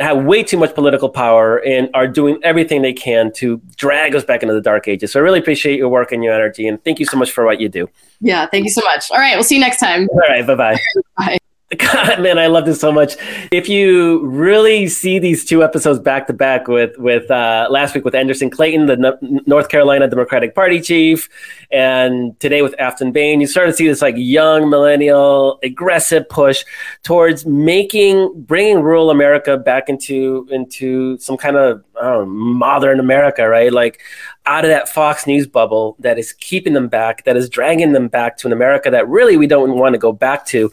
have 0.00 0.24
way 0.24 0.42
too 0.42 0.56
much 0.56 0.74
political 0.74 1.08
power 1.08 1.58
and 1.64 1.88
are 1.94 2.08
doing 2.08 2.38
everything 2.42 2.82
they 2.82 2.92
can 2.92 3.32
to 3.32 3.60
drag 3.76 4.16
us 4.16 4.24
back 4.24 4.42
into 4.42 4.54
the 4.54 4.60
dark 4.60 4.88
ages. 4.88 5.12
So 5.12 5.20
I 5.20 5.22
really 5.22 5.38
appreciate 5.38 5.76
your 5.76 5.88
work 5.88 6.10
and 6.10 6.24
your 6.24 6.34
energy, 6.34 6.66
and 6.66 6.82
thank 6.82 6.98
you 6.98 7.06
so 7.06 7.16
much 7.16 7.30
for 7.30 7.44
what 7.44 7.60
you 7.60 7.68
do. 7.68 7.88
Yeah, 8.20 8.46
thank 8.46 8.64
you 8.64 8.70
so 8.70 8.80
much. 8.82 9.12
All 9.12 9.18
right, 9.18 9.36
we'll 9.36 9.44
see 9.44 9.56
you 9.56 9.60
next 9.60 9.78
time. 9.78 10.08
All 10.10 10.18
right, 10.18 10.44
bye-bye. 10.44 10.76
Bye. 11.16 11.38
God, 11.76 12.22
man, 12.22 12.38
I 12.38 12.46
love 12.46 12.64
this 12.64 12.80
so 12.80 12.90
much. 12.90 13.16
If 13.52 13.68
you 13.68 14.26
really 14.26 14.88
see 14.88 15.18
these 15.18 15.44
two 15.44 15.62
episodes 15.62 15.98
back 15.98 16.26
to 16.28 16.32
back 16.32 16.66
with 16.66 16.96
with 16.96 17.30
uh, 17.30 17.66
last 17.68 17.94
week 17.94 18.06
with 18.06 18.14
Anderson 18.14 18.48
Clayton, 18.48 18.86
the 18.86 18.96
no- 18.96 19.18
North 19.20 19.68
Carolina 19.68 20.08
Democratic 20.08 20.54
Party 20.54 20.80
chief, 20.80 21.28
and 21.70 22.38
today 22.40 22.62
with 22.62 22.74
Aftyn 22.78 23.12
Behn, 23.12 23.42
you 23.42 23.46
start 23.46 23.66
to 23.66 23.74
see 23.74 23.86
this 23.86 24.00
like 24.00 24.14
young 24.16 24.70
millennial 24.70 25.58
aggressive 25.62 26.26
push 26.30 26.64
towards 27.02 27.44
making 27.44 28.32
bringing 28.46 28.80
rural 28.80 29.10
America 29.10 29.58
back 29.58 29.90
into 29.90 30.48
into 30.50 31.18
some 31.18 31.36
kind 31.36 31.56
of 31.56 31.84
know, 32.00 32.26
modern 32.26 33.00
America, 33.00 33.48
right? 33.48 33.72
Like 33.72 34.00
out 34.46 34.64
of 34.64 34.70
that 34.70 34.88
Fox 34.88 35.26
News 35.26 35.46
bubble 35.46 35.96
that 35.98 36.18
is 36.18 36.32
keeping 36.32 36.72
them 36.72 36.88
back, 36.88 37.24
that 37.24 37.36
is 37.36 37.48
dragging 37.48 37.92
them 37.92 38.08
back 38.08 38.36
to 38.38 38.46
an 38.46 38.52
America 38.52 38.90
that 38.90 39.08
really 39.08 39.36
we 39.36 39.46
don't 39.46 39.76
want 39.76 39.94
to 39.94 39.98
go 39.98 40.12
back 40.12 40.46
to. 40.46 40.70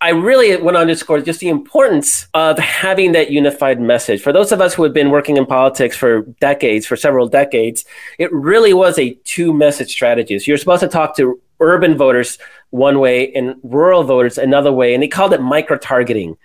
I 0.00 0.10
really 0.10 0.54
want 0.56 0.76
to 0.76 0.80
underscore 0.80 1.20
just 1.20 1.40
the 1.40 1.48
importance 1.48 2.26
of 2.34 2.58
having 2.58 3.12
that 3.12 3.30
unified 3.30 3.80
message. 3.80 4.20
For 4.20 4.32
those 4.32 4.52
of 4.52 4.60
us 4.60 4.74
who 4.74 4.82
have 4.82 4.92
been 4.92 5.10
working 5.10 5.36
in 5.36 5.46
politics 5.46 5.96
for 5.96 6.22
decades, 6.40 6.86
for 6.86 6.96
several 6.96 7.28
decades, 7.28 7.84
it 8.18 8.32
really 8.32 8.74
was 8.74 8.98
a 8.98 9.14
two 9.24 9.52
message 9.52 9.90
strategy. 9.90 10.38
So 10.38 10.50
you're 10.50 10.58
supposed 10.58 10.80
to 10.82 10.88
talk 10.88 11.16
to 11.16 11.40
urban 11.60 11.96
voters 11.96 12.38
one 12.70 12.98
way 12.98 13.32
and 13.32 13.56
rural 13.62 14.04
voters 14.04 14.36
another 14.36 14.72
way. 14.72 14.92
And 14.92 15.02
they 15.02 15.08
called 15.08 15.32
it 15.32 15.40
micro 15.40 15.78
targeting. 15.78 16.36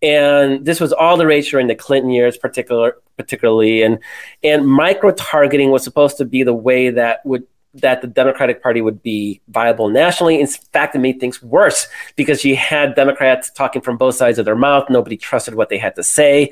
And 0.00 0.64
this 0.64 0.80
was 0.80 0.92
all 0.92 1.16
the 1.16 1.26
rage 1.26 1.50
during 1.50 1.68
the 1.68 1.76
Clinton 1.76 2.10
years, 2.10 2.36
particular, 2.36 2.96
particularly. 3.16 3.82
And 3.82 3.98
and 4.42 4.66
micro 4.66 5.12
targeting 5.12 5.70
was 5.70 5.84
supposed 5.84 6.18
to 6.18 6.24
be 6.24 6.42
the 6.42 6.54
way 6.54 6.90
that 6.90 7.24
would 7.24 7.46
that 7.74 8.02
the 8.02 8.06
Democratic 8.06 8.62
Party 8.62 8.80
would 8.82 9.02
be 9.02 9.40
viable 9.48 9.88
nationally. 9.88 10.40
In 10.40 10.46
fact, 10.46 10.94
it 10.94 10.98
made 10.98 11.20
things 11.20 11.42
worse 11.42 11.88
because 12.16 12.44
you 12.44 12.56
had 12.56 12.94
Democrats 12.94 13.50
talking 13.50 13.80
from 13.80 13.96
both 13.96 14.14
sides 14.14 14.38
of 14.38 14.44
their 14.44 14.56
mouth. 14.56 14.90
Nobody 14.90 15.16
trusted 15.16 15.54
what 15.54 15.68
they 15.70 15.78
had 15.78 15.94
to 15.96 16.02
say. 16.02 16.50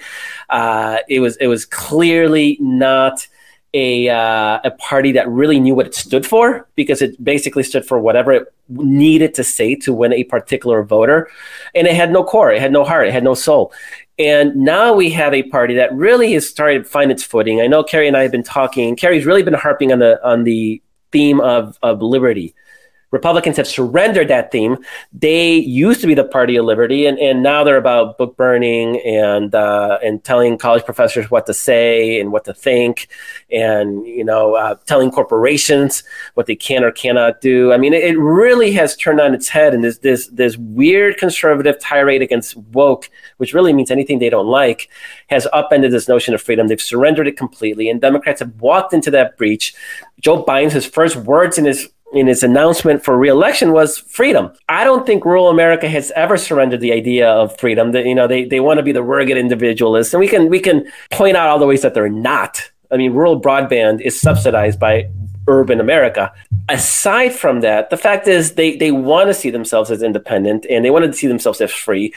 Uh, 0.49 0.99
it 1.09 1.21
was 1.21 1.37
it 1.37 1.47
was 1.47 1.67
clearly 1.67 2.57
not 2.61 3.27
a 3.73 4.09
uh, 4.09 4.61
a 4.65 4.71
party 4.73 5.13
that 5.13 5.29
really 5.29 5.61
knew 5.61 5.75
what 5.75 5.87
it 5.87 5.95
stood 5.95 6.27
for 6.27 6.69
because 6.75 7.03
it 7.03 7.23
basically 7.23 7.63
stood 7.63 7.87
for 7.87 8.01
whatever 8.01 8.33
it 8.33 8.53
needed 8.69 9.35
to 9.35 9.45
say 9.45 9.75
to 9.75 9.93
win 9.93 10.13
a 10.13 10.25
particular 10.25 10.83
voter, 10.83 11.29
and 11.75 11.87
it 11.87 11.95
had 11.95 12.11
no 12.11 12.25
core, 12.25 12.51
it 12.51 12.61
had 12.61 12.73
no 12.73 12.85
heart, 12.85 13.07
it 13.07 13.13
had 13.13 13.25
no 13.25 13.35
soul. 13.35 13.73
And 14.19 14.55
now 14.57 14.93
we 14.93 15.11
have 15.11 15.33
a 15.33 15.45
party 15.45 15.75
that 15.75 15.95
really 15.95 16.33
has 16.35 16.49
started 16.49 16.85
to 16.85 16.91
find 16.91 17.11
its 17.11 17.23
footing. 17.23 17.61
I 17.61 17.67
know 17.67 17.83
Kerry 17.83 18.07
and 18.07 18.17
I 18.17 18.23
have 18.23 18.33
been 18.33 18.43
talking. 18.43 18.97
Kerry's 18.97 19.25
really 19.25 19.43
been 19.43 19.55
harping 19.55 19.93
on 19.93 19.99
the 19.99 20.23
on 20.27 20.45
the 20.45 20.83
theme 21.13 21.41
of, 21.41 21.79
of 21.83 22.03
liberty. 22.03 22.55
Republicans 23.11 23.57
have 23.57 23.67
surrendered 23.67 24.29
that 24.29 24.53
theme. 24.53 24.79
They 25.13 25.55
used 25.55 26.01
to 26.01 26.07
be 26.07 26.15
the 26.15 26.25
party 26.25 26.57
of 26.57 26.65
liberty, 26.65 27.07
and, 27.07 27.19
and 27.19 27.43
now 27.43 27.65
they're 27.65 27.77
about 27.77 28.19
book 28.19 28.37
burning 28.37 29.01
and 29.01 29.55
uh, 29.55 29.99
and 30.03 30.23
telling 30.23 30.59
college 30.59 30.85
professors 30.85 31.31
what 31.31 31.47
to 31.47 31.55
say 31.55 32.21
and 32.21 32.31
what 32.31 32.45
to 32.45 32.55
think, 32.55 33.09
and 33.51 34.07
you 34.07 34.25
know 34.25 34.55
uh, 34.55 34.77
telling 34.87 35.11
corporations 35.11 36.05
what 36.35 36.47
they 36.47 36.55
can 36.55 36.85
or 36.85 36.93
cannot 36.93 37.41
do. 37.41 37.73
I 37.73 37.79
mean, 37.79 37.95
it, 37.95 38.05
it 38.05 38.19
really 38.19 38.73
has 38.73 38.97
turned 38.97 39.21
on 39.21 39.35
its 39.35 39.49
head, 39.49 39.75
and 39.75 39.83
this 39.83 39.99
this 39.99 40.29
this 40.29 40.57
weird 40.57 41.17
conservative 41.17 41.81
tirade 41.81 42.23
against 42.23 42.57
woke, 42.57 43.11
which 43.39 43.55
really 43.55 43.73
means 43.73 43.91
anything 43.91 44.21
they 44.21 44.31
don't 44.31 44.47
like, 44.47 44.89
has 45.29 45.49
upended 45.53 45.91
this 45.91 46.09
notion 46.09 46.33
of 46.33 46.41
freedom. 46.41 46.69
They've 46.69 46.81
surrendered 46.81 47.27
it 47.27 47.37
completely, 47.37 47.89
and 47.91 48.01
Democrats 48.01 48.39
have 48.39 48.61
walked 48.61 48.95
into 48.95 49.11
that 49.11 49.37
breach. 49.37 49.75
Joe 50.21 50.45
Biden's 50.45 50.75
his 50.75 50.87
first 50.87 51.17
words 51.17 51.59
in 51.59 51.65
his 51.65 51.89
in 52.13 52.27
his 52.27 52.43
announcement 52.43 53.05
for 53.05 53.17
reelection 53.17 53.73
was 53.73 53.99
freedom. 53.99 54.53
I 54.69 54.85
don't 54.85 55.07
think 55.07 55.25
rural 55.25 55.49
America 55.49 55.89
has 55.89 56.11
ever 56.17 56.37
surrendered 56.37 56.81
the 56.81 56.93
idea 56.93 57.29
of 57.29 57.59
freedom. 57.59 57.93
That 57.93 58.07
you 58.07 58.15
know 58.15 58.27
they, 58.27 58.45
they 58.45 58.61
want 58.61 58.79
to 58.79 58.83
be 58.83 58.93
the 58.93 59.03
rugged 59.03 59.37
individualists, 59.37 60.13
and 60.13 60.21
we 60.21 60.29
can 60.29 60.49
we 60.49 60.61
can 60.61 60.91
point 61.11 61.37
out 61.37 61.49
all 61.49 61.59
the 61.59 61.67
ways 61.67 61.83
that 61.83 61.95
they're 61.95 62.09
not. 62.09 62.71
I 62.91 62.97
mean, 62.97 63.13
rural 63.13 63.41
broadband 63.41 64.01
is 64.01 64.21
subsidized 64.21 64.81
by 64.81 65.09
urban 65.47 65.81
America. 65.81 66.33
Aside 66.69 67.31
from 67.31 67.61
that, 67.61 67.91
the 67.91 67.97
fact 67.97 68.27
is 68.29 68.55
they 68.55 68.77
they 68.77 68.91
want 68.91 69.29
to 69.29 69.35
see 69.35 69.51
themselves 69.51 69.91
as 69.91 70.03
independent 70.03 70.67
and 70.69 70.85
they 70.85 70.91
want 70.91 71.05
to 71.05 71.13
see 71.13 71.27
themselves 71.27 71.61
as 71.61 71.73
free. 71.73 72.13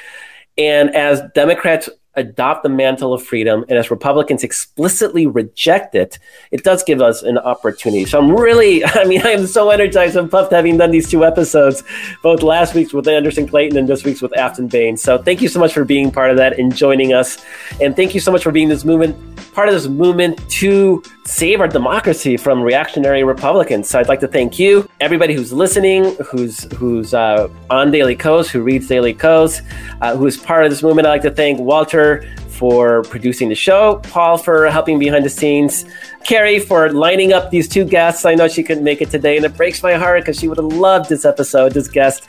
And 0.57 0.95
as 0.95 1.21
Democrats 1.33 1.89
adopt 2.15 2.63
the 2.63 2.69
mantle 2.69 3.13
of 3.13 3.23
freedom 3.23 3.65
and 3.69 3.77
as 3.77 3.89
Republicans 3.89 4.43
explicitly 4.43 5.25
reject 5.25 5.95
it, 5.95 6.19
it 6.51 6.63
does 6.63 6.83
give 6.83 7.01
us 7.01 7.23
an 7.23 7.37
opportunity. 7.37 8.05
So 8.05 8.19
I'm 8.19 8.31
really, 8.31 8.83
I 8.85 9.05
mean, 9.05 9.21
I'm 9.23 9.47
so 9.47 9.69
energized 9.69 10.15
and 10.15 10.29
pumped 10.29 10.51
having 10.51 10.77
done 10.77 10.91
these 10.91 11.09
two 11.09 11.25
episodes, 11.25 11.83
both 12.21 12.43
last 12.43 12.73
week's 12.75 12.93
with 12.93 13.07
Anderson 13.07 13.47
Clayton 13.47 13.77
and 13.77 13.87
this 13.87 14.03
week's 14.03 14.21
with 14.21 14.31
Aftyn 14.33 14.69
Behn. 14.69 14.97
So 14.97 15.17
thank 15.17 15.41
you 15.41 15.47
so 15.47 15.59
much 15.59 15.73
for 15.73 15.85
being 15.85 16.11
part 16.11 16.29
of 16.29 16.37
that 16.37 16.59
and 16.59 16.75
joining 16.75 17.13
us. 17.13 17.43
And 17.81 17.95
thank 17.95 18.13
you 18.13 18.19
so 18.19 18.31
much 18.31 18.43
for 18.43 18.51
being 18.51 18.69
this 18.69 18.85
movement, 18.85 19.32
part 19.53 19.69
of 19.69 19.75
this 19.75 19.87
movement 19.87 20.37
to 20.49 21.03
save 21.25 21.61
our 21.61 21.67
democracy 21.67 22.37
from 22.37 22.61
reactionary 22.61 23.23
Republicans. 23.23 23.89
So 23.89 23.99
I'd 23.99 24.07
like 24.07 24.19
to 24.21 24.27
thank 24.27 24.59
you, 24.59 24.89
everybody 24.99 25.33
who's 25.33 25.53
listening, 25.53 26.15
who's 26.25 26.63
who's 26.73 27.13
uh, 27.13 27.47
on 27.69 27.91
Daily 27.91 28.15
Kos, 28.15 28.49
who 28.49 28.61
reads 28.61 28.87
Daily 28.87 29.13
Kos, 29.13 29.61
uh, 30.01 30.15
who 30.15 30.25
is 30.25 30.37
part 30.37 30.65
of 30.65 30.71
this 30.71 30.83
movement. 30.83 31.07
I'd 31.07 31.11
like 31.11 31.21
to 31.23 31.31
thank 31.31 31.59
Walter 31.59 32.25
for 32.49 33.01
producing 33.03 33.49
the 33.49 33.55
show, 33.55 33.99
Paul 34.03 34.37
for 34.37 34.69
helping 34.69 34.99
behind 34.99 35.25
the 35.25 35.29
scenes, 35.29 35.85
Kerry 36.23 36.59
for 36.59 36.91
lining 36.91 37.33
up 37.33 37.49
these 37.51 37.67
two 37.67 37.83
guests. 37.83 38.25
I 38.25 38.35
know 38.35 38.47
she 38.47 38.63
couldn't 38.63 38.83
make 38.83 39.01
it 39.01 39.09
today, 39.09 39.37
and 39.37 39.45
it 39.45 39.57
breaks 39.57 39.81
my 39.81 39.93
heart 39.93 40.21
because 40.21 40.39
she 40.39 40.47
would 40.47 40.57
have 40.57 40.67
loved 40.67 41.09
this 41.09 41.25
episode, 41.25 41.73
this 41.73 41.87
guest. 41.87 42.27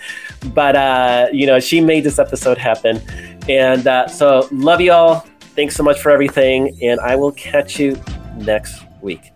But 0.55 0.77
uh, 0.77 1.29
you 1.33 1.47
know, 1.47 1.61
she 1.61 1.81
made 1.81 2.05
this 2.05 2.19
episode 2.19 2.59
happen, 2.59 3.01
and 3.49 3.87
uh, 3.87 4.09
so 4.09 4.49
love 4.51 4.81
you 4.81 4.93
all. 4.93 5.27
Thanks 5.55 5.77
so 5.77 5.85
much 5.85 6.01
for 6.01 6.11
everything, 6.11 6.77
and 6.83 6.99
I 6.99 7.15
will 7.15 7.31
catch 7.33 7.79
you 7.79 8.01
next 8.37 8.83
week. 9.01 9.34